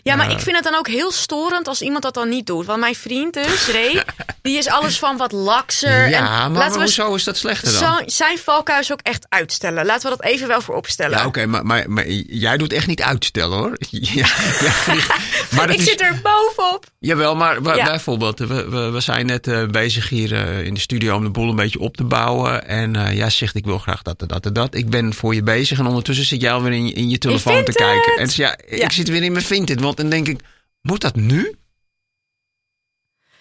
Ja, 0.02 0.16
maar 0.16 0.30
ik 0.30 0.38
vind 0.40 0.56
het 0.56 0.64
dan 0.64 0.74
ook 0.74 0.88
heel 0.88 1.12
storend 1.12 1.68
als 1.68 1.82
iemand 1.82 2.02
dat 2.02 2.14
dan 2.14 2.28
niet 2.28 2.46
doet. 2.46 2.66
Want 2.66 2.80
mijn 2.80 2.94
vriend 2.94 3.34
dus, 3.34 3.68
Ray, 3.68 4.02
die 4.42 4.58
is 4.58 4.66
alles 4.68 4.98
van 4.98 5.16
wat 5.16 5.32
lakser. 5.32 6.08
ja, 6.08 6.44
en 6.44 6.52
maar, 6.52 6.72
we 6.72 6.78
hoezo 6.78 7.14
is 7.14 7.24
dat 7.24 7.36
slechter 7.36 7.80
dan? 7.80 8.02
zijn 8.06 8.38
valkuis 8.38 8.92
ook 8.92 9.00
echt 9.02 9.26
uitstellen. 9.28 9.86
Laten 9.86 10.10
we 10.10 10.16
dat 10.16 10.26
even 10.26 10.48
wel 10.48 10.60
voor 10.60 10.74
opstellen. 10.74 11.18
Ja, 11.18 11.26
oké, 11.26 11.46
maar, 11.46 11.66
maar, 11.66 11.90
maar 11.90 12.08
jij 12.26 12.56
doet 12.56 12.72
echt 12.72 12.86
niet 12.86 13.02
uitstellen 13.02 13.58
hoor. 13.58 13.76
Ja, 13.90 14.26
ja, 14.60 15.04
maar 15.50 15.70
ik 15.74 15.78
is, 15.78 15.84
zit 15.84 16.00
er 16.00 16.20
bovenop. 16.22 16.84
Jawel, 16.98 17.36
maar 17.36 17.76
Ja. 17.76 17.84
bijvoorbeeld, 17.84 18.38
we, 18.38 18.68
we, 18.68 18.90
we 18.90 19.00
zijn 19.00 19.26
net 19.26 19.46
eh, 19.46 19.66
bezig 19.66 20.08
hier 20.08 20.32
eh, 20.34 20.64
in 20.64 20.74
de 20.74 20.80
studio 20.80 21.16
om 21.16 21.24
de 21.24 21.30
boel 21.30 21.48
een 21.48 21.56
beetje 21.56 21.78
op 21.80 21.96
te 21.96 22.04
bouwen. 22.04 22.68
En 22.68 22.96
eh, 22.96 23.16
jij 23.16 23.30
zegt, 23.30 23.54
ik 23.54 23.64
wil 23.64 23.78
graag 23.78 24.02
dat 24.02 24.20
en 24.20 24.26
dat 24.28 24.46
en 24.46 24.52
dat. 24.52 24.74
Ik 24.74 24.90
ben 24.90 25.14
voor 25.14 25.34
je 25.34 25.42
bezig 25.42 25.78
en 25.78 25.86
ondertussen 25.86 26.26
zit 26.26 26.40
jij 26.40 26.52
alweer 26.52 26.72
in, 26.72 26.94
in 26.94 27.08
je 27.10 27.18
telefoon 27.18 27.64
te 27.64 27.72
kijken. 27.72 28.16
En 28.16 28.28
ja, 28.32 28.56
Ja. 28.70 28.84
ik 28.84 28.92
zit 28.92 29.08
weer 29.08 29.22
in 29.22 29.32
mijn 29.32 29.44
Vinted, 29.44 29.80
want 29.86 29.96
dan 29.96 30.08
denk 30.10 30.28
ik, 30.28 30.40
moet 30.80 31.00
dat 31.00 31.14
nu? 31.16 31.54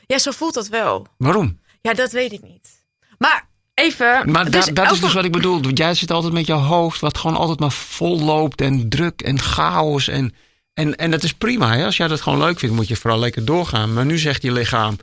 Ja, 0.05 0.17
zo 0.17 0.31
voelt 0.31 0.53
dat 0.53 0.67
wel. 0.67 1.07
Waarom? 1.17 1.59
Ja, 1.81 1.93
dat 1.93 2.11
weet 2.11 2.31
ik 2.31 2.41
niet. 2.41 2.85
Maar 3.17 3.47
even. 3.73 4.31
Maar 4.31 4.51
dus 4.51 4.65
da- 4.65 4.71
dat 4.83 4.91
is 4.91 4.99
dus 4.99 5.13
wat 5.13 5.25
ik 5.25 5.31
bedoel. 5.31 5.61
Want 5.61 5.77
Jij 5.77 5.93
zit 5.93 6.11
altijd 6.11 6.33
met 6.33 6.47
je 6.47 6.53
hoofd, 6.53 6.99
wat 6.99 7.17
gewoon 7.17 7.37
altijd 7.37 7.59
maar 7.59 7.71
vol 7.71 8.19
loopt 8.19 8.61
en 8.61 8.89
druk 8.89 9.21
en 9.21 9.39
chaos. 9.39 10.07
En, 10.07 10.33
en, 10.73 10.95
en 10.95 11.11
dat 11.11 11.23
is 11.23 11.33
prima. 11.33 11.75
Hè? 11.75 11.85
Als 11.85 11.97
jij 11.97 12.07
dat 12.07 12.21
gewoon 12.21 12.39
leuk 12.39 12.59
vindt, 12.59 12.75
moet 12.75 12.87
je 12.87 12.95
vooral 12.95 13.19
lekker 13.19 13.45
doorgaan. 13.45 13.93
Maar 13.93 14.05
nu 14.05 14.17
zegt 14.17 14.41
je 14.41 14.51
lichaam, 14.51 14.97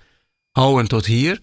ho 0.50 0.78
en 0.78 0.88
tot 0.88 1.06
hier. 1.06 1.40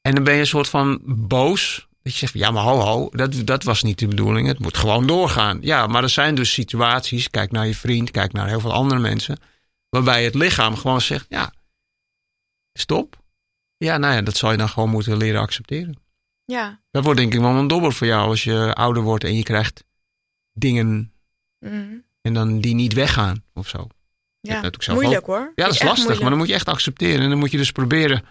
En 0.00 0.14
dan 0.14 0.24
ben 0.24 0.34
je 0.34 0.40
een 0.40 0.46
soort 0.46 0.68
van 0.68 1.00
boos. 1.04 1.86
Dat 2.06 2.14
je 2.14 2.20
zegt, 2.20 2.32
ja 2.32 2.50
maar 2.50 2.62
ho 2.62 2.78
ho, 2.78 3.08
dat, 3.10 3.46
dat 3.46 3.62
was 3.62 3.82
niet 3.82 3.98
de 3.98 4.08
bedoeling. 4.08 4.46
Het 4.48 4.58
moet 4.58 4.76
gewoon 4.76 5.06
doorgaan. 5.06 5.58
Ja, 5.60 5.86
maar 5.86 6.02
er 6.02 6.08
zijn 6.08 6.34
dus 6.34 6.52
situaties, 6.52 7.30
kijk 7.30 7.50
naar 7.52 7.66
je 7.66 7.74
vriend, 7.74 8.10
kijk 8.10 8.32
naar 8.32 8.48
heel 8.48 8.60
veel 8.60 8.72
andere 8.72 9.00
mensen. 9.00 9.38
Waarbij 9.88 10.24
het 10.24 10.34
lichaam 10.34 10.76
gewoon 10.76 11.00
zegt, 11.00 11.26
ja, 11.28 11.52
stop. 12.72 13.22
Ja, 13.76 13.96
nou 13.98 14.14
ja, 14.14 14.22
dat 14.22 14.36
zal 14.36 14.50
je 14.50 14.56
dan 14.56 14.68
gewoon 14.68 14.90
moeten 14.90 15.16
leren 15.16 15.40
accepteren. 15.40 15.96
Ja. 16.44 16.80
Dat 16.90 17.04
wordt 17.04 17.18
denk 17.20 17.34
ik 17.34 17.40
wel 17.40 17.50
een 17.50 17.66
dobber 17.66 17.92
voor 17.92 18.06
jou 18.06 18.28
als 18.28 18.44
je 18.44 18.74
ouder 18.74 19.02
wordt 19.02 19.24
en 19.24 19.34
je 19.36 19.42
krijgt 19.42 19.84
dingen 20.52 21.10
Mhm. 21.58 21.94
en 22.20 22.34
dan 22.34 22.60
die 22.60 22.74
niet 22.74 22.92
weggaan 22.92 23.44
of 23.54 23.68
zo. 23.68 23.86
ja. 24.40 24.70
Moeilijk 24.88 25.26
hoor. 25.26 25.52
Ja, 25.54 25.64
dat 25.64 25.74
is 25.74 25.82
lastig, 25.82 26.20
maar 26.20 26.28
dan 26.28 26.38
moet 26.38 26.48
je 26.48 26.54
echt 26.54 26.68
accepteren. 26.68 27.20
En 27.22 27.28
dan 27.28 27.38
moet 27.38 27.50
je 27.50 27.56
dus 27.56 27.72
proberen 27.72 28.22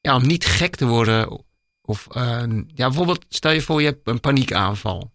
ja, 0.00 0.14
om 0.16 0.26
niet 0.26 0.44
gek 0.44 0.76
te 0.76 0.86
worden. 0.86 1.45
Of 1.86 2.06
eh, 2.10 2.42
ja, 2.66 2.86
bijvoorbeeld, 2.86 3.24
stel 3.28 3.50
je 3.52 3.60
voor 3.62 3.80
je 3.80 3.86
hebt 3.86 4.08
een 4.08 4.20
paniekaanval. 4.20 5.12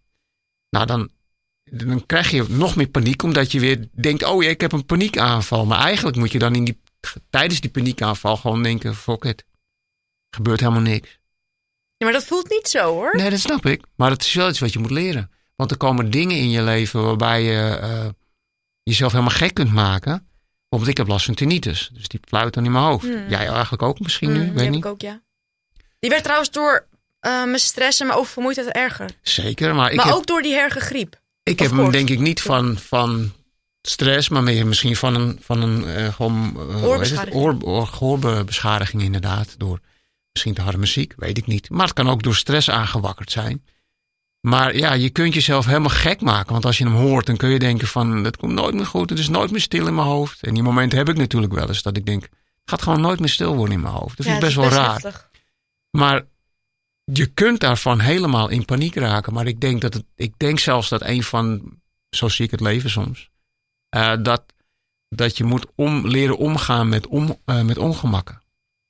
Nou, 0.70 0.86
dan, 0.86 1.10
dan 1.64 2.06
krijg 2.06 2.32
je 2.32 2.46
nog 2.50 2.76
meer 2.76 2.88
paniek 2.90 3.24
omdat 3.24 3.52
je 3.52 3.60
weer 3.60 3.88
denkt, 3.92 4.24
oh 4.24 4.44
ja, 4.44 4.50
ik 4.50 4.62
heb 4.62 4.72
een 4.72 4.86
paniekaanval. 4.86 5.66
Maar 5.66 5.80
eigenlijk 5.80 6.18
moet 6.18 6.32
je 6.32 6.40
dan 6.40 6.56
in 6.56 6.64
die, 6.64 6.82
tijdens 7.30 7.62
die 7.62 7.72
paniekaanval 7.72 8.38
gewoon 8.38 8.64
denken, 8.64 8.96
fuck 8.96 9.24
it. 9.24 9.46
Gebeurt 10.36 10.60
helemaal 10.60 10.82
niks. 10.82 11.20
Ja, 11.98 12.06
maar 12.08 12.14
dat 12.14 12.24
voelt 12.26 12.50
niet 12.50 12.68
zo 12.68 12.94
hoor. 12.94 13.16
Nee, 13.16 13.30
dat 13.30 13.40
snap 13.40 13.66
ik. 13.66 13.86
Maar 13.96 14.10
het 14.12 14.22
is 14.22 14.34
wel 14.34 14.50
iets 14.50 14.60
wat 14.60 14.74
je 14.74 14.80
moet 14.80 14.92
leren. 14.92 15.32
Want 15.56 15.72
er 15.72 15.78
komen 15.78 16.12
dingen 16.12 16.38
in 16.38 16.50
je 16.50 16.62
leven 16.64 17.04
waarbij 17.04 17.44
je 17.44 17.78
eh, 17.78 18.08
jezelf 18.84 19.12
helemaal 19.12 19.34
gek 19.36 19.54
kunt 19.54 19.74
maken. 19.74 20.28
Bijvoorbeeld, 20.70 20.92
ik 20.92 20.98
heb 20.98 21.08
last 21.08 21.26
van 21.26 21.36
tinnitus. 21.36 21.90
Dus 21.94 22.08
die 22.08 22.20
fluit 22.28 22.54
dan 22.54 22.66
in 22.66 22.72
mijn 22.72 22.84
hoofd. 22.84 23.06
Hmm. 23.06 23.30
Jij 23.30 23.48
eigenlijk 23.48 23.82
ook 23.82 24.00
misschien 24.00 24.32
nu, 24.32 24.40
Mm, 24.40 24.54
weet 24.54 24.60
heb 24.60 24.70
niet. 24.70 24.86
ik 24.86 24.92
ook, 24.92 25.02
ja. 25.02 25.22
Die 26.02 26.10
werd 26.10 26.24
trouwens 26.24 26.52
door 26.52 26.86
eh, 27.20 27.32
mijn 27.44 27.60
stress 27.60 28.00
en 28.00 28.08
mijn 28.08 28.20
oververmoeidheid 28.20 28.68
erger. 28.68 29.10
Zeker, 29.22 29.76
maar 29.76 29.92
ik 29.92 29.96
maar 29.96 30.06
heb, 30.06 30.16
ook 30.16 30.28
door 30.28 30.42
die 30.42 30.54
hergegriep. 30.54 31.20
ik 31.44 31.60
heb 31.60 31.72
hem 31.72 31.92
denk 31.92 32.10
ik 32.10 32.20
niet 32.20 32.42
van, 32.42 32.78
van 32.78 33.32
stress, 33.82 34.30
maar 34.30 34.44
meer 34.44 34.68
misschien 34.68 34.96
van 34.96 35.16
een, 35.16 35.40
van 35.42 35.62
een 35.62 35.86
eh, 35.86 36.14
gewoon, 36.14 36.56
het? 36.58 36.84
Oorbeschadiging. 36.84 37.36
Oor, 37.36 37.58
oor, 37.62 37.88
gehoorbeschadiging 37.88 39.02
inderdaad. 39.02 39.56
Door 39.58 39.80
misschien 40.32 40.54
te 40.54 40.62
harde 40.62 40.78
muziek, 40.78 41.14
weet 41.18 41.38
ik 41.38 41.48
niet. 41.48 41.70
Maar 41.70 41.86
het 41.86 41.96
kan 41.96 42.10
ook 42.10 42.24
door 42.24 42.36
stress 42.36 42.70
aangewakkerd 42.70 43.32
zijn. 43.32 43.64
Maar 44.40 44.76
ja, 44.76 44.94
je 44.94 45.10
kunt 45.10 45.34
jezelf 45.34 45.66
helemaal 45.66 45.90
gek 45.90 46.22
maken. 46.22 46.52
Want 46.52 46.66
als 46.66 46.78
je 46.78 46.84
hem 46.84 46.94
hoort, 46.94 47.26
dan 47.26 47.38
kun 47.38 47.50
je 47.50 47.60
denken 47.60 47.88
van... 47.88 48.24
dat 48.24 48.38
komt 48.38 48.54
nooit 48.54 48.76
meer 48.76 48.86
goed, 48.86 49.10
het 49.10 49.20
is 49.20 49.30
nooit 49.30 49.52
meer 49.52 49.62
stil 49.62 49.88
in 49.88 49.96
mijn 49.96 50.08
hoofd. 50.08 50.42
En 50.44 50.54
die 50.54 50.64
momenten 50.64 50.98
heb 50.98 51.10
ik 51.10 51.18
natuurlijk 51.18 51.54
wel 51.54 51.68
eens. 51.68 51.82
Dat 51.82 51.98
ik 51.98 52.06
denk, 52.06 52.22
het 52.22 52.32
gaat 52.66 52.82
gewoon 52.82 53.02
nooit 53.02 53.20
meer 53.20 53.30
stil 53.30 53.56
worden 53.56 53.76
in 53.76 53.82
mijn 53.82 53.94
hoofd. 53.94 54.18
Dat 54.18 54.26
vind 54.26 54.38
ik 54.38 54.42
Ja, 54.42 54.48
best 54.48 54.56
wel 54.56 54.70
raar. 54.70 54.92
heftig. 54.92 55.30
Maar 55.92 56.26
je 57.04 57.26
kunt 57.26 57.60
daarvan 57.60 58.00
helemaal 58.00 58.50
in 58.50 58.66
paniek 58.66 58.96
raken. 58.96 59.34
Maar 59.34 59.48
ik 59.48 59.62
denk, 59.62 59.82
dat 59.82 59.94
het, 59.94 60.04
ik 60.16 60.34
denk 60.38 60.60
zelfs 60.60 60.90
dat 60.90 61.02
een 61.02 61.24
van, 61.24 61.62
zo 62.10 62.30
zie 62.30 62.46
ik 62.46 62.52
het 62.52 62.62
leven 62.62 62.90
soms, 62.90 63.30
eh, 63.90 64.14
dat, 64.22 64.44
dat 65.10 65.38
je 65.38 65.44
moet 65.44 65.66
om, 65.76 66.08
leren 66.08 66.38
omgaan 66.38 66.90
met, 66.90 67.08
om, 67.08 67.38
eh, 67.46 67.62
met 67.62 67.78
ongemakken. 67.78 68.42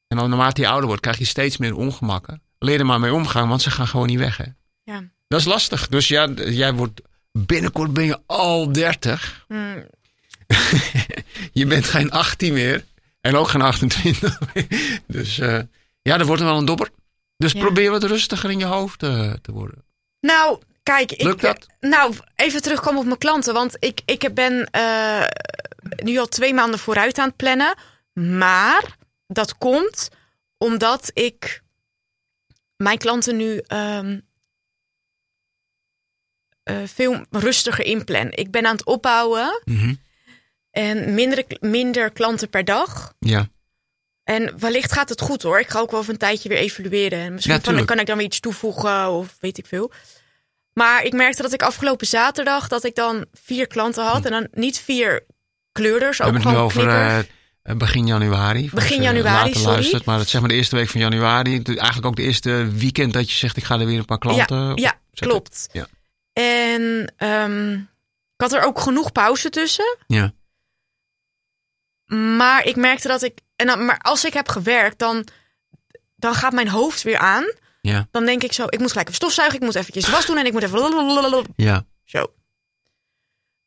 En 0.07 0.17
dan 0.17 0.29
naarmate 0.29 0.61
je 0.61 0.67
ouder 0.67 0.87
wordt, 0.87 1.01
krijg 1.01 1.17
je 1.17 1.25
steeds 1.25 1.57
meer 1.57 1.75
ongemakken. 1.75 2.41
Leer 2.59 2.79
er 2.79 2.85
maar 2.85 2.99
mee 2.99 3.13
omgaan, 3.13 3.49
want 3.49 3.61
ze 3.61 3.71
gaan 3.71 3.87
gewoon 3.87 4.07
niet 4.07 4.19
weg. 4.19 4.37
Hè? 4.37 4.45
Ja. 4.83 5.03
Dat 5.27 5.39
is 5.39 5.45
lastig. 5.45 5.87
Dus 5.87 6.07
ja, 6.07 6.29
jij 6.29 6.73
wordt, 6.73 7.01
binnenkort 7.31 7.93
ben 7.93 8.05
je 8.05 8.19
al 8.25 8.71
30. 8.71 9.45
Mm, 9.47 9.85
Je 11.59 11.65
bent 11.65 11.85
geen 11.85 12.11
18 12.11 12.53
meer. 12.53 12.85
En 13.21 13.35
ook 13.35 13.47
geen 13.47 13.61
28 13.61 14.39
meer. 14.53 14.67
Dus 15.07 15.39
eh, 15.39 15.59
ja, 16.01 16.17
dat 16.17 16.27
wordt 16.27 16.41
wel 16.41 16.57
een 16.57 16.65
dobber. 16.65 16.89
Dus 17.37 17.51
Ja. 17.51 17.59
probeer 17.59 17.91
wat 17.91 18.03
rustiger 18.03 18.51
in 18.51 18.59
je 18.59 18.65
hoofd 18.65 19.03
eh, 19.03 19.33
te 19.33 19.51
worden. 19.51 19.85
Nou, 20.19 20.61
kijk. 20.83 21.11
Ik, 21.11 21.21
Lukt 21.23 21.41
dat? 21.41 21.67
Nou, 21.79 22.15
even 22.35 22.61
terugkomen 22.61 22.99
op 22.99 23.05
mijn 23.05 23.17
klanten. 23.17 23.53
Want 23.53 23.75
ik, 23.79 24.01
ik 24.05 24.33
ben 24.33 24.65
eh, 24.65 25.23
nu 26.03 26.17
al 26.17 26.27
twee 26.27 26.53
maanden 26.53 26.79
vooruit 26.79 27.17
aan 27.17 27.27
het 27.27 27.35
plannen. 27.35 27.75
Maar 28.13 28.97
dat 29.27 29.57
komt 29.57 30.09
omdat 30.57 31.11
ik 31.13 31.61
mijn 32.75 32.97
klanten 32.97 33.37
nu 33.37 33.57
ehm, 33.67 34.19
eh, 36.63 36.83
veel 36.85 37.25
rustiger 37.29 37.85
inplan. 37.85 38.31
Ik 38.31 38.51
ben 38.51 38.65
aan 38.65 38.75
het 38.75 38.85
opbouwen 38.85 39.61
Mhm. 39.65 39.93
en 40.71 41.13
minder, 41.13 41.45
minder 41.59 42.11
klanten 42.11 42.49
per 42.49 42.65
dag. 42.65 43.13
Ja. 43.19 43.47
En 44.23 44.59
wellicht 44.59 44.91
gaat 44.91 45.09
het 45.09 45.21
goed 45.21 45.41
hoor. 45.41 45.59
Ik 45.59 45.69
ga 45.69 45.79
ook 45.79 45.91
wel 45.91 45.99
even 45.99 46.13
een 46.13 46.19
tijdje 46.19 46.49
weer 46.49 46.57
evalueren. 46.57 47.19
En 47.19 47.33
misschien 47.33 47.55
Ja, 47.55 47.83
kan, 47.85 47.99
ik 47.99 48.05
dan 48.05 48.17
weer 48.17 48.25
iets 48.25 48.39
toevoegen 48.39 49.09
of 49.09 49.35
weet 49.39 49.57
ik 49.57 49.65
veel. 49.65 49.91
Maar 50.73 51.03
ik 51.03 51.13
merkte 51.13 51.41
dat 51.41 51.53
ik 51.53 51.61
afgelopen 51.61 52.07
zaterdag 52.07 52.67
dat 52.67 52.83
ik 52.83 52.95
dan 52.95 53.25
vier 53.33 53.67
klanten 53.67 54.03
had. 54.05 54.25
En 54.25 54.31
dan 54.31 54.47
niet 54.51 54.79
vier 54.79 55.25
kleurders, 55.71 56.17
We 56.17 56.23
ook 56.23 56.31
hebben 56.31 56.47
het 56.49 56.57
nu 56.57 56.63
over 56.63 56.87
eh, 56.87 57.19
Eh, 57.63 57.75
begin 57.75 58.07
januari. 58.07 58.69
Begin 58.73 58.97
je 58.97 59.03
januari, 59.03 59.35
later 59.35 59.55
sorry. 59.55 59.71
luistert, 59.71 60.05
maar 60.05 60.19
het 60.19 60.29
zeg 60.29 60.41
maar 60.41 60.49
de 60.49 60.55
eerste 60.55 60.75
week 60.75 60.89
van 60.89 60.99
januari. 61.01 61.61
Eigenlijk 61.63 62.05
ook 62.05 62.15
de 62.15 62.21
eerste 62.21 62.71
weekend 62.71 63.13
dat 63.13 63.31
je 63.31 63.35
zegt 63.37 63.57
ik 63.57 63.63
ga 63.63 63.79
er 63.79 63.85
weer 63.85 63.97
een 63.97 64.05
paar 64.05 64.17
klanten 64.17 64.75
ja, 64.75 64.99
klopt. 65.13 65.67
Ja. 65.71 65.87
En 66.33 67.13
ehm, 67.17 67.73
ik 67.73 68.37
had 68.37 68.53
er 68.53 68.63
ook 68.63 68.79
genoeg 68.79 69.11
pauze 69.11 69.49
tussen. 69.49 69.97
Ja. 70.07 70.33
Maar 72.37 72.65
ik 72.65 72.75
merkte 72.75 73.07
dat 73.07 73.21
ik. 73.23 73.39
En 73.61 73.67
dan, 73.67 73.85
maar 73.85 73.97
als 73.97 74.25
ik 74.25 74.33
heb 74.33 74.47
gewerkt, 74.47 74.99
dan, 74.99 75.27
dan 76.15 76.33
gaat 76.33 76.53
mijn 76.53 76.67
hoofd 76.67 77.01
weer 77.01 77.17
aan. 77.17 77.51
Ja. 77.81 78.07
Dan 78.11 78.25
denk 78.25 78.43
ik 78.43 78.53
zo, 78.53 78.65
ik 78.69 78.79
moet 78.79 78.89
gelijk 78.89 79.07
even 79.07 79.19
stofzuigen, 79.19 79.59
ik 79.59 79.65
moet 79.65 79.75
eventjes 79.75 80.09
was 80.09 80.25
doen 80.25 80.37
en 80.37 80.45
ik 80.45 80.51
moet 80.51 80.63
even. 80.63 81.45
Ja. 81.55 81.85
zo. 82.03 82.33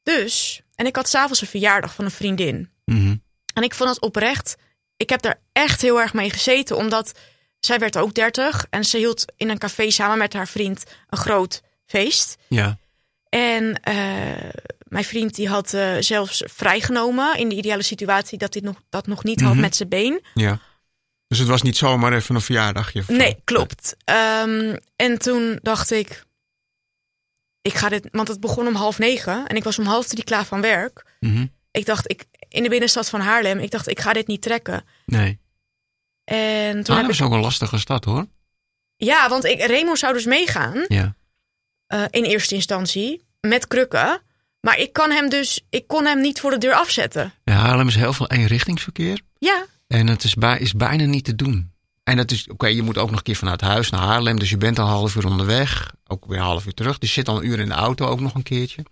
Dus, 0.02 0.62
en 0.74 0.86
ik 0.86 0.96
had 0.96 1.08
s'avonds 1.08 1.40
een 1.40 1.46
verjaardag 1.46 1.94
van 1.94 2.04
een 2.04 2.10
vriendin. 2.10 2.70
Mhm. 2.84 3.16
En 3.54 3.62
ik 3.62 3.74
vond 3.74 3.90
het 3.90 4.00
oprecht, 4.00 4.56
ik 4.96 5.10
heb 5.10 5.22
daar 5.22 5.40
echt 5.52 5.80
heel 5.80 6.00
erg 6.00 6.12
mee 6.12 6.30
gezeten, 6.30 6.76
omdat 6.76 7.12
zij 7.60 7.78
werd 7.78 7.96
ook 7.96 8.14
30 8.14 8.66
en 8.70 8.84
ze 8.84 8.96
hield 8.96 9.24
in 9.36 9.48
een 9.48 9.58
café 9.58 9.90
samen 9.90 10.18
met 10.18 10.32
haar 10.32 10.48
vriend 10.48 10.84
een 11.08 11.18
groot 11.18 11.62
feest. 11.86 12.36
Ja. 12.48 12.78
En 13.28 13.80
eh, 13.80 14.48
mijn 14.94 15.06
vriend 15.06 15.34
die 15.34 15.48
had 15.48 15.72
eh, 15.74 15.96
zelfs 16.00 16.42
vrijgenomen 16.46 17.38
in 17.38 17.48
de 17.48 17.54
ideale 17.54 17.82
situatie 17.82 18.38
dat 18.38 18.54
hij 18.54 18.62
nog, 18.62 18.76
dat 18.88 19.06
nog 19.06 19.24
niet 19.24 19.40
had 19.40 19.52
Mhm. 19.52 19.60
met 19.60 19.76
zijn 19.76 19.88
been. 19.88 20.22
Ja. 20.34 20.58
Dus 21.28 21.38
het 21.38 21.48
was 21.48 21.62
niet 21.62 21.76
zomaar 21.76 22.12
even 22.12 22.34
een 22.34 22.40
verjaardagje. 22.40 23.00
of. 23.00 23.08
Nee, 23.08 23.36
klopt. 23.44 23.96
Ehm, 24.04 24.76
en 24.96 25.18
toen 25.18 25.58
dacht 25.62 25.90
ik, 25.90 26.24
ik 27.62 27.74
ga 27.74 27.88
dit, 27.88 28.08
want 28.10 28.28
het 28.28 28.40
begon 28.40 28.66
om 28.66 28.74
half 28.74 28.98
negen 28.98 29.46
en 29.46 29.56
ik 29.56 29.64
was 29.64 29.78
om 29.78 29.84
half 29.86 30.06
drie 30.06 30.24
klaar 30.24 30.44
van 30.44 30.60
werk. 30.60 31.04
Mhm. 31.20 31.46
Ik 31.70 31.86
dacht, 31.86 32.10
ik 32.10 32.24
in 32.48 32.62
de 32.62 32.68
binnenstad 32.68 33.08
van 33.08 33.20
Haarlem, 33.20 33.58
ik 33.58 33.70
dacht, 33.70 33.88
ik 33.88 34.00
ga 34.00 34.12
dit 34.12 34.26
niet 34.26 34.42
trekken. 34.42 34.84
Nee. 35.06 35.38
En 36.24 36.72
toen 36.72 36.82
Toen 36.82 36.96
heb 36.96 37.04
ik, 37.04 37.10
is 37.10 37.22
ook 37.22 37.32
een 37.32 37.40
lastige 37.40 37.78
stad 37.78 38.04
hoor. 38.04 38.26
ja, 38.96 39.28
want 39.28 39.44
ik, 39.44 39.60
Remo 39.62 39.94
zou 39.94 40.12
dus 40.12 40.24
meegaan 40.24 40.84
Ja. 40.88 41.14
eh, 41.86 42.04
in 42.10 42.24
eerste 42.24 42.54
instantie 42.54 43.24
met 43.40 43.66
krukken. 43.66 44.20
Maar 44.64 44.78
ik 44.78 44.92
kan 44.92 45.10
hem 45.10 45.28
dus, 45.28 45.60
ik 45.70 45.86
kon 45.86 46.04
hem 46.04 46.20
niet 46.20 46.40
voor 46.40 46.50
de 46.50 46.58
deur 46.58 46.74
afzetten. 46.74 47.32
ja 47.44 47.54
Haarlem 47.54 47.88
is 47.88 47.94
heel 47.94 48.12
veel 48.12 48.30
eenrichtingsverkeer. 48.30 49.20
Ja, 49.38 49.66
En 49.86 50.06
het 50.06 50.24
is, 50.24 50.34
bij, 50.34 50.58
is 50.58 50.72
bijna 50.72 51.04
niet 51.04 51.24
te 51.24 51.34
doen. 51.34 51.72
En 52.04 52.16
dat 52.16 52.30
is, 52.30 52.48
oké, 52.48 52.66
je 52.66 52.82
moet 52.82 52.98
ook 52.98 53.08
nog 53.08 53.16
een 53.16 53.22
keer 53.24 53.36
vanuit 53.36 53.60
huis 53.60 53.90
naar 53.90 54.00
Haarlem. 54.00 54.38
Dus 54.38 54.50
je 54.50 54.56
bent 54.56 54.78
al 54.78 54.84
een 54.84 54.90
half 54.92 55.14
uur 55.16 55.26
onderweg. 55.26 55.92
Ook 56.06 56.26
weer 56.26 56.38
een 56.38 56.44
half 56.44 56.66
uur 56.66 56.74
terug. 56.74 56.98
Dus 56.98 57.08
je 57.08 57.14
zit 57.14 57.28
al 57.28 57.36
een 57.36 57.46
uur 57.46 57.58
in 57.58 57.68
de 57.68 57.74
auto 57.74 58.06
ook 58.06 58.20
nog 58.20 58.34
een 58.34 58.42
keertje. 58.42 58.82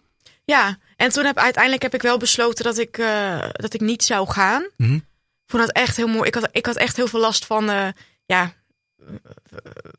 ja. 0.44 0.78
En 0.96 1.08
toen 1.10 1.24
heb 1.24 1.38
uiteindelijk 1.38 1.82
heb 1.82 1.94
ik 1.94 2.02
wel 2.02 2.18
besloten 2.18 2.64
dat 2.64 2.78
ik, 2.78 2.98
eh, 2.98 3.48
dat 3.52 3.74
ik 3.74 3.80
niet 3.80 4.04
zou 4.04 4.30
gaan. 4.30 4.68
Mhm. 4.76 4.94
Ik 4.94 5.02
vond 5.46 5.62
dat 5.66 5.76
echt 5.76 5.96
heel 5.96 6.08
mooi. 6.08 6.28
Ik 6.28 6.34
had, 6.34 6.48
ik 6.50 6.66
had 6.66 6.76
echt 6.76 6.96
heel 6.96 7.08
veel 7.08 7.20
last 7.20 7.46
van, 7.46 7.70
eh, 7.70 7.88
ja, 8.26 8.52
eh, 8.98 9.06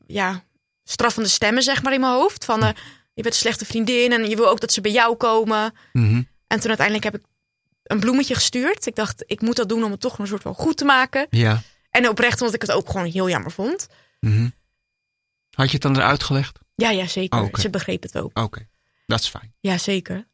ja, 0.07 0.43
straffende 0.83 1.29
stemmen, 1.29 1.63
zeg 1.63 1.83
maar, 1.83 1.93
in 1.93 1.99
mijn 1.99 2.13
hoofd. 2.13 2.45
Van, 2.45 2.73
je 3.13 3.21
bent 3.21 3.34
een 3.34 3.41
slechte 3.41 3.65
vriendin 3.65 4.12
en 4.12 4.30
je 4.30 4.36
wil 4.36 4.49
ook 4.49 4.60
dat 4.60 4.73
ze 4.73 4.82
bij 4.82 4.91
jou 4.91 5.15
komen. 5.15 5.73
Mhm. 5.93 6.21
En 6.47 6.60
toen 6.60 6.67
uiteindelijk 6.67 7.04
heb 7.04 7.15
ik 7.15 7.23
een 7.84 7.99
bloemetje 7.99 8.36
gestuurd. 8.36 8.86
Ik 8.86 8.95
dacht, 8.95 9.23
ik 9.28 9.41
moet 9.41 9.56
dat 9.56 9.69
doen 9.69 9.84
om 9.84 9.91
het 9.91 9.99
toch 9.99 10.19
een 10.19 10.28
soort 10.28 10.41
van 10.41 10.54
goed 10.54 10.78
te 10.78 10.86
maken. 10.86 11.28
Ja. 11.30 11.62
En 11.89 12.10
oprecht, 12.10 12.39
omdat 12.39 12.56
ik 12.56 12.62
het 12.62 12.71
ook 12.71 12.89
gewoon 12.89 13.06
heel 13.06 13.30
jammer 13.30 13.52
vond. 13.52 13.88
Mhm. 14.19 14.49
Had 15.49 15.65
je 15.67 15.73
het 15.73 15.82
dan 15.82 15.95
eruit 15.97 16.23
gelegd? 16.23 16.60
Ja, 16.76 16.89
ja, 16.89 17.08
zeker. 17.08 17.41
Oké. 17.41 17.62
Ze 17.62 17.69
begreep 17.69 18.04
het 18.04 18.17
ook. 18.17 18.39
Oké, 18.39 18.67
dat 19.06 19.19
is 19.19 19.28
fijn. 19.28 19.54
Ja, 19.60 19.78
zeker. 19.78 20.28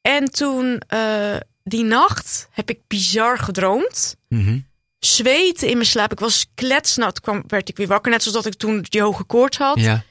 En 0.00 0.30
toen, 0.30 0.78
eh, 0.78 1.36
die 1.62 1.84
nacht, 1.84 2.48
heb 2.50 2.70
ik 2.70 2.80
bizar 2.86 3.38
gedroomd. 3.38 4.16
Mhm. 4.28 4.58
Zweten 4.98 5.68
in 5.68 5.74
mijn 5.74 5.88
slaap. 5.88 6.12
Ik 6.12 6.18
was 6.20 6.46
kletsnat. 6.54 7.20
Kwam, 7.20 7.44
werd 7.46 7.68
ik 7.68 7.76
weer 7.76 7.86
wakker. 7.86 8.10
Net 8.10 8.22
zoals 8.22 8.42
dat 8.42 8.52
ik 8.52 8.58
toen 8.58 8.86
die 8.88 9.02
hoge 9.02 9.24
koorts 9.24 9.56
had. 9.56 9.78
Ja. 9.78 10.04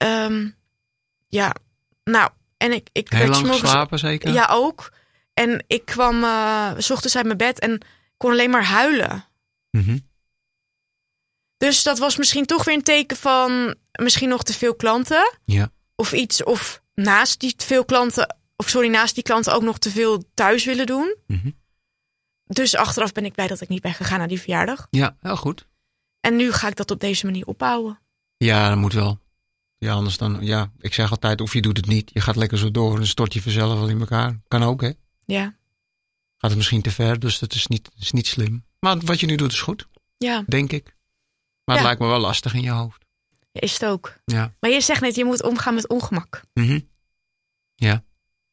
Ehm, 0.00 0.48
ja. 1.28 1.54
Nou, 2.04 2.30
en 2.56 2.72
ik, 2.72 2.88
ik 2.92 3.08
Heel 3.08 3.20
lang 3.28 3.34
's 3.34 3.40
morgens- 3.40 3.60
geslapen 3.60 3.98
zeker? 3.98 4.32
Ja, 4.32 4.48
ook. 4.50 4.92
En 5.34 5.64
ik 5.66 5.84
kwam 5.84 6.24
eh, 6.24 6.70
s 6.78 6.90
ochtends 6.90 7.16
uit 7.16 7.24
mijn 7.26 7.36
bed 7.38 7.58
en 7.58 7.80
kon 8.16 8.30
alleen 8.30 8.50
maar 8.50 8.64
huilen. 8.64 9.24
Mhm. 9.70 9.98
Dus 11.56 11.82
dat 11.82 11.98
was 11.98 12.16
misschien 12.16 12.46
toch 12.46 12.64
weer 12.64 12.74
een 12.74 12.82
teken 12.82 13.16
van 13.16 13.74
misschien 13.92 14.28
nog 14.28 14.42
te 14.42 14.52
veel 14.52 14.74
klanten. 14.74 15.32
Ja. 15.44 15.70
Of 15.94 16.12
iets, 16.12 16.44
of 16.44 16.82
naast 16.94 17.40
die 17.40 17.54
te 17.56 17.66
veel 17.66 17.84
klanten, 17.84 18.36
of 18.56 18.68
sorry, 18.68 18.88
naast 18.88 19.14
die 19.14 19.24
klanten 19.24 19.52
ook 19.54 19.62
nog 19.62 19.78
te 19.78 19.90
veel 19.90 20.24
thuis 20.34 20.64
willen 20.64 20.86
doen. 20.86 21.16
Mhm. 21.26 21.50
Dus 22.44 22.76
achteraf 22.76 23.12
ben 23.12 23.24
ik 23.24 23.32
blij 23.32 23.46
dat 23.46 23.60
ik 23.60 23.68
niet 23.68 23.82
ben 23.82 23.94
gegaan 23.94 24.18
naar 24.18 24.28
die 24.28 24.40
verjaardag. 24.40 24.86
Ja, 24.90 25.16
heel 25.20 25.36
goed. 25.36 25.66
En 26.20 26.36
nu 26.36 26.52
ga 26.52 26.68
ik 26.68 26.76
dat 26.76 26.90
op 26.90 27.00
deze 27.00 27.24
manier 27.26 27.46
opbouwen. 27.46 27.98
Ja, 28.36 28.68
dat 28.68 28.78
moet 28.78 28.92
wel. 28.92 29.19
Ja, 29.80 29.92
anders 29.92 30.16
dan, 30.16 30.38
ja, 30.40 30.70
ik 30.78 30.94
zeg 30.94 31.10
altijd, 31.10 31.40
of 31.40 31.52
je 31.52 31.60
doet 31.62 31.76
het 31.76 31.86
niet. 31.86 32.10
Je 32.12 32.20
gaat 32.20 32.36
lekker 32.36 32.58
zo 32.58 32.70
door 32.70 32.90
en 32.90 32.96
dan 32.96 33.06
stort 33.06 33.32
je 33.32 33.42
vanzelf 33.42 33.78
wel 33.78 33.88
in 33.88 34.00
elkaar. 34.00 34.40
Kan 34.48 34.62
ook, 34.62 34.80
hè? 34.80 34.90
Ja, 35.24 35.58
Gaat 36.38 36.50
het 36.50 36.56
misschien 36.58 36.82
te 36.82 36.90
ver, 36.90 37.18
dus 37.20 37.38
dat 37.38 37.54
is 37.54 37.66
niet, 37.66 37.90
is 37.98 38.10
niet 38.10 38.26
slim. 38.26 38.64
Maar 38.78 38.98
wat 38.98 39.20
je 39.20 39.26
nu 39.26 39.36
doet 39.36 39.52
is 39.52 39.60
goed, 39.60 39.86
ja, 40.16 40.44
denk 40.46 40.72
ik. 40.72 40.84
Maar 41.64 41.74
het 41.76 41.78
Ja. 41.78 41.82
lijkt 41.82 42.00
me 42.00 42.06
wel 42.06 42.18
lastig 42.18 42.54
in 42.54 42.62
je 42.62 42.70
hoofd. 42.70 43.04
is 43.52 43.72
het 43.72 43.84
ook. 43.84 44.14
Ja. 44.24 44.54
Maar 44.60 44.70
je 44.70 44.80
zegt 44.80 45.00
net, 45.00 45.14
je 45.14 45.24
moet 45.24 45.42
omgaan 45.42 45.74
met 45.74 45.88
ongemak. 45.88 46.40
Mhm. 46.54 46.78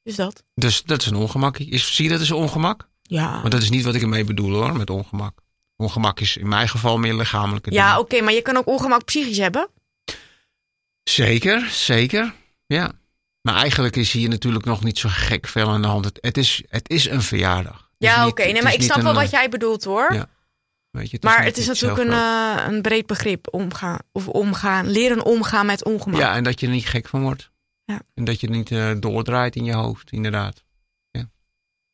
Dus 0.04 0.16
dat? 0.16 0.44
Dus 0.56 0.84
dat 0.84 1.02
is 1.02 1.08
een 1.08 1.16
ongemak. 1.16 1.58
Is, 1.58 1.96
zie 1.96 2.04
je 2.04 2.10
dat 2.12 2.20
als 2.20 2.30
een 2.30 2.36
ongemak? 2.36 2.90
Ja. 3.02 3.42
Maar 3.42 3.50
dat 3.50 3.62
is 3.62 3.70
niet 3.70 3.84
wat 3.84 3.96
ik 3.96 4.02
ermee 4.02 4.24
bedoel 4.24 4.52
hoor, 4.54 4.78
met 4.78 4.90
ongemak. 4.90 5.40
Ongemak 5.76 6.20
is 6.20 6.38
in 6.38 6.48
mijn 6.48 6.70
geval 6.70 6.98
meer 6.98 7.14
lichamelijke 7.14 7.72
Ja, 7.72 8.00
oké, 8.00 8.22
maar 8.22 8.34
je 8.34 8.42
kan 8.42 8.58
ook 8.58 8.68
ongemak 8.68 9.06
psychisch 9.06 9.38
hebben. 9.38 9.70
Zeker, 11.10 11.70
zeker. 11.70 12.34
Ja. 12.66 12.92
Maar 13.42 13.56
eigenlijk 13.56 13.96
is 13.96 14.12
hier 14.12 14.30
natuurlijk 14.30 14.66
nog 14.66 14.84
niet 14.84 15.00
zo 15.00 15.10
gek 15.12 15.48
veel 15.48 15.70
aan 15.70 15.82
de 15.82 15.88
hand. 15.88 16.06
Het, 16.06 16.18
het, 16.22 16.38
is, 16.38 16.64
het 16.70 16.90
is 16.90 17.06
een 17.06 17.22
verjaardag. 17.22 17.90
Is 17.98 18.08
Ja, 18.08 18.28
oké. 18.28 18.44
Nee, 18.44 18.62
maar 18.62 18.74
ik 18.74 18.82
snap 18.82 19.02
wel 19.02 19.14
wat 19.14 19.30
jij 19.30 19.50
bedoelt 19.50 19.84
hoor. 19.84 20.14
Ja, 20.14 20.30
Weet 20.90 21.10
je, 21.10 21.16
het 21.16 21.24
maar 21.24 21.44
het 21.44 21.58
is 21.58 21.68
natuurlijk 21.68 22.00
een, 22.00 22.12
eh, 22.12 22.66
een 22.68 22.82
breed 22.82 23.06
begrip 23.06 23.54
omgaan. 23.54 24.00
Of 24.12 24.28
omgaan. 24.28 24.90
Leren 24.90 25.26
omgaan 25.26 25.66
met 25.66 25.84
ongemak. 25.84 26.20
Ja, 26.20 26.36
en 26.36 26.44
dat 26.44 26.60
je 26.60 26.66
er 26.66 26.72
niet 26.72 26.88
gek 26.88 27.08
van 27.08 27.22
wordt. 27.22 27.52
Ja. 27.84 28.02
En 28.14 28.24
dat 28.24 28.40
je 28.40 28.50
niet 28.50 28.72
eh, 28.72 28.92
doordraait 29.00 29.56
in 29.56 29.66
je 29.66 29.74
hoofd, 29.74 30.12
inderdaad. 30.12 30.64
Ja. 31.12 31.30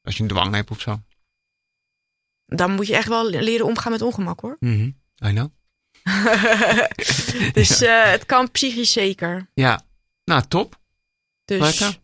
Als 0.02 0.18
je 0.18 0.22
een 0.24 0.30
dwang 0.30 0.56
hebt 0.56 0.72
of 0.72 0.82
zo. 0.82 1.02
Dan 2.46 2.72
moet 2.72 2.88
je 2.88 2.96
echt 2.96 3.08
wel 3.08 3.30
leren 3.30 3.66
omgaan 3.66 3.92
met 3.92 4.02
ongemak 4.02 4.40
hoor. 4.40 4.58
Mhm. 4.60 4.90
I 5.26 5.30
know. 5.30 5.52
dus 7.54 7.82
eh, 7.82 8.04
het 8.12 8.26
kan 8.26 8.52
psychisch 8.52 8.92
zeker. 8.92 9.48
Ja, 9.54 9.82
nou 10.26 10.44
top. 10.48 10.80
Dus, 11.46 11.60
Lekker. 11.60 12.00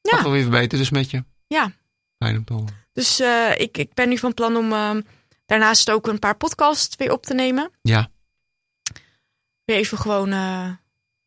Ja. 0.00 0.10
Gaat 0.14 0.22
wel 0.22 0.32
weer 0.32 0.48
beter 0.48 0.78
dus 0.78 0.90
met 0.90 1.10
je. 1.10 1.24
Ja. 1.46 1.72
Fijn 2.18 2.36
om 2.36 2.44
te 2.44 2.52
horen. 2.52 2.86
dus 2.92 3.20
eh, 3.20 3.50
ik, 3.60 3.78
ik 3.78 3.94
ben 3.94 4.08
nu 4.08 4.18
van 4.18 4.34
plan 4.34 4.56
om 4.56 4.72
ehm, 4.72 5.00
daarnaast 5.46 5.90
ook 5.90 6.06
een 6.06 6.18
paar 6.18 6.36
podcasts 6.36 6.96
weer 6.96 7.12
op 7.12 7.26
te 7.26 7.34
nemen. 7.34 7.70
Ja. 7.82 8.10
Weer 9.64 9.76
even 9.76 9.98
gewoon... 9.98 10.32
eh, 10.32 10.68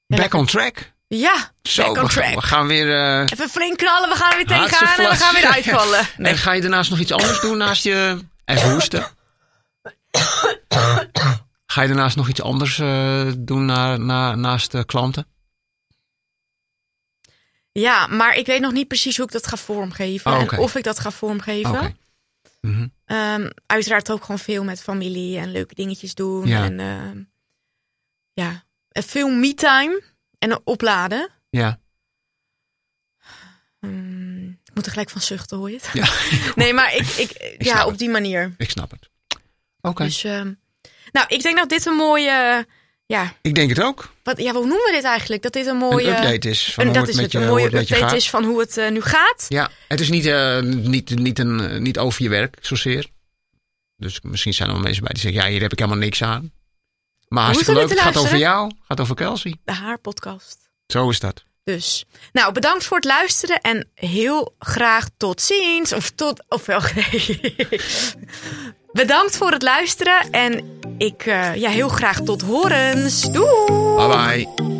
Back 0.07 0.33
on 0.33 0.45
track. 0.45 0.91
ja, 1.07 1.51
Zo, 1.61 1.83
back 1.83 1.95
on 1.97 2.03
we, 2.03 2.09
gaan- 2.09 2.23
track. 2.23 2.35
we 2.35 2.47
gaan 2.47 2.67
weer... 2.67 2.93
eh, 2.93 3.21
Even 3.33 3.49
flink 3.49 3.77
knallen, 3.77 4.09
we 4.09 4.15
gaan 4.15 4.29
er 4.31 4.35
weer 4.37 4.45
tegenaan 4.45 4.97
en 4.99 5.09
we 5.09 5.15
gaan 5.15 5.33
weer 5.33 5.45
uitvallen. 5.45 6.07
Nee. 6.17 6.31
En 6.31 6.37
ga 6.37 6.51
je 6.51 6.61
daarnaast 6.61 6.89
nog 6.89 6.99
iets 6.99 7.11
anders 7.11 7.39
doen 7.41 7.57
naast 7.57 7.83
je... 7.83 8.19
Even 8.45 8.71
hoesten. 8.71 9.07
Ga 11.77 11.83
je 11.83 11.89
daarnaast 11.89 12.15
nog 12.15 12.29
iets 12.29 12.41
anders 12.41 12.79
eh, 12.79 13.31
doen 13.37 13.65
na, 13.65 13.97
na, 13.97 14.35
naast 14.35 14.71
de 14.71 14.85
klanten? 14.85 15.27
Ja, 17.71 18.07
maar 18.07 18.35
ik 18.35 18.45
weet 18.45 18.61
nog 18.61 18.71
niet 18.71 18.87
precies 18.87 19.17
hoe 19.17 19.25
ik 19.25 19.31
dat 19.31 19.47
ga 19.47 19.57
vormgeven. 19.57 20.31
Oh. 20.31 20.39
En 20.39 20.57
of 20.57 20.75
ik 20.75 20.83
dat 20.83 20.99
ga 20.99 21.11
vormgeven. 21.11 21.97
Mhm. 22.61 22.87
Ehm, 23.05 23.49
uiteraard 23.65 24.11
ook 24.11 24.21
gewoon 24.21 24.39
veel 24.39 24.63
met 24.63 24.81
familie 24.81 25.37
en 25.37 25.51
leuke 25.51 25.75
dingetjes 25.75 26.15
doen. 26.15 26.47
Ja. 26.47 26.63
En 26.63 26.79
ehm, 26.79 27.23
ja, 28.33 28.63
en 28.91 29.03
veel 29.03 29.29
me-time 29.29 30.03
en 30.37 30.65
opladen. 30.65 31.29
Ja. 31.49 31.79
Hmm, 33.79 34.59
ik 34.65 34.73
moet 34.73 34.85
er 34.85 34.91
gelijk 34.91 35.09
van 35.09 35.21
zuchten, 35.21 35.57
hoor 35.57 35.69
je 35.69 35.75
het? 35.75 35.89
ja, 35.93 36.09
Nee, 36.63 36.73
maar 36.73 36.95
ik, 36.95 37.07
ik, 37.07 37.63
ja, 37.63 37.85
op 37.85 37.97
die 37.97 38.09
manier. 38.09 38.53
ik 38.57 38.69
snap 38.69 38.91
het. 38.91 39.09
Oké. 39.81 40.03
Dus, 40.03 40.23
ehm, 40.23 40.53
nou, 41.11 41.25
ik 41.27 41.41
denk 41.41 41.57
dat 41.57 41.69
dit 41.69 41.85
een 41.85 41.95
mooie, 41.95 42.65
ja, 43.05 43.33
Ik 43.41 43.55
denk 43.55 43.69
het 43.69 43.81
ook. 43.81 44.13
wat, 44.23 44.37
ja, 44.41 44.51
hoe 44.51 44.65
noemen 44.65 44.85
we 44.85 44.91
dit 44.91 45.03
eigenlijk? 45.03 45.41
Dat 45.41 45.53
dit 45.53 45.65
een 45.65 45.77
mooie, 45.77 46.07
een 46.07 46.15
update 46.17 46.49
is 46.49 46.73
van 46.73 46.83
een- 46.83 46.89
hoe 46.89 46.97
dat 46.99 47.07
het 47.07 47.15
is 47.15 47.21
met 47.21 47.31
je, 47.31 47.39
een 47.39 47.47
mooie 47.47 47.65
update 47.65 47.95
gaat. 47.95 48.13
is 48.13 48.29
van 48.29 48.43
hoe 48.43 48.59
het 48.59 48.77
eh, 48.77 48.89
nu 48.91 49.01
gaat. 49.01 49.45
Ja, 49.47 49.69
het 49.87 49.99
is 49.99 50.09
niet, 50.09 50.25
eh, 50.25 50.59
niet, 50.61 51.19
niet, 51.19 51.39
een, 51.39 51.81
niet 51.81 51.97
over 51.97 52.23
je 52.23 52.29
werk 52.29 52.57
zozeer. 52.61 53.07
Dus 53.95 54.19
misschien 54.21 54.53
zijn 54.53 54.67
er 54.67 54.73
wel 54.73 54.83
mensen 54.83 55.03
bij 55.03 55.13
die 55.13 55.21
zeggen, 55.21 55.41
ja, 55.41 55.47
hier 55.49 55.61
heb 55.61 55.71
ik 55.71 55.79
helemaal 55.79 55.99
niks 55.99 56.23
aan. 56.23 56.51
Maar 57.27 57.43
hartstikke 57.43 57.73
leuk, 57.79 57.89
het 57.89 57.99
gaat 57.99 58.17
over 58.17 58.37
jou, 58.37 58.71
gaat 58.87 58.99
over 58.99 59.15
Kelsey. 59.15 59.55
De 59.65 59.73
haarpodcast. 59.73 60.69
Zo 60.87 61.09
is 61.09 61.19
dat. 61.19 61.43
Dus, 61.63 62.05
nou, 62.33 62.51
bedankt 62.53 62.85
voor 62.85 62.97
het 62.97 63.05
luisteren 63.05 63.61
en 63.61 63.89
heel 63.93 64.55
graag 64.59 65.07
tot 65.17 65.41
ziens. 65.41 65.93
Of 65.93 66.09
tot, 66.09 66.43
of 66.49 66.65
wel, 66.65 66.79
Bedankt 68.97 69.37
voor 69.37 69.51
het 69.51 69.61
luisteren 69.61 70.31
en 70.31 70.79
ik, 70.97 71.25
uh, 71.25 71.55
ja, 71.55 71.69
heel 71.69 71.89
graag 71.89 72.21
tot 72.21 72.41
horens. 72.41 73.21
Doei! 73.31 73.65
Bye 73.95 74.07
bye. 74.07 74.76